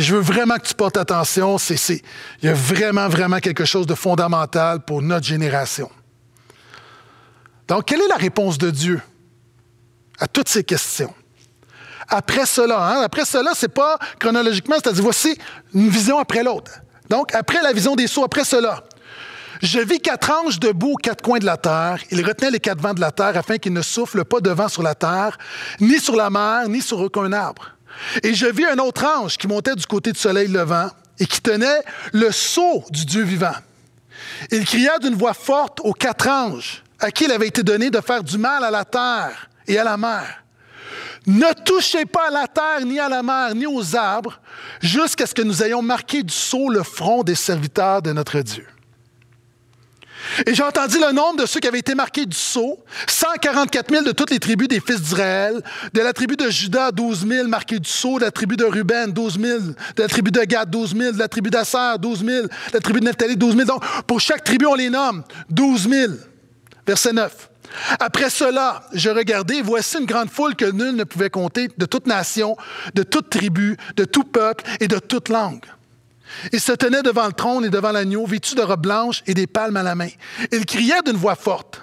Je 0.00 0.14
veux 0.14 0.22
vraiment 0.22 0.56
que 0.56 0.66
tu 0.66 0.74
portes 0.74 0.96
attention, 0.96 1.58
c'est, 1.58 1.76
il 2.42 2.46
y 2.46 2.48
a 2.48 2.54
vraiment, 2.54 3.06
vraiment 3.10 3.38
quelque 3.38 3.66
chose 3.66 3.86
de 3.86 3.94
fondamental 3.94 4.80
pour 4.80 5.02
notre 5.02 5.26
génération. 5.26 5.90
Donc, 7.68 7.84
quelle 7.84 8.00
est 8.00 8.08
la 8.08 8.16
réponse 8.16 8.56
de 8.56 8.70
Dieu 8.70 9.02
à 10.18 10.26
toutes 10.26 10.48
ces 10.48 10.64
questions? 10.64 11.12
Après 12.08 12.46
cela, 12.46 12.82
hein? 12.82 13.02
après 13.02 13.26
cela, 13.26 13.50
c'est 13.54 13.68
pas 13.68 13.98
chronologiquement, 14.18 14.76
c'est-à-dire 14.82 15.02
voici 15.02 15.36
une 15.74 15.90
vision 15.90 16.18
après 16.18 16.42
l'autre. 16.42 16.80
Donc, 17.10 17.34
après 17.34 17.60
la 17.60 17.74
vision 17.74 17.94
des 17.94 18.06
sceaux, 18.06 18.24
après 18.24 18.44
cela, 18.44 18.82
je 19.60 19.80
vis 19.80 20.00
quatre 20.00 20.30
anges 20.30 20.58
debout 20.58 20.92
aux 20.92 20.96
quatre 20.96 21.20
coins 21.20 21.40
de 21.40 21.44
la 21.44 21.58
terre. 21.58 21.98
Ils 22.10 22.24
retenaient 22.26 22.52
les 22.52 22.60
quatre 22.60 22.80
vents 22.80 22.94
de 22.94 23.02
la 23.02 23.10
terre 23.10 23.36
afin 23.36 23.58
qu'ils 23.58 23.74
ne 23.74 23.82
soufflent 23.82 24.24
pas 24.24 24.40
de 24.40 24.48
vent 24.48 24.68
sur 24.68 24.82
la 24.82 24.94
terre, 24.94 25.36
ni 25.78 26.00
sur 26.00 26.16
la 26.16 26.30
mer, 26.30 26.70
ni 26.70 26.80
sur 26.80 27.00
aucun 27.00 27.30
arbre. 27.34 27.72
Et 28.22 28.34
je 28.34 28.46
vis 28.46 28.66
un 28.66 28.78
autre 28.78 29.04
ange 29.04 29.36
qui 29.36 29.46
montait 29.46 29.74
du 29.74 29.86
côté 29.86 30.12
du 30.12 30.18
soleil 30.18 30.48
levant 30.48 30.90
et 31.18 31.26
qui 31.26 31.40
tenait 31.40 31.82
le 32.12 32.30
sceau 32.32 32.84
du 32.90 33.04
Dieu 33.04 33.22
vivant. 33.22 33.54
Il 34.50 34.64
cria 34.64 34.98
d'une 34.98 35.14
voix 35.14 35.34
forte 35.34 35.80
aux 35.80 35.92
quatre 35.92 36.28
anges 36.28 36.82
à 36.98 37.10
qui 37.10 37.24
il 37.24 37.32
avait 37.32 37.48
été 37.48 37.62
donné 37.62 37.90
de 37.90 38.00
faire 38.00 38.22
du 38.22 38.38
mal 38.38 38.62
à 38.64 38.70
la 38.70 38.84
terre 38.84 39.48
et 39.66 39.78
à 39.78 39.84
la 39.84 39.96
mer. 39.96 40.44
Ne 41.26 41.52
touchez 41.64 42.06
pas 42.06 42.28
à 42.28 42.30
la 42.30 42.46
terre, 42.46 42.86
ni 42.86 42.98
à 42.98 43.08
la 43.08 43.22
mer, 43.22 43.54
ni 43.54 43.66
aux 43.66 43.94
arbres, 43.94 44.40
jusqu'à 44.80 45.26
ce 45.26 45.34
que 45.34 45.42
nous 45.42 45.62
ayons 45.62 45.82
marqué 45.82 46.22
du 46.22 46.32
sceau 46.32 46.70
le 46.70 46.82
front 46.82 47.22
des 47.22 47.34
serviteurs 47.34 48.00
de 48.02 48.12
notre 48.12 48.40
Dieu. 48.40 48.66
Et 50.46 50.54
j'ai 50.54 50.62
entendu 50.62 50.96
le 50.98 51.12
nombre 51.12 51.42
de 51.42 51.46
ceux 51.46 51.60
qui 51.60 51.68
avaient 51.68 51.78
été 51.78 51.94
marqués 51.94 52.26
du 52.26 52.36
sceau, 52.36 52.78
144 53.06 53.90
000 53.90 54.04
de 54.04 54.12
toutes 54.12 54.30
les 54.30 54.38
tribus 54.38 54.68
des 54.68 54.80
fils 54.80 55.00
d'Israël, 55.00 55.62
de 55.92 56.00
la 56.00 56.12
tribu 56.12 56.36
de 56.36 56.50
Judas, 56.50 56.92
12 56.92 57.26
000 57.26 57.48
marqués 57.48 57.78
du 57.78 57.88
sceau, 57.88 58.18
de 58.18 58.24
la 58.24 58.30
tribu 58.30 58.56
de 58.56 58.64
Ruben, 58.64 59.12
12 59.12 59.40
000, 59.40 59.58
de 59.96 60.02
la 60.02 60.08
tribu 60.08 60.30
de 60.30 60.40
Gad, 60.40 60.70
12 60.70 60.96
000, 60.96 61.12
de 61.12 61.18
la 61.18 61.28
tribu 61.28 61.50
d'Asser, 61.50 61.98
12 61.98 62.24
000, 62.24 62.42
de 62.42 62.48
la 62.72 62.80
tribu 62.80 63.00
de 63.00 63.04
Nephtali, 63.06 63.36
12 63.36 63.56
000. 63.56 63.66
Donc, 63.66 63.84
pour 64.06 64.20
chaque 64.20 64.44
tribu, 64.44 64.66
on 64.66 64.74
les 64.74 64.90
nomme, 64.90 65.22
12 65.50 65.88
000. 65.88 66.12
Verset 66.86 67.12
9. 67.12 67.50
Après 68.00 68.30
cela, 68.30 68.82
je 68.92 69.10
regardais, 69.10 69.62
voici 69.62 69.98
une 69.98 70.06
grande 70.06 70.30
foule 70.30 70.56
que 70.56 70.64
nul 70.64 70.96
ne 70.96 71.04
pouvait 71.04 71.30
compter, 71.30 71.68
de 71.76 71.86
toute 71.86 72.06
nation, 72.06 72.56
de 72.94 73.02
toute 73.02 73.30
tribu, 73.30 73.76
de 73.96 74.04
tout 74.04 74.24
peuple 74.24 74.64
et 74.80 74.88
de 74.88 74.98
toute 74.98 75.28
langue. 75.28 75.64
Ils 76.52 76.60
se 76.60 76.72
tenaient 76.72 77.02
devant 77.02 77.26
le 77.26 77.32
trône 77.32 77.64
et 77.64 77.70
devant 77.70 77.92
l'agneau, 77.92 78.26
vêtus 78.26 78.54
de 78.54 78.62
robes 78.62 78.82
blanches 78.82 79.22
et 79.26 79.34
des 79.34 79.46
palmes 79.46 79.76
à 79.76 79.82
la 79.82 79.94
main. 79.94 80.10
Ils 80.52 80.66
criaient 80.66 81.02
d'une 81.04 81.16
voix 81.16 81.34
forte 81.34 81.82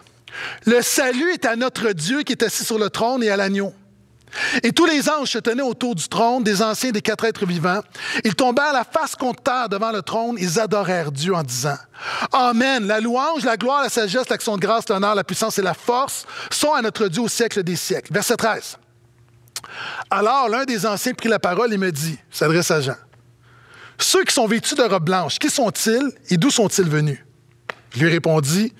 Le 0.66 0.82
salut 0.82 1.32
est 1.34 1.46
à 1.46 1.56
notre 1.56 1.92
Dieu 1.92 2.24
qui 2.24 2.34
est 2.34 2.44
assis 2.44 2.66
sur 2.66 2.80
le 2.80 2.90
trône 2.90 3.24
et 3.24 3.30
à 3.30 3.38
l'agneau. 3.38 3.74
Et 4.62 4.72
tous 4.72 4.86
les 4.86 5.10
anges 5.10 5.30
se 5.30 5.38
tenaient 5.38 5.64
autour 5.64 5.96
du 5.96 6.08
trône, 6.08 6.44
des 6.44 6.62
anciens 6.62 6.92
des 6.92 7.02
quatre 7.02 7.24
êtres 7.24 7.46
vivants. 7.46 7.82
Ils 8.24 8.36
tombèrent 8.36 8.74
la 8.74 8.84
face 8.84 9.16
contre 9.16 9.42
terre 9.42 9.70
devant 9.70 9.92
le 9.92 10.02
trône. 10.02 10.36
Ils 10.40 10.60
adorèrent 10.60 11.12
Dieu 11.12 11.34
en 11.34 11.44
disant 11.44 11.78
Amen. 12.32 12.86
La 12.86 13.00
louange, 13.00 13.46
la 13.46 13.58
gloire, 13.58 13.82
la 13.84 13.90
sagesse, 13.90 14.30
l'action 14.30 14.58
de 14.58 14.62
grâce, 14.62 14.90
l'honneur, 14.90 15.16
la 15.16 15.24
puissance 15.24 15.58
et 15.58 15.62
la 15.62 15.74
force 15.74 16.26
sont 16.52 16.74
à 16.74 16.82
notre 16.82 17.08
Dieu 17.08 17.22
au 17.22 17.28
siècle 17.28 17.64
des 17.64 17.76
siècles. 17.76 18.14
Verset 18.14 18.36
13. 18.36 18.78
Alors 20.10 20.50
l'un 20.50 20.66
des 20.66 20.86
anciens 20.86 21.14
prit 21.14 21.30
la 21.30 21.40
parole 21.40 21.74
et 21.74 21.78
me 21.78 21.92
dit, 21.92 22.18
s'adresse 22.32 22.72
à 22.72 22.82
Jean, 22.82 22.96
ceux 23.98 24.24
qui 24.24 24.34
sont 24.34 24.48
vêtus 24.48 24.76
de 24.76 24.84
robes 24.84 25.06
blanches, 25.06 25.40
qui 25.40 25.50
sont-ils 25.50 26.12
et 26.30 26.38
d'où 26.38 26.50
sont-ils 26.50 26.88
venus? 26.88 27.20
Je 27.92 28.00
lui 28.00 28.10
répondis, 28.10 28.74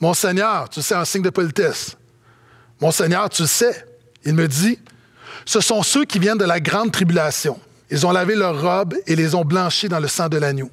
Mon 0.00 0.14
Seigneur, 0.14 0.68
tu 0.68 0.82
sais, 0.82 0.94
un 0.94 1.04
signe 1.04 1.22
de 1.22 1.30
politesse. 1.30 1.96
Mon 2.80 2.90
Seigneur, 2.90 3.28
tu 3.28 3.46
sais. 3.46 3.86
Il 4.24 4.34
me 4.34 4.48
dit, 4.48 4.78
Ce 5.44 5.60
sont 5.60 5.82
ceux 5.82 6.04
qui 6.04 6.18
viennent 6.18 6.38
de 6.38 6.44
la 6.44 6.60
grande 6.60 6.92
tribulation. 6.92 7.58
Ils 7.90 8.06
ont 8.06 8.12
lavé 8.12 8.34
leurs 8.34 8.60
robes 8.60 8.94
et 9.06 9.16
les 9.16 9.34
ont 9.34 9.44
blanchis 9.44 9.88
dans 9.88 10.00
le 10.00 10.08
sang 10.08 10.28
de 10.28 10.38
l'agneau. 10.38 10.70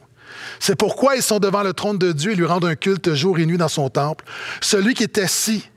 C'est 0.59 0.75
pourquoi 0.75 1.15
ils 1.15 1.21
sont 1.21 1.39
devant 1.39 1.63
le 1.63 1.73
trône 1.73 1.97
de 1.97 2.11
Dieu 2.11 2.31
et 2.31 2.35
lui 2.35 2.45
rendent 2.45 2.65
un 2.65 2.75
culte 2.75 3.13
jour 3.13 3.39
et 3.39 3.45
nuit 3.45 3.57
dans 3.57 3.67
son 3.67 3.89
temple. 3.89 4.23
Celui 4.61 4.93
qui 4.93 5.03
est 5.03 5.17
assis 5.17 5.69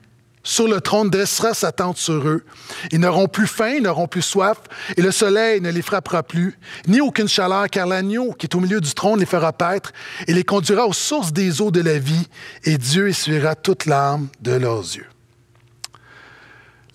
sur 0.45 0.67
le 0.67 0.79
trône 0.79 1.09
dressera 1.09 1.53
sa 1.53 1.73
tente 1.73 1.97
sur 1.97 2.25
eux. 2.25 2.45
Ils 2.91 2.99
n'auront 2.99 3.27
plus 3.27 3.47
faim, 3.47 3.73
ils 3.75 3.83
n'auront 3.83 4.07
plus 4.07 4.21
soif, 4.21 4.59
et 4.95 5.01
le 5.01 5.11
soleil 5.11 5.59
ne 5.59 5.71
les 5.71 5.81
frappera 5.81 6.23
plus, 6.23 6.57
ni 6.87 7.01
aucune 7.01 7.27
chaleur, 7.27 7.67
car 7.69 7.87
l'agneau 7.87 8.31
qui 8.33 8.45
est 8.45 8.55
au 8.55 8.59
milieu 8.61 8.79
du 8.79 8.93
trône 8.93 9.19
les 9.19 9.25
fera 9.25 9.51
paître 9.51 9.91
et 10.27 10.33
les 10.33 10.43
conduira 10.43 10.85
aux 10.85 10.93
sources 10.93 11.33
des 11.33 11.61
eaux 11.61 11.71
de 11.71 11.81
la 11.81 11.97
vie, 11.97 12.27
et 12.63 12.77
Dieu 12.77 13.09
essuiera 13.09 13.55
toute 13.55 13.87
l'âme 13.87 14.27
de 14.39 14.53
leurs 14.53 14.83
yeux. 14.95 15.07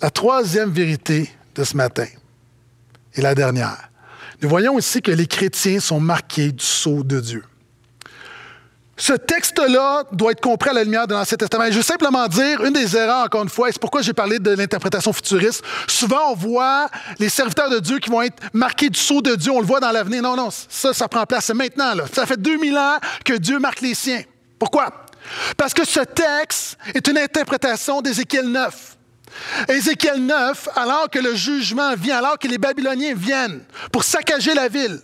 La 0.01 0.11
troisième 0.11 0.71
vérité 0.71 1.31
de 1.57 1.65
ce 1.65 1.77
matin, 1.77 2.07
et 3.15 3.21
la 3.21 3.35
dernière, 3.35 3.91
nous 4.41 4.49
voyons 4.49 4.79
ici 4.79 5.03
que 5.03 5.11
les 5.11 5.27
chrétiens 5.27 5.81
sont 5.81 6.01
marqués 6.01 6.53
du 6.53 6.65
sceau 6.65 7.03
de 7.03 7.21
Dieu. 7.21 7.45
Ce 9.01 9.15
texte-là 9.15 10.05
doit 10.13 10.33
être 10.33 10.43
compris 10.43 10.69
à 10.69 10.75
la 10.75 10.85
lumière 10.85 11.07
de 11.07 11.15
l'Ancien 11.15 11.39
Testament. 11.39 11.65
je 11.71 11.77
veux 11.77 11.83
simplement 11.83 12.29
dire, 12.29 12.63
une 12.63 12.75
des 12.75 12.95
erreurs, 12.95 13.25
encore 13.25 13.43
une 13.43 13.49
fois, 13.49 13.71
et 13.71 13.73
c'est 13.73 13.81
pourquoi 13.81 14.03
j'ai 14.03 14.13
parlé 14.13 14.39
de 14.39 14.51
l'interprétation 14.51 15.11
futuriste, 15.15 15.65
souvent 15.87 16.33
on 16.33 16.35
voit 16.35 16.87
les 17.19 17.31
serviteurs 17.31 17.71
de 17.71 17.79
Dieu 17.79 17.99
qui 17.99 18.11
vont 18.11 18.21
être 18.21 18.37
marqués 18.53 18.91
du 18.91 19.01
sceau 19.01 19.23
de 19.23 19.35
Dieu, 19.37 19.53
on 19.53 19.61
le 19.61 19.67
voit 19.67 19.81
dans 19.81 19.91
l'avenir. 19.91 20.23
Non, 20.23 20.37
non, 20.37 20.51
ça, 20.51 20.93
ça 20.93 21.09
prend 21.09 21.25
place, 21.25 21.47
c'est 21.47 21.55
maintenant. 21.55 21.95
Là. 21.95 22.05
Ça 22.13 22.27
fait 22.27 22.37
2000 22.37 22.77
ans 22.77 22.99
que 23.25 23.33
Dieu 23.33 23.59
marque 23.59 23.81
les 23.81 23.95
siens. 23.95 24.23
Pourquoi? 24.59 25.07
Parce 25.57 25.73
que 25.73 25.87
ce 25.87 26.01
texte 26.01 26.77
est 26.95 27.09
une 27.09 27.17
interprétation 27.17 28.03
d'Ézéchiel 28.03 28.49
9. 28.49 28.97
Ézéchiel 29.69 30.27
9, 30.27 30.69
alors 30.77 31.09
que 31.09 31.21
le 31.21 31.35
jugement 31.35 31.95
vient, 31.95 32.19
alors 32.19 32.39
que 32.39 32.49
les 32.49 32.59
Babyloniens 32.59 33.15
viennent 33.15 33.63
pour 33.93 34.05
saccager 34.05 34.53
la 34.53 34.69
ville, 34.69 35.01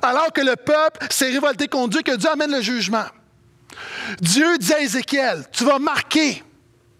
alors 0.00 0.32
que 0.32 0.42
le 0.42 0.54
peuple 0.54 1.04
s'est 1.10 1.30
révolté 1.30 1.66
contre 1.66 1.88
Dieu, 1.88 2.02
que 2.02 2.16
Dieu 2.16 2.30
amène 2.30 2.52
le 2.52 2.60
jugement. 2.60 3.06
Dieu 4.20 4.58
dit 4.58 4.72
à 4.72 4.80
Ézéchiel, 4.80 5.44
tu 5.52 5.64
vas 5.64 5.78
marquer 5.78 6.42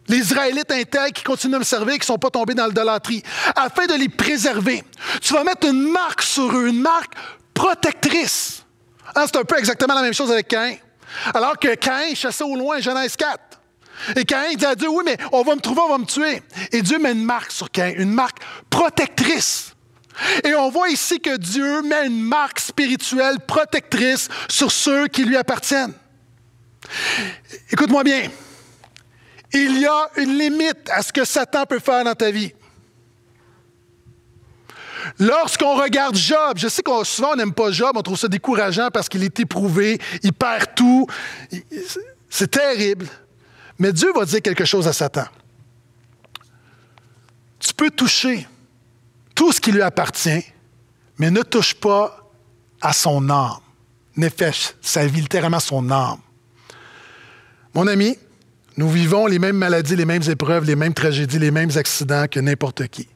les 0.09 0.19
Israélites 0.19 0.71
intègres 0.71 1.13
qui 1.13 1.23
continuent 1.23 1.55
de 1.55 1.59
me 1.59 1.65
servir, 1.65 1.95
qui 1.95 2.01
ne 2.01 2.05
sont 2.05 2.19
pas 2.19 2.31
tombés 2.31 2.55
dans 2.55 2.67
l'idolâtrie, 2.67 3.23
afin 3.55 3.87
de 3.87 3.95
les 3.95 4.09
préserver. 4.09 4.85
Tu 5.21 5.33
vas 5.33 5.45
mettre 5.45 5.67
une 5.67 5.91
marque 5.91 6.23
sur 6.23 6.55
eux, 6.57 6.69
une 6.69 6.81
marque 6.81 7.15
protectrice. 7.55 8.65
Hein, 9.15 9.25
c'est 9.27 9.39
un 9.39 9.45
peu 9.45 9.59
exactement 9.59 9.95
la 9.95 10.03
même 10.03 10.15
chose 10.15 10.31
avec 10.31 10.49
Caïn. 10.49 10.77
Alors 11.35 11.59
que 11.59 11.75
Caïn 11.75 12.15
chassait 12.15 12.45
au 12.45 12.57
loin 12.57 12.81
Genèse 12.81 13.17
4. 13.17 13.39
Et 14.17 14.25
Caïn 14.25 14.55
dit 14.55 14.67
à 14.67 14.75
Dieu, 14.75 14.89
oui, 14.89 15.03
mais 15.05 15.17
on 15.31 15.43
va 15.43 15.55
me 15.55 15.61
trouver, 15.61 15.81
on 15.83 15.91
va 15.91 15.99
me 15.99 16.07
tuer. 16.07 16.43
Et 16.73 16.83
Dieu 16.83 16.99
met 16.99 17.13
une 17.13 17.25
marque 17.25 17.53
sur 17.53 17.71
Caïn, 17.71 17.95
une 17.97 18.13
marque 18.13 18.39
protectrice. 18.71 19.75
Et 20.45 20.55
on 20.55 20.71
voit 20.71 20.89
ici 20.89 21.21
que 21.21 21.37
Dieu 21.37 21.83
met 21.83 22.07
une 22.07 22.21
marque 22.21 22.61
spirituelle 22.61 23.39
protectrice 23.47 24.29
sur 24.49 24.71
ceux 24.71 25.09
qui 25.09 25.25
lui 25.25 25.37
appartiennent. 25.37 25.95
Écoute-moi 27.71 28.05
bien. 28.05 28.29
Il 29.53 29.79
y 29.79 29.87
a 29.87 30.11
une 30.17 30.39
limite 30.39 30.89
à 30.91 31.03
ce 31.03 31.13
que 31.13 31.25
Satan 31.25 31.67
peut 31.67 31.79
faire 31.79 32.05
dans 32.05 32.15
ta 32.15 32.31
vie. 32.31 32.53
Lorsqu'on 35.19 35.77
regarde 35.77 36.17
Job, 36.17 36.57
je 36.57 36.69
sais 36.69 36.83
qu'on 36.83 37.05
souvent 37.05 37.33
on 37.33 37.37
n'aime 37.37 37.53
pas 37.53 37.71
Job, 37.71 37.93
on 37.97 38.03
trouve 38.03 38.19
ça 38.19 38.29
décourageant 38.29 38.89
parce 38.91 39.09
qu'il 39.09 39.23
est 39.25 39.41
éprouvé, 39.41 40.01
il 40.23 40.33
perd 40.33 40.75
tout. 40.75 41.07
C'est 42.31 42.51
terrible. 42.51 43.07
Mais 43.79 43.93
Dieu 43.93 44.13
va 44.15 44.25
dire 44.25 44.41
quelque 44.41 44.65
chose 44.65 44.87
à 44.87 44.93
Satan. 44.93 45.25
Tu 47.59 47.75
peux 47.75 47.91
toucher 47.91 48.47
tout 49.35 49.53
ce 49.53 49.61
qui 49.61 49.73
lui 49.73 49.83
appartient, 49.83 50.45
mais 51.19 51.31
ne 51.31 51.43
touche 51.43 51.75
pas 51.75 52.31
à 52.81 52.93
son 52.93 53.29
âme. 53.31 53.59
Nefesh, 54.17 54.75
sa 54.81 55.07
vie, 55.07 55.21
littéralement 55.21 55.61
son 55.61 55.91
âme. 55.91 56.19
Mon 57.75 57.87
ami, 57.87 58.19
nous 58.77 58.89
vivons 58.89 59.27
les 59.27 59.39
mêmes 59.39 59.57
maladies, 59.57 59.97
les 59.97 60.05
mêmes 60.05 60.23
épreuves, 60.29 60.65
les 60.65 60.77
mêmes 60.77 60.95
tragédies, 60.95 61.39
les 61.39 61.51
mêmes 61.51 61.71
accidents 61.77 62.27
que 62.29 62.41
n'importe 62.41 62.89
qui. 62.89 63.09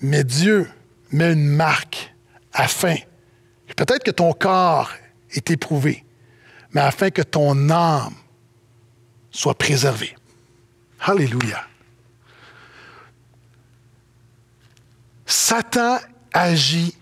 Mais 0.00 0.24
Dieu 0.24 0.68
met 1.12 1.32
une 1.32 1.46
marque 1.46 2.14
afin, 2.52 2.96
peut-être 3.76 4.02
que 4.02 4.10
ton 4.10 4.32
corps 4.32 4.90
est 5.30 5.50
éprouvé, 5.50 6.04
mais 6.72 6.80
afin 6.80 7.10
que 7.10 7.22
ton 7.22 7.70
âme 7.70 8.14
soit 9.30 9.56
préservée. 9.56 10.16
Alléluia. 11.00 11.64
Satan 15.24 15.98
agit, 16.32 16.96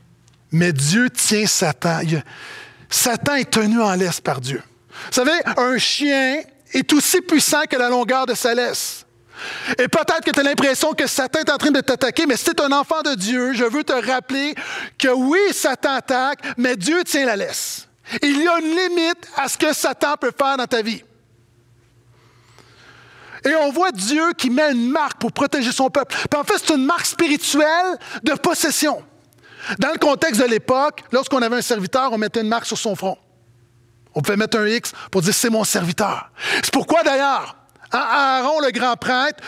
mais 0.52 0.72
Dieu 0.72 1.08
tient 1.08 1.46
Satan. 1.46 2.00
Satan 2.90 3.34
est 3.34 3.50
tenu 3.50 3.80
en 3.80 3.94
laisse 3.94 4.20
par 4.20 4.40
Dieu. 4.40 4.62
Vous 5.06 5.12
savez, 5.12 5.40
un 5.56 5.78
chien 5.78 6.42
est 6.72 6.92
aussi 6.92 7.20
puissant 7.20 7.62
que 7.68 7.76
la 7.76 7.88
longueur 7.88 8.26
de 8.26 8.34
sa 8.34 8.54
laisse. 8.54 9.04
Et 9.78 9.88
peut-être 9.88 10.24
que 10.24 10.30
tu 10.30 10.40
as 10.40 10.42
l'impression 10.42 10.92
que 10.92 11.06
Satan 11.06 11.40
est 11.40 11.50
en 11.50 11.58
train 11.58 11.70
de 11.70 11.80
t'attaquer, 11.80 12.26
mais 12.26 12.36
si 12.36 12.44
tu 12.44 12.50
es 12.50 12.62
un 12.62 12.72
enfant 12.72 13.02
de 13.02 13.14
Dieu, 13.14 13.52
je 13.52 13.64
veux 13.64 13.84
te 13.84 13.92
rappeler 13.92 14.54
que 14.98 15.08
oui, 15.08 15.38
Satan 15.52 15.92
attaque, 15.92 16.40
mais 16.56 16.76
Dieu 16.76 17.04
tient 17.04 17.24
la 17.24 17.36
laisse. 17.36 17.86
Il 18.22 18.42
y 18.42 18.48
a 18.48 18.58
une 18.58 18.74
limite 18.74 19.28
à 19.36 19.48
ce 19.48 19.56
que 19.56 19.72
Satan 19.72 20.16
peut 20.20 20.32
faire 20.36 20.56
dans 20.56 20.66
ta 20.66 20.82
vie. 20.82 21.02
Et 23.44 23.54
on 23.54 23.70
voit 23.70 23.92
Dieu 23.92 24.32
qui 24.36 24.50
met 24.50 24.72
une 24.72 24.90
marque 24.90 25.20
pour 25.20 25.30
protéger 25.32 25.70
son 25.70 25.90
peuple. 25.90 26.16
En 26.36 26.42
fait, 26.42 26.54
c'est 26.58 26.74
une 26.74 26.84
marque 26.84 27.06
spirituelle 27.06 27.96
de 28.22 28.32
possession. 28.32 29.02
Dans 29.78 29.92
le 29.92 29.98
contexte 29.98 30.40
de 30.40 30.46
l'époque, 30.46 31.04
lorsqu'on 31.12 31.42
avait 31.42 31.56
un 31.56 31.62
serviteur, 31.62 32.12
on 32.12 32.18
mettait 32.18 32.40
une 32.40 32.48
marque 32.48 32.66
sur 32.66 32.78
son 32.78 32.96
front. 32.96 33.16
On 34.14 34.22
pouvait 34.22 34.36
mettre 34.36 34.58
un 34.58 34.66
X 34.66 34.92
pour 35.10 35.22
dire 35.22 35.34
c'est 35.34 35.50
mon 35.50 35.64
serviteur. 35.64 36.30
C'est 36.62 36.72
pourquoi 36.72 37.02
d'ailleurs, 37.02 37.56
Aaron, 37.90 38.60
le 38.60 38.70
grand 38.70 38.96
prêtre, 38.96 39.42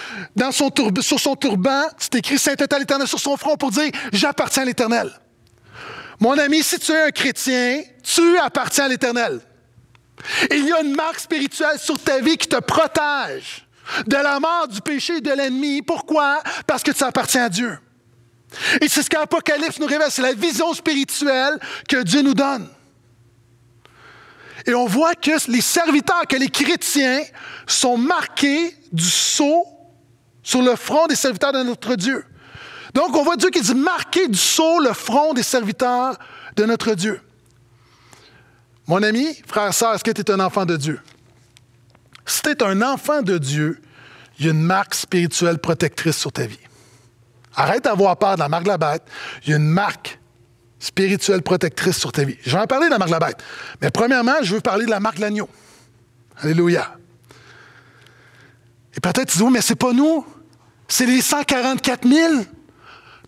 sur 1.00 1.20
son 1.20 1.36
turban, 1.36 1.84
c'est 1.98 2.14
écrit 2.16 2.38
Saint 2.38 2.54
l'Éternel 2.78 3.06
sur 3.06 3.18
son 3.18 3.36
front 3.36 3.56
pour 3.56 3.70
dire 3.70 3.90
J'appartiens 4.12 4.62
à 4.62 4.66
l'Éternel. 4.66 5.10
Mon 6.20 6.36
ami, 6.38 6.62
si 6.62 6.78
tu 6.78 6.92
es 6.92 7.06
un 7.06 7.10
chrétien, 7.10 7.82
tu 8.02 8.38
appartiens 8.38 8.84
à 8.84 8.88
l'Éternel. 8.88 9.40
Il 10.50 10.66
y 10.66 10.72
a 10.72 10.82
une 10.82 10.94
marque 10.94 11.18
spirituelle 11.18 11.78
sur 11.78 11.98
ta 11.98 12.20
vie 12.20 12.36
qui 12.36 12.46
te 12.46 12.60
protège 12.60 13.66
de 14.06 14.16
la 14.16 14.38
mort, 14.38 14.68
du 14.68 14.80
péché 14.80 15.16
et 15.16 15.20
de 15.20 15.32
l'ennemi. 15.32 15.82
Pourquoi? 15.82 16.42
Parce 16.66 16.82
que 16.82 16.90
tu 16.90 17.02
appartiens 17.02 17.44
à 17.44 17.48
Dieu. 17.48 17.78
Et 18.80 18.88
c'est 18.88 19.02
ce 19.02 19.08
qu'Apocalypse 19.08 19.78
nous 19.78 19.86
révèle, 19.86 20.10
c'est 20.10 20.22
la 20.22 20.34
vision 20.34 20.74
spirituelle 20.74 21.58
que 21.88 22.02
Dieu 22.02 22.22
nous 22.22 22.34
donne. 22.34 22.68
Et 24.70 24.74
on 24.74 24.86
voit 24.86 25.16
que 25.16 25.50
les 25.50 25.60
serviteurs, 25.60 26.28
que 26.28 26.36
les 26.36 26.48
chrétiens 26.48 27.24
sont 27.66 27.98
marqués 27.98 28.72
du 28.92 29.02
sceau 29.02 29.66
sur 30.44 30.62
le 30.62 30.76
front 30.76 31.08
des 31.08 31.16
serviteurs 31.16 31.52
de 31.52 31.64
notre 31.64 31.96
Dieu. 31.96 32.24
Donc, 32.94 33.16
on 33.16 33.24
voit 33.24 33.34
Dieu 33.34 33.50
qui 33.50 33.60
dit 33.60 33.74
marquer 33.74 34.28
du 34.28 34.38
sceau 34.38 34.78
le 34.78 34.92
front 34.92 35.34
des 35.34 35.42
serviteurs 35.42 36.16
de 36.54 36.64
notre 36.66 36.94
Dieu. 36.94 37.20
Mon 38.86 39.02
ami, 39.02 39.36
frère, 39.44 39.74
sœur, 39.74 39.94
est-ce 39.94 40.04
que 40.04 40.12
tu 40.12 40.22
es 40.22 40.30
un 40.30 40.38
enfant 40.38 40.64
de 40.64 40.76
Dieu? 40.76 41.00
Si 42.24 42.40
tu 42.42 42.50
es 42.50 42.62
un 42.62 42.80
enfant 42.82 43.22
de 43.22 43.38
Dieu, 43.38 43.82
il 44.38 44.44
y 44.44 44.48
a 44.50 44.52
une 44.52 44.62
marque 44.62 44.94
spirituelle 44.94 45.58
protectrice 45.58 46.16
sur 46.16 46.30
ta 46.30 46.46
vie. 46.46 46.60
Arrête 47.56 47.82
d'avoir 47.82 48.16
peur 48.16 48.36
de 48.36 48.38
la 48.38 48.48
marque 48.48 48.62
de 48.62 48.68
la 48.68 48.78
bête. 48.78 49.02
Il 49.42 49.50
y 49.50 49.52
a 49.52 49.56
une 49.56 49.66
marque 49.66 50.19
spirituelle 50.80 51.42
protectrice 51.42 51.98
sur 51.98 52.10
ta 52.10 52.24
vie. 52.24 52.36
Je 52.42 52.50
vais 52.50 52.62
en 52.62 52.66
parler 52.66 52.86
de 52.86 52.90
la 52.90 52.98
marque 52.98 53.10
de 53.10 53.14
la 53.14 53.26
bête. 53.26 53.38
Mais 53.80 53.90
premièrement, 53.90 54.36
je 54.42 54.54
veux 54.54 54.60
parler 54.60 54.86
de 54.86 54.90
la 54.90 54.98
marque 54.98 55.16
de 55.16 55.20
l'agneau. 55.20 55.48
Alléluia. 56.42 56.96
Et 58.96 59.00
peut-être 59.00 59.30
tu 59.30 59.38
dis, 59.38 59.44
oui, 59.44 59.52
mais 59.52 59.60
c'est 59.60 59.76
pas 59.76 59.92
nous. 59.92 60.26
C'est 60.88 61.06
les 61.06 61.20
144 61.20 62.08
000. 62.08 62.34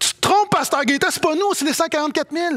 Tu 0.01 0.15
te 0.15 0.21
trompes, 0.21 0.51
Pasteur 0.51 0.85
Gaëtan, 0.85 1.09
c'est 1.11 1.23
pas 1.23 1.35
nous, 1.35 1.55
c'est 1.55 1.67
les 1.67 1.75
144 1.75 2.33
000. 2.33 2.55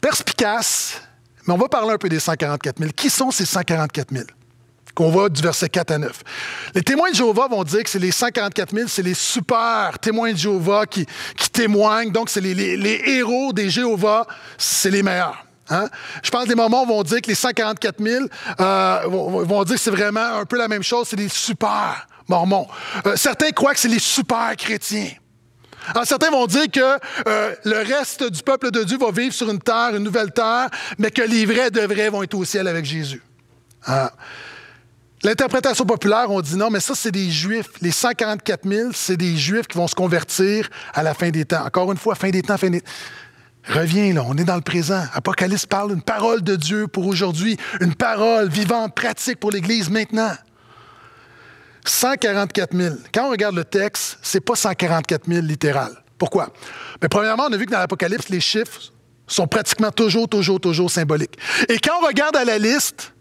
Perspicace, 0.00 1.00
mais 1.46 1.54
on 1.54 1.58
va 1.58 1.68
parler 1.68 1.92
un 1.92 1.98
peu 1.98 2.08
des 2.08 2.18
144 2.18 2.78
000. 2.78 2.90
Qui 2.96 3.10
sont 3.10 3.30
ces 3.30 3.44
144 3.44 4.12
000? 4.12 4.24
Qu'on 4.98 5.10
voit 5.10 5.28
du 5.28 5.40
verset 5.40 5.68
4 5.68 5.92
à 5.92 5.98
9. 5.98 6.22
Les 6.74 6.82
témoins 6.82 7.10
de 7.10 7.14
Jéhovah 7.14 7.46
vont 7.46 7.62
dire 7.62 7.84
que 7.84 7.88
c'est 7.88 8.00
les 8.00 8.10
144 8.10 8.74
000, 8.74 8.88
c'est 8.88 9.04
les 9.04 9.14
super 9.14 9.96
témoins 10.00 10.32
de 10.32 10.36
Jéhovah 10.36 10.86
qui, 10.86 11.06
témoignent. 11.52 12.10
Donc, 12.10 12.28
c'est 12.28 12.40
les, 12.40 13.02
héros 13.06 13.52
des 13.52 13.70
Jéhovah, 13.70 14.26
c'est 14.56 14.90
les 14.90 15.04
meilleurs. 15.04 15.46
Hein? 15.70 15.88
Je 16.20 16.30
pense 16.30 16.44
que 16.44 16.48
les 16.48 16.56
moments 16.56 16.84
vont 16.84 17.04
dire 17.04 17.20
que 17.20 17.28
les 17.28 17.36
144 17.36 18.02
000 18.02 18.24
euh, 18.60 19.00
vont, 19.06 19.62
dire 19.62 19.76
que 19.76 19.80
c'est 19.80 19.92
vraiment 19.92 20.40
un 20.40 20.44
peu 20.44 20.58
la 20.58 20.66
même 20.66 20.82
chose, 20.82 21.06
c'est 21.08 21.16
les 21.16 21.28
super 21.28 22.08
mormons. 22.26 22.66
Euh, 23.06 23.14
certains 23.14 23.50
croient 23.50 23.74
que 23.74 23.80
c'est 23.80 23.86
les 23.86 24.00
super 24.00 24.56
chrétiens. 24.56 25.10
Alors, 25.90 26.06
certains 26.06 26.30
vont 26.30 26.46
dire 26.46 26.68
que 26.72 26.98
euh, 27.28 27.54
le 27.64 27.78
reste 27.84 28.24
du 28.24 28.42
peuple 28.42 28.72
de 28.72 28.82
Dieu 28.82 28.98
va 28.98 29.12
vivre 29.12 29.32
sur 29.32 29.48
une 29.48 29.60
terre, 29.60 29.90
une 29.94 30.02
nouvelle 30.02 30.32
terre, 30.32 30.68
mais 30.98 31.12
que 31.12 31.22
les 31.22 31.46
vrais 31.46 31.70
de 31.70 31.82
vrais 31.82 32.10
vont 32.10 32.24
être 32.24 32.34
au 32.34 32.44
ciel 32.44 32.66
avec 32.66 32.84
Jésus. 32.84 33.22
Hein? 33.86 34.10
L'interprétation 35.24 35.84
populaire, 35.84 36.30
on 36.30 36.40
dit 36.40 36.56
non, 36.56 36.70
mais 36.70 36.80
ça, 36.80 36.94
c'est 36.94 37.10
des 37.10 37.30
Juifs. 37.30 37.70
Les 37.80 37.90
144 37.90 38.68
000, 38.68 38.90
c'est 38.94 39.16
des 39.16 39.36
Juifs 39.36 39.66
qui 39.66 39.76
vont 39.76 39.88
se 39.88 39.94
convertir 39.94 40.68
à 40.94 41.02
la 41.02 41.12
fin 41.14 41.30
des 41.30 41.44
temps. 41.44 41.64
Encore 41.64 41.90
une 41.90 41.98
fois, 41.98 42.14
fin 42.14 42.30
des 42.30 42.42
temps, 42.42 42.56
fin 42.56 42.70
des 42.70 42.82
Reviens 43.68 44.14
là, 44.14 44.22
on 44.26 44.36
est 44.38 44.44
dans 44.44 44.56
le 44.56 44.62
présent. 44.62 45.04
Apocalypse 45.12 45.66
parle 45.66 45.90
d'une 45.90 46.02
parole 46.02 46.42
de 46.42 46.56
Dieu 46.56 46.86
pour 46.86 47.06
aujourd'hui, 47.06 47.58
une 47.80 47.94
parole 47.94 48.48
vivante, 48.48 48.94
pratique 48.94 49.38
pour 49.38 49.50
l'Église 49.50 49.90
maintenant. 49.90 50.32
144 51.84 52.74
000. 52.74 52.94
Quand 53.12 53.26
on 53.26 53.30
regarde 53.30 53.56
le 53.56 53.64
texte, 53.64 54.18
c'est 54.22 54.40
pas 54.40 54.54
144 54.54 55.26
000 55.26 55.42
littéral. 55.42 55.92
Pourquoi? 56.16 56.50
Mais 57.02 57.08
premièrement, 57.08 57.46
on 57.48 57.52
a 57.52 57.56
vu 57.56 57.66
que 57.66 57.70
dans 57.70 57.78
l'Apocalypse, 57.78 58.28
les 58.30 58.40
chiffres 58.40 58.92
sont 59.26 59.46
pratiquement 59.46 59.90
toujours, 59.90 60.28
toujours, 60.28 60.60
toujours 60.60 60.90
symboliques. 60.90 61.38
Et 61.68 61.78
quand 61.78 61.92
on 62.00 62.06
regarde 62.06 62.36
à 62.36 62.44
la 62.44 62.58
liste, 62.58 63.12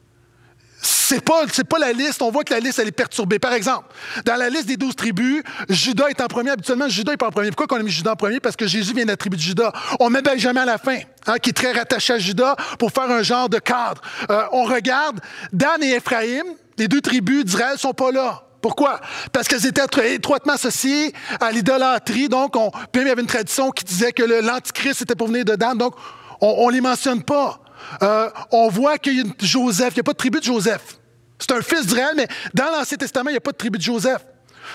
c'est 0.87 1.23
pas, 1.23 1.45
pas 1.69 1.79
la 1.79 1.93
liste. 1.93 2.21
On 2.21 2.31
voit 2.31 2.43
que 2.43 2.53
la 2.53 2.59
liste, 2.59 2.79
elle 2.79 2.87
est 2.87 2.91
perturbée. 2.91 3.39
Par 3.39 3.53
exemple, 3.53 3.85
dans 4.25 4.35
la 4.35 4.49
liste 4.49 4.67
des 4.67 4.77
douze 4.77 4.95
tribus, 4.95 5.43
Judas 5.69 6.07
est 6.07 6.21
en 6.21 6.27
premier. 6.27 6.51
Habituellement, 6.51 6.87
Judas 6.87 7.13
n'est 7.13 7.17
pas 7.17 7.27
en 7.27 7.31
premier. 7.31 7.51
Pourquoi 7.51 7.77
on 7.77 7.81
a 7.81 7.83
mis 7.83 7.91
Judas 7.91 8.13
en 8.13 8.15
premier? 8.15 8.39
Parce 8.39 8.55
que 8.55 8.67
Jésus 8.67 8.93
vient 8.93 9.03
de 9.03 9.09
la 9.09 9.17
tribu 9.17 9.37
de 9.37 9.41
Judas. 9.41 9.71
On 9.99 10.09
met 10.09 10.21
Benjamin 10.21 10.61
à 10.61 10.65
la 10.65 10.77
fin, 10.77 10.97
hein, 11.27 11.37
qui 11.41 11.49
est 11.49 11.53
très 11.53 11.71
rattaché 11.71 12.13
à 12.13 12.19
Judas, 12.19 12.55
pour 12.79 12.91
faire 12.91 13.09
un 13.09 13.23
genre 13.23 13.49
de 13.49 13.59
cadre. 13.59 14.01
Euh, 14.29 14.43
on 14.51 14.63
regarde, 14.63 15.19
Dan 15.51 15.83
et 15.83 15.95
Ephraim, 15.95 16.43
les 16.77 16.87
deux 16.87 17.01
tribus 17.01 17.43
d'Israël, 17.43 17.77
sont 17.77 17.93
pas 17.93 18.11
là. 18.11 18.43
Pourquoi? 18.61 18.99
Parce 19.31 19.47
qu'elles 19.47 19.65
étaient 19.65 19.83
étroitement 20.13 20.53
associées 20.53 21.13
à 21.39 21.51
l'idolâtrie. 21.51 22.27
Donc, 22.27 22.55
on, 22.55 22.71
il 22.95 23.07
y 23.07 23.09
avait 23.09 23.21
une 23.21 23.27
tradition 23.27 23.71
qui 23.71 23.83
disait 23.83 24.11
que 24.11 24.23
l'Antichrist 24.23 25.01
était 25.01 25.15
pour 25.15 25.27
venir 25.27 25.45
de 25.45 25.55
Dan. 25.55 25.77
Donc, 25.77 25.95
on 26.41 26.67
ne 26.67 26.73
les 26.73 26.81
mentionne 26.81 27.23
pas. 27.23 27.59
Euh, 28.01 28.29
on 28.51 28.69
voit 28.69 28.97
qu'il 28.97 29.17
y 29.17 29.21
a 29.21 29.23
Joseph, 29.39 29.93
il 29.93 29.97
n'y 29.97 30.01
a 30.01 30.03
pas 30.03 30.13
de 30.13 30.17
tribu 30.17 30.39
de 30.39 30.43
Joseph. 30.43 30.97
C'est 31.39 31.51
un 31.51 31.61
fils 31.61 31.85
d'Israël, 31.85 32.13
mais 32.15 32.27
dans 32.53 32.71
l'Ancien 32.71 32.97
Testament, 32.97 33.29
il 33.29 33.33
n'y 33.33 33.37
a 33.37 33.41
pas 33.41 33.51
de 33.51 33.57
tribu 33.57 33.77
de 33.77 33.83
Joseph. 33.83 34.21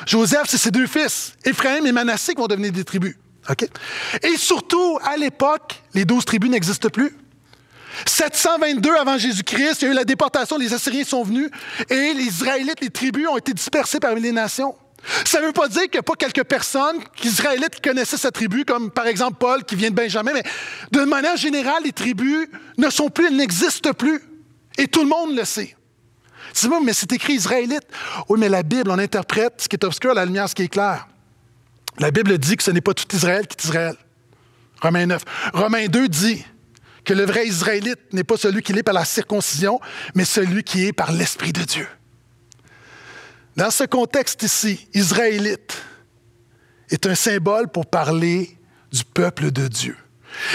Joseph, 0.07 0.45
c'est 0.47 0.59
ses 0.59 0.71
deux 0.71 0.87
fils, 0.87 1.35
Éphraïm 1.45 1.87
et 1.87 1.93
Manassé, 1.93 2.35
qui 2.35 2.41
vont 2.41 2.47
devenir 2.47 2.73
des 2.73 2.85
tribus. 2.85 3.17
Et 4.23 4.37
surtout, 4.37 4.99
à 5.03 5.17
l'époque, 5.17 5.83
les 5.95 6.05
douze 6.05 6.25
tribus 6.25 6.51
n'existent 6.51 6.89
plus. 6.89 7.17
722 8.07 8.91
avant 8.95 9.19
Jésus-Christ, 9.19 9.83
il 9.83 9.85
y 9.85 9.89
a 9.89 9.91
eu 9.93 9.95
la 9.95 10.05
déportation, 10.05 10.57
les 10.57 10.73
Assyriens 10.73 11.05
sont 11.05 11.23
venus 11.23 11.51
et 11.91 12.15
les 12.15 12.25
Israélites, 12.25 12.81
les 12.81 12.91
tribus 12.91 13.29
ont 13.29 13.37
été 13.37 13.53
dispersées 13.53 14.01
parmi 14.01 14.21
les 14.21 14.33
nations. 14.33 14.75
Ça 15.25 15.41
ne 15.41 15.47
veut 15.47 15.53
pas 15.53 15.69
dire 15.69 15.83
qu'il 15.83 15.95
n'y 15.95 15.99
a 15.99 16.03
pas 16.03 16.15
quelques 16.15 16.45
personnes 16.45 16.99
israélites 17.25 17.77
qui 17.77 17.81
connaissaient 17.81 18.17
cette 18.17 18.35
tribu, 18.35 18.65
comme 18.65 18.91
par 18.91 19.07
exemple 19.07 19.37
Paul 19.39 19.65
qui 19.65 19.75
vient 19.75 19.91
de 19.91 19.95
Benjamin, 19.95 20.33
mais 20.33 20.45
de 20.93 21.05
manière 21.05 21.37
générale, 21.37 21.83
les 21.85 21.93
tribus 21.93 22.49
ne 22.79 22.89
sont 22.91 23.09
plus, 23.09 23.27
elles 23.27 23.37
n'existent 23.37 23.93
plus. 23.93 24.21
Et 24.79 24.87
tout 24.87 25.03
le 25.03 25.09
monde 25.09 25.37
le 25.37 25.45
sait. 25.45 25.77
C'est 26.53 26.69
moi, 26.69 26.81
mais 26.83 26.93
c'est 26.93 27.13
écrit 27.13 27.35
israélite. 27.35 27.83
Oui, 28.29 28.39
mais 28.39 28.49
la 28.49 28.63
Bible, 28.63 28.91
on 28.91 28.99
interprète 28.99 29.55
ce 29.59 29.69
qui 29.69 29.77
est 29.77 29.85
obscur 29.85 30.15
la 30.15 30.25
lumière, 30.25 30.49
ce 30.49 30.55
qui 30.55 30.63
est 30.63 30.69
clair. 30.69 31.09
La 31.99 32.11
Bible 32.11 32.39
dit 32.39 32.57
que 32.57 32.63
ce 32.63 32.71
n'est 32.71 32.81
pas 32.81 32.95
tout 32.95 33.07
Israël 33.15 33.47
qui 33.47 33.57
est 33.57 33.65
Israël. 33.65 33.97
Romains 34.81 35.07
9. 35.07 35.23
Romains 35.55 35.87
2 35.87 36.09
dit 36.09 36.45
que 37.05 37.15
le 37.15 37.25
vrai 37.25 37.47
Israélite 37.47 38.13
n'est 38.13 38.25
pas 38.25 38.37
celui 38.37 38.63
qui 38.63 38.73
est 38.73 38.83
par 38.83 38.95
la 38.95 39.05
circoncision, 39.05 39.81
mais 40.15 40.25
celui 40.25 40.63
qui 40.63 40.87
est 40.87 40.93
par 40.93 41.13
l'Esprit 41.13 41.53
de 41.53 41.63
Dieu. 41.63 41.89
Dans 43.57 43.71
ce 43.71 43.85
contexte 43.85 44.43
ici, 44.43 44.89
israélite 44.95 45.77
est 46.91 47.07
un 47.07 47.15
symbole 47.15 47.69
pour 47.69 47.87
parler 47.87 48.57
du 48.91 49.05
peuple 49.05 49.51
de 49.51 49.69
Dieu. 49.69 49.97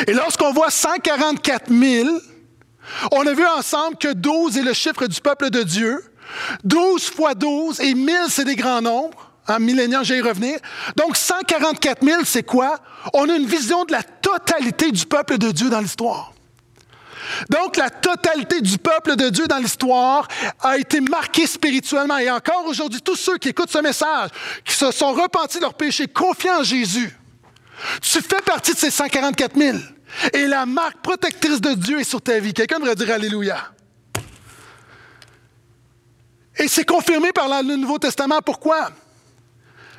Et 0.07 0.13
lorsqu'on 0.13 0.51
voit 0.53 0.71
144 0.71 1.71
000, 1.71 2.09
on 3.11 3.27
a 3.27 3.33
vu 3.33 3.45
ensemble 3.45 3.97
que 3.97 4.13
12 4.13 4.57
est 4.57 4.63
le 4.63 4.73
chiffre 4.73 5.05
du 5.07 5.21
peuple 5.21 5.49
de 5.49 5.63
Dieu. 5.63 6.03
12 6.63 7.03
fois 7.11 7.35
12 7.35 7.79
et 7.81 7.93
1000, 7.93 8.15
c'est 8.29 8.45
des 8.45 8.55
grands 8.55 8.81
nombres. 8.81 9.31
En 9.47 9.59
millénaire, 9.59 10.03
j'ai 10.03 10.17
y 10.17 10.21
revenir. 10.21 10.59
Donc, 10.97 11.15
144 11.15 12.03
000, 12.03 12.21
c'est 12.25 12.43
quoi? 12.43 12.79
On 13.13 13.29
a 13.29 13.35
une 13.35 13.45
vision 13.45 13.85
de 13.85 13.93
la 13.93 14.03
totalité 14.03 14.91
du 14.91 15.05
peuple 15.05 15.37
de 15.37 15.51
Dieu 15.51 15.69
dans 15.69 15.79
l'histoire. 15.79 16.33
Donc, 17.49 17.77
la 17.77 17.89
totalité 17.89 18.61
du 18.61 18.77
peuple 18.77 19.15
de 19.15 19.29
Dieu 19.29 19.47
dans 19.47 19.57
l'histoire 19.57 20.27
a 20.61 20.77
été 20.77 21.01
marquée 21.01 21.47
spirituellement. 21.47 22.17
Et 22.17 22.29
encore 22.29 22.65
aujourd'hui, 22.65 23.01
tous 23.01 23.15
ceux 23.15 23.37
qui 23.37 23.49
écoutent 23.49 23.71
ce 23.71 23.79
message, 23.79 24.29
qui 24.63 24.73
se 24.73 24.91
sont 24.91 25.13
repentis 25.13 25.57
de 25.57 25.63
leurs 25.63 25.73
péchés, 25.73 26.07
confiants 26.07 26.59
en 26.59 26.63
Jésus, 26.63 27.15
tu 28.01 28.21
fais 28.21 28.41
partie 28.41 28.73
de 28.73 28.77
ces 28.77 28.91
144 28.91 29.57
000. 29.57 29.77
Et 30.33 30.47
la 30.47 30.65
marque 30.65 31.01
protectrice 31.01 31.61
de 31.61 31.73
Dieu 31.73 31.99
est 31.99 32.03
sur 32.03 32.21
ta 32.21 32.39
vie. 32.39 32.53
Quelqu'un 32.53 32.79
devrait 32.79 32.95
dire 32.95 33.11
Alléluia. 33.11 33.71
Et 36.57 36.67
c'est 36.67 36.85
confirmé 36.85 37.31
par 37.31 37.47
le 37.61 37.75
Nouveau 37.75 37.99
Testament. 37.99 38.39
Pourquoi? 38.43 38.89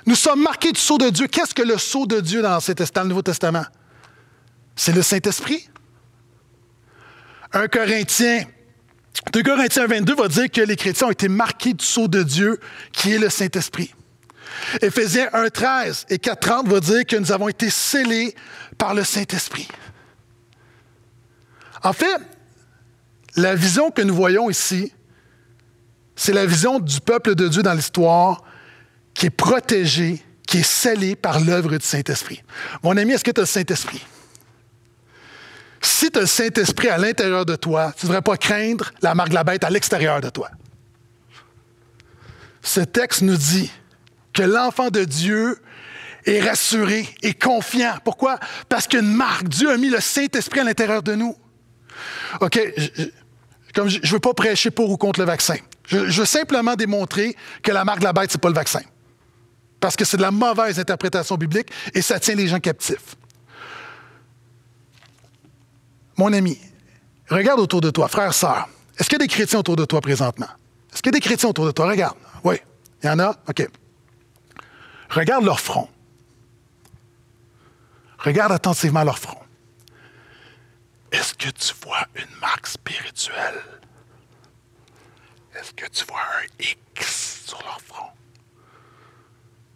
Nous 0.07 0.17
sommes 0.17 0.43
marqués 0.43 0.73
du 0.73 0.81
sceau 0.81 0.99
de 0.99 1.11
Dieu. 1.11 1.27
Qu'est-ce 1.29 1.55
que 1.55 1.63
le 1.63 1.79
sceau 1.79 2.07
de 2.07 2.21
Dieu 2.21 2.43
dans, 2.43 2.59
dans 2.59 3.03
le 3.03 3.09
Nouveau 3.09 3.23
Testament? 3.23 3.65
C'est 4.75 4.93
le 4.93 5.03
Saint-Esprit. 5.03 5.69
1 7.53 7.69
Corinthiens 7.69 8.45
2 9.33 9.43
Corinthiens 9.43 9.87
22 9.87 10.15
va 10.15 10.29
dire 10.29 10.51
que 10.51 10.61
les 10.61 10.77
chrétiens 10.77 11.09
ont 11.09 11.11
été 11.11 11.29
marqués 11.29 11.75
du 11.75 11.85
sceau 11.85 12.09
de 12.09 12.23
Dieu, 12.23 12.59
qui 12.93 13.13
est 13.13 13.19
le 13.19 13.29
Saint-Esprit. 13.29 13.93
Éphésiens 14.81 15.29
1, 15.33 15.49
13 15.51 16.07
et 16.09 16.19
4, 16.19 16.41
30 16.41 16.69
va 16.69 16.81
dire 16.81 17.05
que 17.05 17.17
nous 17.17 17.33
avons 17.33 17.49
été 17.49 17.69
scellés 17.71 18.35
par 18.77 18.95
le 18.95 19.05
Saint-Esprit. 19.05 19.69
En 21.83 21.93
fait, 21.93 22.21
la 23.37 23.55
vision 23.55 23.91
que 23.91 24.03
nous 24.03 24.15
voyons 24.15 24.51
ici, 24.51 24.93
c'est 26.17 26.33
la 26.33 26.47
vision 26.47 26.81
du 26.81 27.01
peuple 27.01 27.35
de 27.35 27.49
Dieu 27.49 27.63
dans 27.63 27.75
l'histoire 27.75 28.43
qui 29.15 29.27
est 29.27 29.31
protégé, 29.31 30.23
qui 30.47 30.59
est 30.59 30.67
scellé 30.67 31.15
par 31.17 31.41
l'œuvre 31.41 31.77
du 31.77 31.85
Saint-Esprit. 31.85 32.43
Mon 32.83 32.97
ami, 32.97 33.13
est-ce 33.13 33.25
que 33.25 33.31
tu 33.31 33.41
as 33.41 33.43
le 33.43 33.47
Saint-Esprit? 33.47 34.05
Si 35.81 36.11
tu 36.11 36.19
as 36.19 36.23
le 36.23 36.27
Saint-Esprit 36.27 36.89
à 36.89 36.99
l'intérieur 36.99 37.47
de 37.47 37.57
toi, 37.57 37.93
tu 37.97 38.07
ne 38.07 38.09
devrais 38.09 38.23
pas 38.23 38.37
craindre 38.37 38.91
la 39.03 39.15
marque 39.15 39.31
de 39.31 39.35
la 39.35 39.45
bête 39.45 39.65
à 39.65 39.71
l'extérieur 39.71 40.21
de 40.21 40.31
toi. 40.31 40.51
Ce 42.63 42.81
texte 42.81 43.23
nous 43.23 43.37
dit 43.37 43.71
que 44.33 44.43
l'enfant 44.43 44.91
de 44.91 45.05
Dieu 45.05 45.59
est 46.27 46.41
rassuré 46.41 47.09
et 47.23 47.35
confiant. 47.35 47.95
Pourquoi? 48.05 48.39
Parce 48.69 48.87
qu'une 48.87 49.11
marque. 49.11 49.49
Dieu 49.49 49.71
a 49.71 49.77
mis 49.77 49.91
le 49.91 50.01
Saint-Esprit 50.01 50.61
à 50.61 50.65
l'intérieur 50.65 51.03
de 51.03 51.15
nous. 51.15 51.37
OK, 52.41 52.61
je, 52.77 53.05
comme 53.75 53.89
je 53.89 53.99
ne 53.99 54.07
veux 54.07 54.19
pas 54.19 54.35
prêcher 54.35 54.71
pour 54.71 54.91
ou 54.91 54.97
contre 54.97 55.21
le 55.21 55.27
vaccin. 55.27 55.57
Je, 55.87 55.99
veux 55.99 56.27
simplement 56.27 56.75
démontrer 56.75 57.35
que 57.63 57.73
la 57.73 57.85
marque 57.85 58.01
de 58.01 58.05
la 58.05 58.13
bête, 58.13 58.31
ce 58.31 58.37
n'est 58.37 58.41
pas 58.41 58.49
le 58.49 58.55
vaccin. 58.55 58.83
Parce 59.81 59.97
que 59.97 60.05
c'est 60.05 60.17
de 60.17 60.23
la 60.23 60.31
mauvaise 60.31 60.79
interprétation 60.79 61.37
biblique 61.37 61.71
et 61.95 62.03
ça 62.03 62.21
tient 62.21 62.35
les 62.35 62.49
gens 62.49 62.61
captifs. 62.61 63.17
Mon 66.19 66.33
ami, 66.33 66.59
regarde 67.31 67.61
autour 67.61 67.81
de 67.81 67.91
toi, 67.91 68.09
frère, 68.09 68.35
sœur. 68.35 68.69
Est-ce 68.99 69.09
qu'il 69.09 69.19
y 69.21 69.23
a 69.23 69.27
des 69.27 69.33
chrétiens 69.33 69.61
autour 69.61 69.77
de 69.77 69.85
toi 69.85 70.01
présentement? 70.01 70.49
Est-ce 70.93 71.01
qu'il 71.01 71.13
y 71.13 71.17
a 71.17 71.19
des 71.19 71.25
chrétiens 71.25 71.49
autour 71.49 71.65
de 71.65 71.71
toi? 71.71 71.89
Regarde. 71.89 72.17
Oui. 72.43 72.57
Il 73.03 73.07
y 73.07 73.09
en 73.09 73.21
a? 73.21 73.37
OK. 73.49 73.69
Regarde 75.11 75.45
leur 75.45 75.61
front. 75.61 75.89
Regarde 78.19 78.51
attentivement 78.51 79.05
leur 79.05 79.19
front. 79.19 79.39
Est-ce 81.13 81.35
que 81.35 81.51
tu 81.51 81.73
vois 81.85 82.05
une 82.17 82.41
marque 82.41 82.67
spirituelle? 82.67 83.63
Est-ce 85.55 85.73
que 85.73 85.89
tu 85.89 86.05
vois 86.05 86.19
un 86.19 86.63
X 86.99 87.45
sur 87.47 87.63
leur 87.63 87.81
front? 87.81 88.09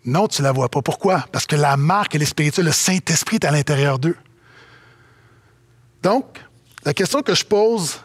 Non, 0.05 0.27
tu 0.27 0.43
ne 0.43 0.49
la 0.49 0.53
vois 0.53 0.69
pas. 0.69 0.83
Pourquoi? 0.83 1.25
Parce 1.31 1.47
que 1.47 1.55
la 1.55 1.77
marque, 1.77 2.17
elle 2.17 2.23
est 2.23 2.27
spirituelle. 2.27 2.67
Le 2.67 2.73
Saint-Esprit 2.73 3.37
est 3.37 3.45
à 3.45 3.53
l'intérieur 3.53 4.01
d'eux. 4.01 4.17
Donc, 6.03 6.41
la 6.85 6.93
question 6.93 7.23
que 7.23 7.35
je 7.35 7.45
pose, 7.45 8.01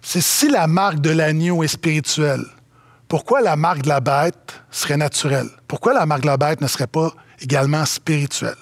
c'est 0.00 0.20
si 0.20 0.48
la 0.48 0.66
marque 0.66 1.00
de 1.00 1.10
l'agneau 1.10 1.62
est 1.62 1.68
spirituelle, 1.68 2.44
pourquoi 3.08 3.40
la 3.40 3.56
marque 3.56 3.82
de 3.82 3.88
la 3.88 4.00
bête 4.00 4.62
serait 4.70 4.96
naturelle? 4.96 5.48
Pourquoi 5.66 5.94
la 5.94 6.06
marque 6.06 6.22
de 6.22 6.26
la 6.26 6.36
bête 6.36 6.60
ne 6.60 6.66
serait 6.66 6.86
pas 6.86 7.12
également 7.40 7.84
spirituelle? 7.84 8.54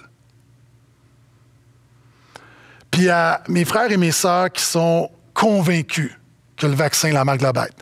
Puis 2.91 3.09
à 3.09 3.43
mes 3.49 3.65
frères 3.65 3.91
et 3.91 3.97
mes 3.97 4.13
sœurs 4.13 4.51
qui 4.53 4.63
sont 4.63 5.11
convaincus 5.35 6.13
que 6.57 6.67
le 6.67 6.75
vaccin 6.75 7.09
est 7.09 7.13
la 7.13 7.25
marque 7.25 7.39
de 7.39 7.45
la 7.45 7.53
bête. 7.53 7.77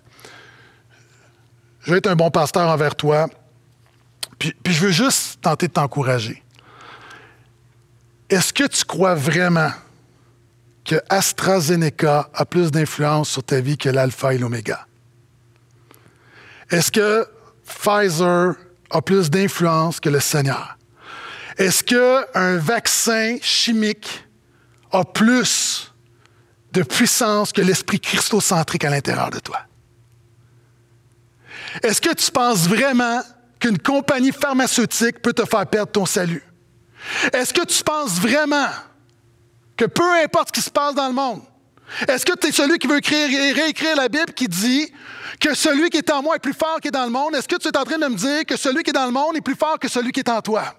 Je 1.82 1.92
vais 1.92 1.98
être 1.98 2.06
un 2.08 2.16
bon 2.16 2.30
pasteur 2.30 2.68
envers 2.68 2.94
toi, 2.94 3.28
puis, 4.38 4.54
puis 4.62 4.72
je 4.72 4.86
veux 4.86 4.92
juste 4.92 5.40
tenter 5.40 5.68
de 5.68 5.72
t'encourager. 5.72 6.42
Est-ce 8.28 8.52
que 8.52 8.64
tu 8.64 8.84
crois 8.84 9.14
vraiment 9.14 9.70
que 10.90 10.96
AstraZeneca 11.08 12.30
a 12.34 12.44
plus 12.44 12.72
d'influence 12.72 13.30
sur 13.30 13.44
ta 13.44 13.60
vie 13.60 13.78
que 13.78 13.88
l'alpha 13.88 14.34
et 14.34 14.38
l'oméga? 14.38 14.88
Est-ce 16.68 16.90
que 16.90 17.28
Pfizer 17.64 18.54
a 18.90 19.00
plus 19.00 19.30
d'influence 19.30 20.00
que 20.00 20.08
le 20.08 20.18
Seigneur? 20.18 20.76
Est-ce 21.58 21.84
qu'un 21.84 22.56
vaccin 22.56 23.36
chimique 23.40 24.26
a 24.90 25.04
plus 25.04 25.94
de 26.72 26.82
puissance 26.82 27.52
que 27.52 27.62
l'esprit 27.62 28.00
christocentrique 28.00 28.84
à 28.84 28.90
l'intérieur 28.90 29.30
de 29.30 29.38
toi? 29.38 29.60
Est-ce 31.84 32.00
que 32.00 32.12
tu 32.12 32.32
penses 32.32 32.66
vraiment 32.66 33.22
qu'une 33.60 33.78
compagnie 33.78 34.32
pharmaceutique 34.32 35.22
peut 35.22 35.34
te 35.34 35.44
faire 35.44 35.68
perdre 35.68 35.92
ton 35.92 36.04
salut? 36.04 36.42
Est-ce 37.32 37.54
que 37.54 37.64
tu 37.64 37.80
penses 37.84 38.18
vraiment 38.18 38.70
que 39.80 39.86
peu 39.86 40.22
importe 40.22 40.48
ce 40.48 40.52
qui 40.52 40.60
se 40.60 40.70
passe 40.70 40.94
dans 40.94 41.08
le 41.08 41.14
monde, 41.14 41.40
est-ce 42.06 42.26
que 42.26 42.36
tu 42.38 42.48
es 42.48 42.52
celui 42.52 42.78
qui 42.78 42.86
veut 42.86 42.98
écrire, 42.98 43.28
réécrire 43.56 43.96
la 43.96 44.10
Bible 44.10 44.34
qui 44.34 44.46
dit 44.46 44.92
que 45.40 45.54
celui 45.54 45.88
qui 45.88 45.96
est 45.96 46.10
en 46.10 46.22
moi 46.22 46.36
est 46.36 46.40
plus 46.40 46.52
fort 46.52 46.80
qui 46.82 46.88
est 46.88 46.90
dans 46.90 47.06
le 47.06 47.10
monde? 47.10 47.34
Est-ce 47.34 47.48
que 47.48 47.56
tu 47.56 47.66
es 47.66 47.76
en 47.76 47.84
train 47.84 47.96
de 47.96 48.06
me 48.06 48.14
dire 48.14 48.44
que 48.44 48.58
celui 48.58 48.82
qui 48.82 48.90
est 48.90 48.92
dans 48.92 49.06
le 49.06 49.10
monde 49.10 49.38
est 49.38 49.40
plus 49.40 49.54
fort 49.54 49.78
que 49.78 49.88
celui 49.88 50.12
qui 50.12 50.20
est 50.20 50.28
en 50.28 50.42
toi? 50.42 50.74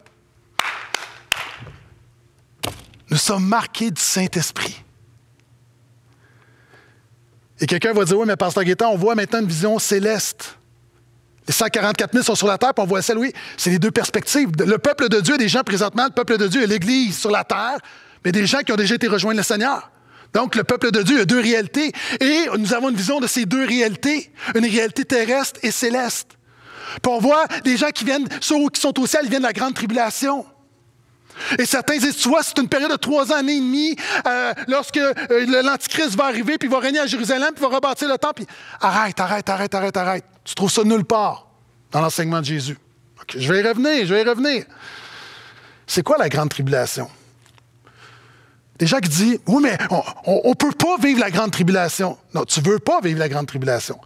Nous 3.09 3.17
sommes 3.17 3.43
marqués 3.43 3.89
du 3.89 3.99
Saint-Esprit. 3.99 4.83
Et 7.59 7.65
quelqu'un 7.65 7.93
va 7.93 8.05
dire, 8.05 8.19
oui, 8.19 8.25
mais 8.27 8.35
Pasteur 8.35 8.63
Guetta, 8.63 8.87
on 8.87 8.97
voit 8.97 9.15
maintenant 9.15 9.39
une 9.39 9.47
vision 9.47 9.79
céleste. 9.79 10.57
Les 11.47 11.53
144 11.53 12.13
000 12.13 12.23
sont 12.23 12.35
sur 12.35 12.47
la 12.47 12.59
terre, 12.59 12.75
puis 12.75 12.83
on 12.83 12.87
voit 12.87 13.01
celle, 13.01 13.17
oui. 13.17 13.33
C'est 13.57 13.71
les 13.71 13.79
deux 13.79 13.91
perspectives. 13.91 14.51
Le 14.59 14.77
peuple 14.77 15.09
de 15.09 15.19
Dieu, 15.21 15.37
des 15.37 15.49
gens 15.49 15.63
présentement, 15.63 16.05
le 16.05 16.11
peuple 16.11 16.37
de 16.37 16.47
Dieu 16.47 16.61
est 16.61 16.67
l'Église 16.67 17.17
sur 17.17 17.31
la 17.31 17.43
terre, 17.43 17.79
mais 18.23 18.31
des 18.31 18.45
gens 18.45 18.59
qui 18.59 18.71
ont 18.71 18.77
déjà 18.77 18.95
été 18.95 19.07
rejoints 19.07 19.33
le 19.33 19.43
Seigneur. 19.43 19.91
Donc, 20.33 20.55
le 20.55 20.63
peuple 20.63 20.91
de 20.91 21.01
Dieu 21.01 21.21
a 21.21 21.25
deux 21.25 21.41
réalités. 21.41 21.91
Et 22.19 22.45
nous 22.57 22.73
avons 22.73 22.89
une 22.89 22.95
vision 22.95 23.19
de 23.19 23.27
ces 23.27 23.45
deux 23.45 23.65
réalités, 23.65 24.31
une 24.55 24.65
réalité 24.65 25.03
terrestre 25.03 25.59
et 25.63 25.71
céleste. 25.71 26.37
Puis 27.01 27.11
on 27.11 27.19
voit 27.19 27.45
des 27.63 27.77
gens 27.77 27.89
qui 27.89 28.05
viennent, 28.05 28.27
ceux 28.41 28.55
qui 28.69 28.81
sont 28.81 28.97
au 28.99 29.07
ciel, 29.07 29.21
ils 29.23 29.29
viennent 29.29 29.41
de 29.41 29.47
la 29.47 29.53
grande 29.53 29.73
tribulation. 29.73 30.45
Et 31.57 31.65
certains 31.65 31.97
disent, 31.97 32.17
tu 32.17 32.27
vois, 32.27 32.43
c'est 32.43 32.57
une 32.59 32.67
période 32.67 32.91
de 32.91 32.97
trois 32.97 33.31
ans 33.31 33.39
et 33.39 33.43
demi, 33.43 33.95
euh, 34.27 34.53
lorsque 34.67 34.97
euh, 34.97 35.63
l'Antichrist 35.63 36.15
va 36.15 36.25
arriver, 36.25 36.57
puis 36.57 36.67
il 36.67 36.71
va 36.71 36.79
régner 36.79 36.99
à 36.99 37.07
Jérusalem, 37.07 37.51
puis 37.55 37.63
il 37.63 37.69
va 37.69 37.75
rebâtir 37.75 38.09
le 38.09 38.17
temple. 38.17 38.43
Puis, 38.43 38.47
arrête, 38.81 39.19
arrête, 39.19 39.49
arrête, 39.49 39.73
arrête, 39.73 39.97
arrête. 39.97 40.25
Tu 40.43 40.53
trouves 40.55 40.71
ça 40.71 40.83
nulle 40.83 41.05
part 41.05 41.47
dans 41.91 42.01
l'enseignement 42.01 42.41
de 42.41 42.45
Jésus. 42.45 42.77
je 43.35 43.51
vais 43.51 43.61
y 43.61 43.67
revenir, 43.67 44.05
je 44.05 44.13
vais 44.13 44.21
y 44.21 44.25
revenir. 44.25 44.65
C'est 45.87 46.03
quoi 46.03 46.17
la 46.17 46.29
grande 46.29 46.49
tribulation? 46.49 47.09
Gens 48.87 48.99
qui 48.99 49.09
disent, 49.09 49.39
oui, 49.47 49.61
mais 49.61 49.77
on 50.25 50.49
ne 50.49 50.53
peut 50.55 50.71
pas 50.71 50.97
vivre 50.97 51.19
la 51.19 51.29
grande 51.29 51.51
tribulation. 51.51 52.17
Non, 52.33 52.45
tu 52.45 52.61
ne 52.61 52.65
veux 52.65 52.79
pas 52.79 52.99
vivre 53.01 53.19
la 53.19 53.29
grande 53.29 53.47
tribulation. 53.47 53.99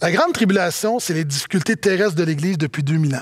La 0.00 0.10
grande 0.10 0.32
tribulation, 0.32 0.98
c'est 0.98 1.14
les 1.14 1.24
difficultés 1.24 1.76
terrestres 1.76 2.16
de 2.16 2.24
l'Église 2.24 2.58
depuis 2.58 2.82
2000 2.82 3.14
ans. 3.14 3.20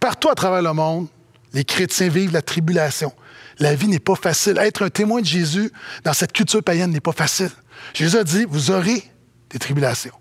Partout 0.00 0.28
à 0.28 0.34
travers 0.34 0.62
le 0.62 0.72
monde, 0.72 1.08
les 1.52 1.64
chrétiens 1.64 2.08
vivent 2.08 2.32
la 2.32 2.42
tribulation. 2.42 3.12
La 3.58 3.74
vie 3.74 3.88
n'est 3.88 3.98
pas 3.98 4.14
facile. 4.14 4.58
Être 4.58 4.84
un 4.84 4.90
témoin 4.90 5.20
de 5.20 5.26
Jésus 5.26 5.70
dans 6.04 6.12
cette 6.12 6.32
culture 6.32 6.62
païenne 6.62 6.90
n'est 6.90 7.00
pas 7.00 7.12
facile. 7.12 7.50
Jésus 7.94 8.16
a 8.16 8.24
dit, 8.24 8.46
vous 8.48 8.70
aurez 8.70 9.02
des 9.50 9.58
tribulations. 9.58 10.14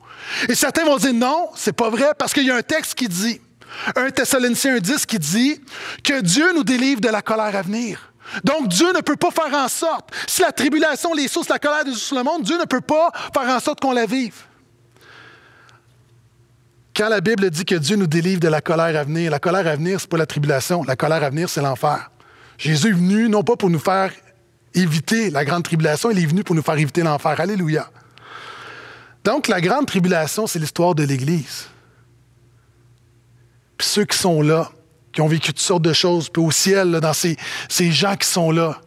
Et 0.48 0.56
certains 0.56 0.86
vont 0.86 0.98
dire 0.98 1.14
non, 1.14 1.50
c'est 1.56 1.74
pas 1.74 1.90
vrai, 1.90 2.08
parce 2.18 2.34
qu'il 2.34 2.46
y 2.46 2.52
a 2.52 2.56
un 2.56 2.62
texte 2.62 2.96
qui 2.96 3.08
dit, 3.08 3.42
un 3.96 4.10
Thessaloniciens 4.10 4.80
10 4.80 5.06
qui 5.06 5.20
dit 5.20 5.62
que 6.04 6.22
Dieu 6.22 6.54
nous 6.54 6.64
délivre 6.64 7.02
de 7.02 7.10
la 7.10 7.22
colère 7.22 7.56
à 7.56 7.62
venir. 7.62 8.14
Donc 8.44 8.68
Dieu 8.68 8.92
ne 8.94 9.02
peut 9.02 9.16
pas 9.16 9.32
faire 9.32 9.54
en 9.54 9.68
sorte, 9.68 10.10
si 10.28 10.42
la 10.42 10.52
tribulation, 10.52 11.14
les 11.14 11.28
sources, 11.28 11.50
la 11.50 11.60
colère 11.60 11.86
de 11.86 11.92
Dieu 11.92 12.00
sur 12.00 12.18
le 12.18 12.24
monde, 12.24 12.44
Dieu 12.44 12.58
ne 12.58 12.66
peut 12.66 12.82
pas 12.82 13.12
faire 13.34 13.56
en 13.56 13.60
sorte 13.60 13.80
qu'on 13.80 13.94
la 13.94 14.06
vive. 14.06 14.36
Quand 16.96 17.10
la 17.10 17.20
Bible 17.20 17.50
dit 17.50 17.66
que 17.66 17.76
Dieu 17.76 17.98
nous 17.98 18.08
délivre 18.08 18.40
de 18.40 18.48
la 18.48 18.62
colère 18.62 18.98
à 19.00 19.04
venir, 19.04 19.30
la 19.30 19.40
colère 19.40 19.68
à 19.68 19.76
venir, 19.76 20.00
ce 20.00 20.06
n'est 20.06 20.10
pas 20.10 20.18
la 20.18 20.26
tribulation. 20.26 20.84
La 20.84 20.96
colère 20.96 21.24
à 21.24 21.30
venir, 21.30 21.50
c'est 21.50 21.62
l'enfer. 21.62 22.10
Jésus 22.58 22.90
est 22.90 22.94
venu 22.94 23.28
non 23.28 23.44
pas 23.44 23.58
pour 23.58 23.70
nous 23.70 23.80
faire 23.80 24.12
éviter 24.74 25.30
la 25.30 25.44
grande 25.44 25.64
tribulation, 25.64 26.12
il 26.12 26.20
est 26.20 26.26
venu 26.26 26.44
pour 26.44 26.56
nous 26.56 26.62
faire 26.62 26.78
éviter 26.78 27.02
l'enfer. 27.02 27.40
Alléluia. 27.40 27.90
Donc, 29.26 29.48
la 29.48 29.60
grande 29.60 29.88
tribulation, 29.88 30.48
c'est 30.48 30.60
l'histoire 30.60 30.96
de 30.96 31.04
l'Église. 31.04 31.68
Puis 33.78 33.88
ceux 33.88 34.06
qui 34.06 34.18
sont 34.18 34.42
là, 34.42 34.72
qui 35.16 35.22
ont 35.22 35.28
vécu 35.28 35.48
toutes 35.48 35.60
sortes 35.60 35.82
de 35.82 35.94
choses, 35.94 36.30
puis 36.30 36.44
au 36.44 36.52
ciel, 36.52 36.92
dans 36.92 37.14
ces, 37.14 37.38
gens 37.92 38.16
qui 38.16 38.28
sont 38.28 38.52
là, 38.52 38.80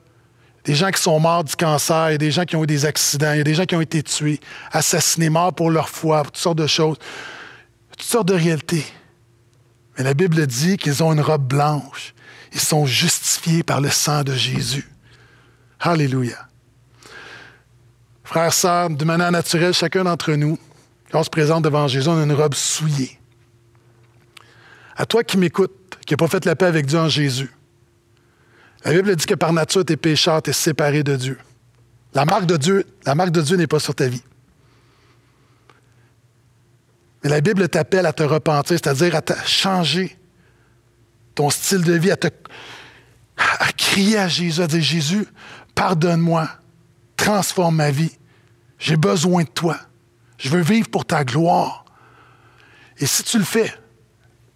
des 0.65 0.75
gens 0.75 0.91
qui 0.91 1.03
sont 1.03 1.19
morts 1.19 1.43
du 1.43 1.57
cancer, 1.57 2.17
des 2.19 2.31
gens 2.31 2.45
qui 2.45 2.55
ont 2.55 2.63
eu 2.63 2.67
des 2.67 2.85
accidents, 2.85 3.33
il 3.33 3.43
des 3.43 3.55
gens 3.55 3.65
qui 3.65 3.75
ont 3.75 3.81
été 3.81 4.03
tués, 4.03 4.39
assassinés, 4.71 5.31
morts 5.31 5.55
pour 5.55 5.71
leur 5.71 5.89
foi, 5.89 6.23
toutes 6.25 6.37
sortes 6.37 6.59
de 6.59 6.67
choses 6.67 6.99
toutes 7.99 8.07
sortes 8.07 8.29
de 8.29 8.35
réalités. 8.35 8.87
Mais 9.97 10.05
la 10.05 10.15
Bible 10.15 10.47
dit 10.47 10.77
qu'ils 10.77 11.03
ont 11.03 11.13
une 11.13 11.21
robe 11.21 11.47
blanche. 11.47 12.15
Ils 12.53 12.61
sont 12.61 12.87
justifiés 12.87 13.63
par 13.63 13.81
le 13.81 13.91
sang 13.91 14.23
de 14.23 14.33
Jésus. 14.33 14.89
Alléluia. 15.81 16.49
Frères, 18.23 18.53
sœurs, 18.53 18.91
de 18.91 19.05
manière 19.05 19.33
naturelle, 19.33 19.75
chacun 19.75 20.05
d'entre 20.05 20.33
nous, 20.33 20.59
quand 21.11 21.21
on 21.21 21.25
se 21.25 21.31
présente 21.31 21.65
devant 21.65 21.89
Jésus, 21.89 22.09
on 22.09 22.19
a 22.19 22.23
une 22.23 22.33
robe 22.33 22.55
souillée. 22.55 23.18
À 24.99 25.07
toi 25.07 25.23
qui 25.23 25.39
m'écoutes, 25.39 25.97
qui 26.05 26.13
n'as 26.13 26.19
pas 26.19 26.27
fait 26.27 26.45
la 26.45 26.57
paix 26.57 26.67
avec 26.67 26.85
Dieu 26.85 26.99
en 26.99 27.09
Jésus, 27.09 27.51
la 28.85 28.93
Bible 28.93 29.15
dit 29.15 29.27
que 29.27 29.35
par 29.35 29.53
nature, 29.53 29.85
tu 29.85 29.93
es 29.93 29.97
pécheur, 29.97 30.43
tu 30.43 30.51
es 30.51 30.53
séparé 30.53 31.05
de 31.05 31.15
Dieu. 31.15 31.39
La 32.15 32.25
marque 32.25 32.47
de 32.47 32.57
Dieu, 32.57 32.85
la 33.07 33.15
marque 33.15 33.31
de 33.31 33.41
Dieu 33.41 33.57
n'est 33.57 33.69
pas 33.69 33.79
sur 33.79 33.95
ta 33.95 34.09
vie. 34.09 34.23
Mais 37.23 37.31
la 37.31 37.41
Bible 37.41 37.69
t'appelle 37.69 38.07
à 38.07 38.13
te 38.13 38.25
repentir, 38.25 38.77
c'est-à-dire 38.77 39.15
à, 39.15 39.23
changer 39.45 40.19
ton 41.37 41.49
style 41.49 41.83
de 41.83 41.93
vie, 41.93 42.11
à, 42.11 42.17
à 43.37 43.73
crier 43.73 44.19
à 44.19 44.27
Jésus, 44.27 44.63
à 44.63 44.67
dire 44.67 44.83
Jésus, 44.83 45.27
pardonne-moi, 45.77 46.49
transforme 47.17 47.77
ma 47.77 47.93
vie. 47.93 48.17
J'ai 48.81 48.97
besoin 48.97 49.45
de 49.45 49.49
toi. 49.49 49.79
Je 50.39 50.49
veux 50.49 50.61
vivre 50.61 50.89
pour 50.89 51.05
ta 51.05 51.25
gloire. 51.25 51.85
Et 52.99 53.07
si 53.07 53.23
tu 53.23 53.39
le 53.39 53.45
fais, 53.45 53.73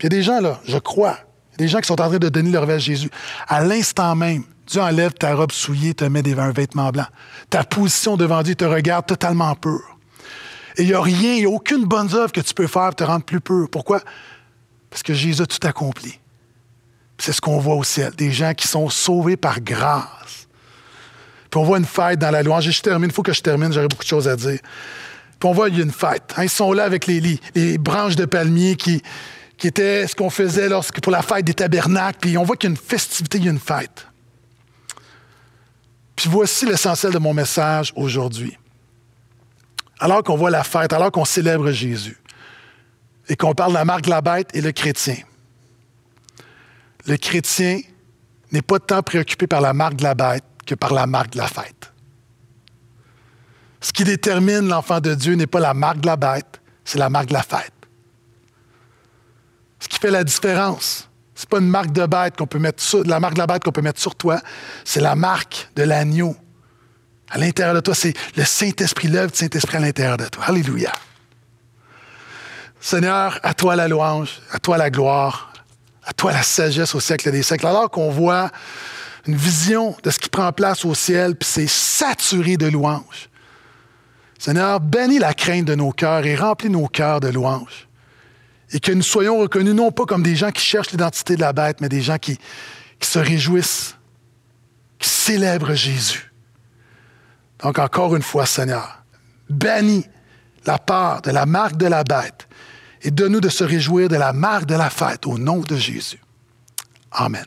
il 0.03 0.07
y 0.07 0.07
a 0.07 0.09
des 0.09 0.23
gens 0.23 0.41
là, 0.41 0.61
je 0.65 0.79
crois, 0.79 1.17
des 1.59 1.69
gens 1.69 1.81
qui 1.81 1.87
sont 1.87 2.01
en 2.01 2.09
train 2.09 2.19
de 2.19 2.29
donner 2.29 2.51
leur 2.51 2.67
vie 2.67 2.73
à 2.73 2.79
Jésus. 2.79 3.09
À 3.47 3.63
l'instant 3.63 4.17
même, 4.17 4.43
Dieu 4.67 4.81
enlève 4.81 5.13
ta 5.13 5.35
robe 5.35 5.53
souillée, 5.53 5.95
te 5.95 6.05
met 6.05 6.23
un 6.39 6.51
vêtement 6.51 6.91
blanc. 6.91 7.07
Ta 7.51 7.63
position 7.63 8.17
devant 8.17 8.43
Dieu 8.43 8.55
te 8.55 8.65
regarde 8.65 9.07
totalement 9.07 9.55
pur. 9.55 9.81
Et 10.77 10.83
il 10.83 10.89
n'y 10.89 10.95
a 10.95 11.01
rien, 11.01 11.35
il 11.35 11.41
n'y 11.41 11.45
a 11.45 11.51
aucune 11.51 11.85
bonne 11.85 12.13
œuvre 12.15 12.33
que 12.33 12.41
tu 12.41 12.55
peux 12.55 12.67
faire 12.67 12.89
pour 12.89 12.97
te 12.97 13.05
rendre 13.05 13.25
plus 13.25 13.41
pur. 13.41 13.69
Pourquoi? 13.71 14.01
Parce 14.91 15.03
que 15.03 15.15
Jésus 15.15 15.43
a 15.43 15.47
tout 15.47 15.65
accompli. 15.67 16.19
C'est 17.19 17.33
ce 17.33 17.41
qu'on 17.41 17.59
voit 17.59 17.77
au 17.77 17.85
ciel, 17.85 18.13
des 18.17 18.33
gens 18.33 18.55
qui 18.55 18.67
sont 18.67 18.89
sauvés 18.89 19.37
par 19.37 19.61
grâce. 19.61 20.49
Puis 21.51 21.61
on 21.61 21.65
voit 21.65 21.79
une 21.79 21.85
fête 21.85 22.19
dans 22.19 22.31
la 22.31 22.43
louange. 22.43 22.69
Je 22.69 22.81
termine, 22.81 23.11
il 23.11 23.15
faut 23.15 23.23
que 23.23 23.35
je 23.35 23.43
termine, 23.43 23.73
j'aurais 23.73 23.89
beaucoup 23.89 24.03
de 24.05 24.09
choses 24.09 24.27
à 24.27 24.35
dire. 24.35 24.59
Puis 25.39 25.49
on 25.49 25.53
voit 25.53 25.69
il 25.69 25.77
y 25.77 25.81
a 25.81 25.85
une 25.85 25.93
fête. 25.93 26.33
Hein. 26.37 26.45
ils 26.45 26.49
sont 26.49 26.73
là 26.73 26.85
avec 26.85 27.07
les, 27.07 27.39
les, 27.55 27.77
branches 27.77 28.17
de 28.17 28.25
palmier 28.25 28.77
qui, 28.77 29.03
qui 29.63 29.69
étaient 29.69 30.09
ce 30.09 30.17
qu'on 30.17 30.29
faisait 30.29 30.69
pour 31.05 31.13
la 31.13 31.23
fête 31.23 31.45
des 31.45 31.55
tabernacles. 31.55 32.19
Puis 32.21 32.37
on 32.37 32.43
voit 32.43 32.57
qu'il 32.57 32.69
y 32.69 32.73
a 32.73 32.75
une 32.75 32.77
festivité, 32.77 33.39
il 33.39 33.45
y 33.45 33.49
a 33.49 33.53
une 33.53 33.61
fête. 33.61 34.09
Puis 36.17 36.29
voici 36.29 36.67
l'essentiel 36.67 37.13
de 37.13 37.19
mon 37.19 37.33
message 37.33 37.93
aujourd'hui. 37.95 38.59
Alors 40.01 40.25
qu'on 40.25 40.37
voit 40.37 40.51
la 40.51 40.65
fête, 40.65 40.93
alors 40.93 41.13
qu'on 41.13 41.25
célèbre 41.25 41.71
Jésus, 41.71 42.19
et 43.29 43.37
qu'on 43.37 43.55
parle 43.55 43.71
de 43.71 43.77
la 43.77 43.85
marque 43.85 44.03
de 44.03 44.11
la 44.11 44.21
bête 44.21 44.51
et 44.53 44.61
le 44.61 44.73
chrétien, 44.73 45.19
le 47.07 47.17
chrétien 47.17 47.83
n'est 48.51 48.63
pas 48.63 48.81
tant 48.81 49.05
préoccupé 49.05 49.47
par 49.47 49.61
la 49.61 49.73
marque 49.73 49.95
de 49.95 50.03
la 50.03 50.17
bête 50.17 50.45
que 50.67 50.75
par 50.75 50.93
la 50.93 51.07
marque 51.07 51.35
de 51.35 51.39
la 51.39 51.47
fête. 51.47 51.93
Ce 53.81 53.93
qui 53.93 54.03
détermine 54.03 54.67
l'enfant 54.67 54.99
de 54.99 55.15
Dieu 55.15 55.35
n'est 55.37 55.47
pas 55.47 55.61
la 55.61 55.73
marque 55.73 56.01
de 56.01 56.07
la 56.07 56.17
bête, 56.17 56.61
c'est 56.85 56.99
la 56.99 57.09
marque 57.09 57.29
de 57.29 57.35
la 57.35 57.45
fête. 57.45 57.82
Ce 59.83 59.89
qui 59.89 59.99
fait 59.99 60.13
la 60.13 60.23
différence, 60.23 61.09
ce 61.35 61.43
n'est 61.43 61.49
pas 61.49 61.59
une 61.59 61.69
marque 61.69 61.91
de 61.91 62.07
bête 62.07 62.37
qu'on 62.37 62.47
peut 62.47 62.61
mettre 62.61 62.81
sur, 62.81 63.03
la 63.03 63.19
marque 63.19 63.35
de 63.35 63.41
la 63.41 63.49
bête 63.49 63.65
qu'on 63.65 63.73
peut 63.73 63.83
mettre 63.83 64.01
sur 64.01 64.15
toi, 64.15 64.41
c'est 64.85 65.01
la 65.01 65.17
marque 65.17 65.71
de 65.75 65.83
l'agneau. 65.83 66.37
À 67.29 67.39
l'intérieur 67.39 67.75
de 67.75 67.81
toi, 67.81 67.93
c'est 67.93 68.15
le 68.37 68.45
Saint-Esprit, 68.45 69.09
l'œuvre 69.09 69.33
du 69.33 69.39
Saint-Esprit 69.39 69.79
à 69.79 69.81
l'intérieur 69.81 70.19
de 70.19 70.27
toi. 70.27 70.45
Alléluia. 70.45 70.93
Seigneur, 72.81 73.41
à 73.43 73.55
toi 73.55 73.75
la 73.75 73.89
louange, 73.89 74.41
à 74.53 74.61
toi 74.61 74.77
la 74.77 74.89
gloire, 74.89 75.53
à 76.05 76.13
toi 76.13 76.31
la 76.31 76.45
sagesse 76.45 76.95
au 76.95 77.01
siècle 77.01 77.33
des 77.33 77.43
siècles. 77.43 77.67
Alors 77.67 77.91
qu'on 77.91 78.11
voit 78.11 78.53
une 79.27 79.35
vision 79.35 79.97
de 80.05 80.11
ce 80.11 80.21
qui 80.21 80.29
prend 80.29 80.53
place 80.53 80.85
au 80.85 80.95
ciel, 80.95 81.35
puis 81.35 81.49
c'est 81.49 81.69
saturé 81.69 82.57
de 82.57 82.67
louanges. 82.67 83.31
Seigneur, 84.39 84.79
bénis 84.79 85.19
la 85.19 85.35
crainte 85.35 85.65
de 85.65 85.75
nos 85.75 85.91
cœurs 85.91 86.25
et 86.25 86.37
remplis 86.37 86.71
nos 86.71 86.87
cœurs 86.87 87.19
de 87.19 87.29
louanges. 87.29 87.89
Et 88.73 88.81
que 88.81 88.93
nous 88.93 89.03
soyons 89.03 89.39
reconnus 89.39 89.75
non 89.75 89.93
pas 89.93 90.05
comme 90.05 90.23
des 90.23 90.35
gens 90.35 90.51
qui 90.51 90.63
cherchent 90.63 90.91
l'identité 90.91 91.37
de 91.37 91.41
la 91.41 91.53
bête, 91.53 91.81
mais 91.81 91.89
des 91.89 92.03
gens 92.03 92.19
qui, 92.19 92.39
se 93.01 93.19
réjouissent, 93.19 93.97
qui 94.99 95.09
célèbrent 95.09 95.75
Jésus. 95.75 96.33
Donc 97.59 97.79
encore 97.79 98.17
une 98.17 98.23
fois, 98.23 98.47
Seigneur, 98.47 99.03
bénis 99.51 100.07
la 100.65 100.79
part 100.79 101.23
de 101.23 101.31
la 101.31 101.45
marque 101.45 101.77
de 101.77 101.87
la 101.87 102.05
bête 102.05 102.49
et 103.03 103.11
donne-nous 103.11 103.41
de 103.41 103.49
se 103.49 103.65
réjouir 103.65 104.09
de 104.09 104.17
la 104.17 104.33
marque 104.33 104.67
de 104.67 104.75
la 104.75 104.91
fête 104.91 105.27
au 105.27 105.37
nom 105.39 105.61
de 105.61 105.77
Jésus. 105.77 106.21
Amen. 107.11 107.45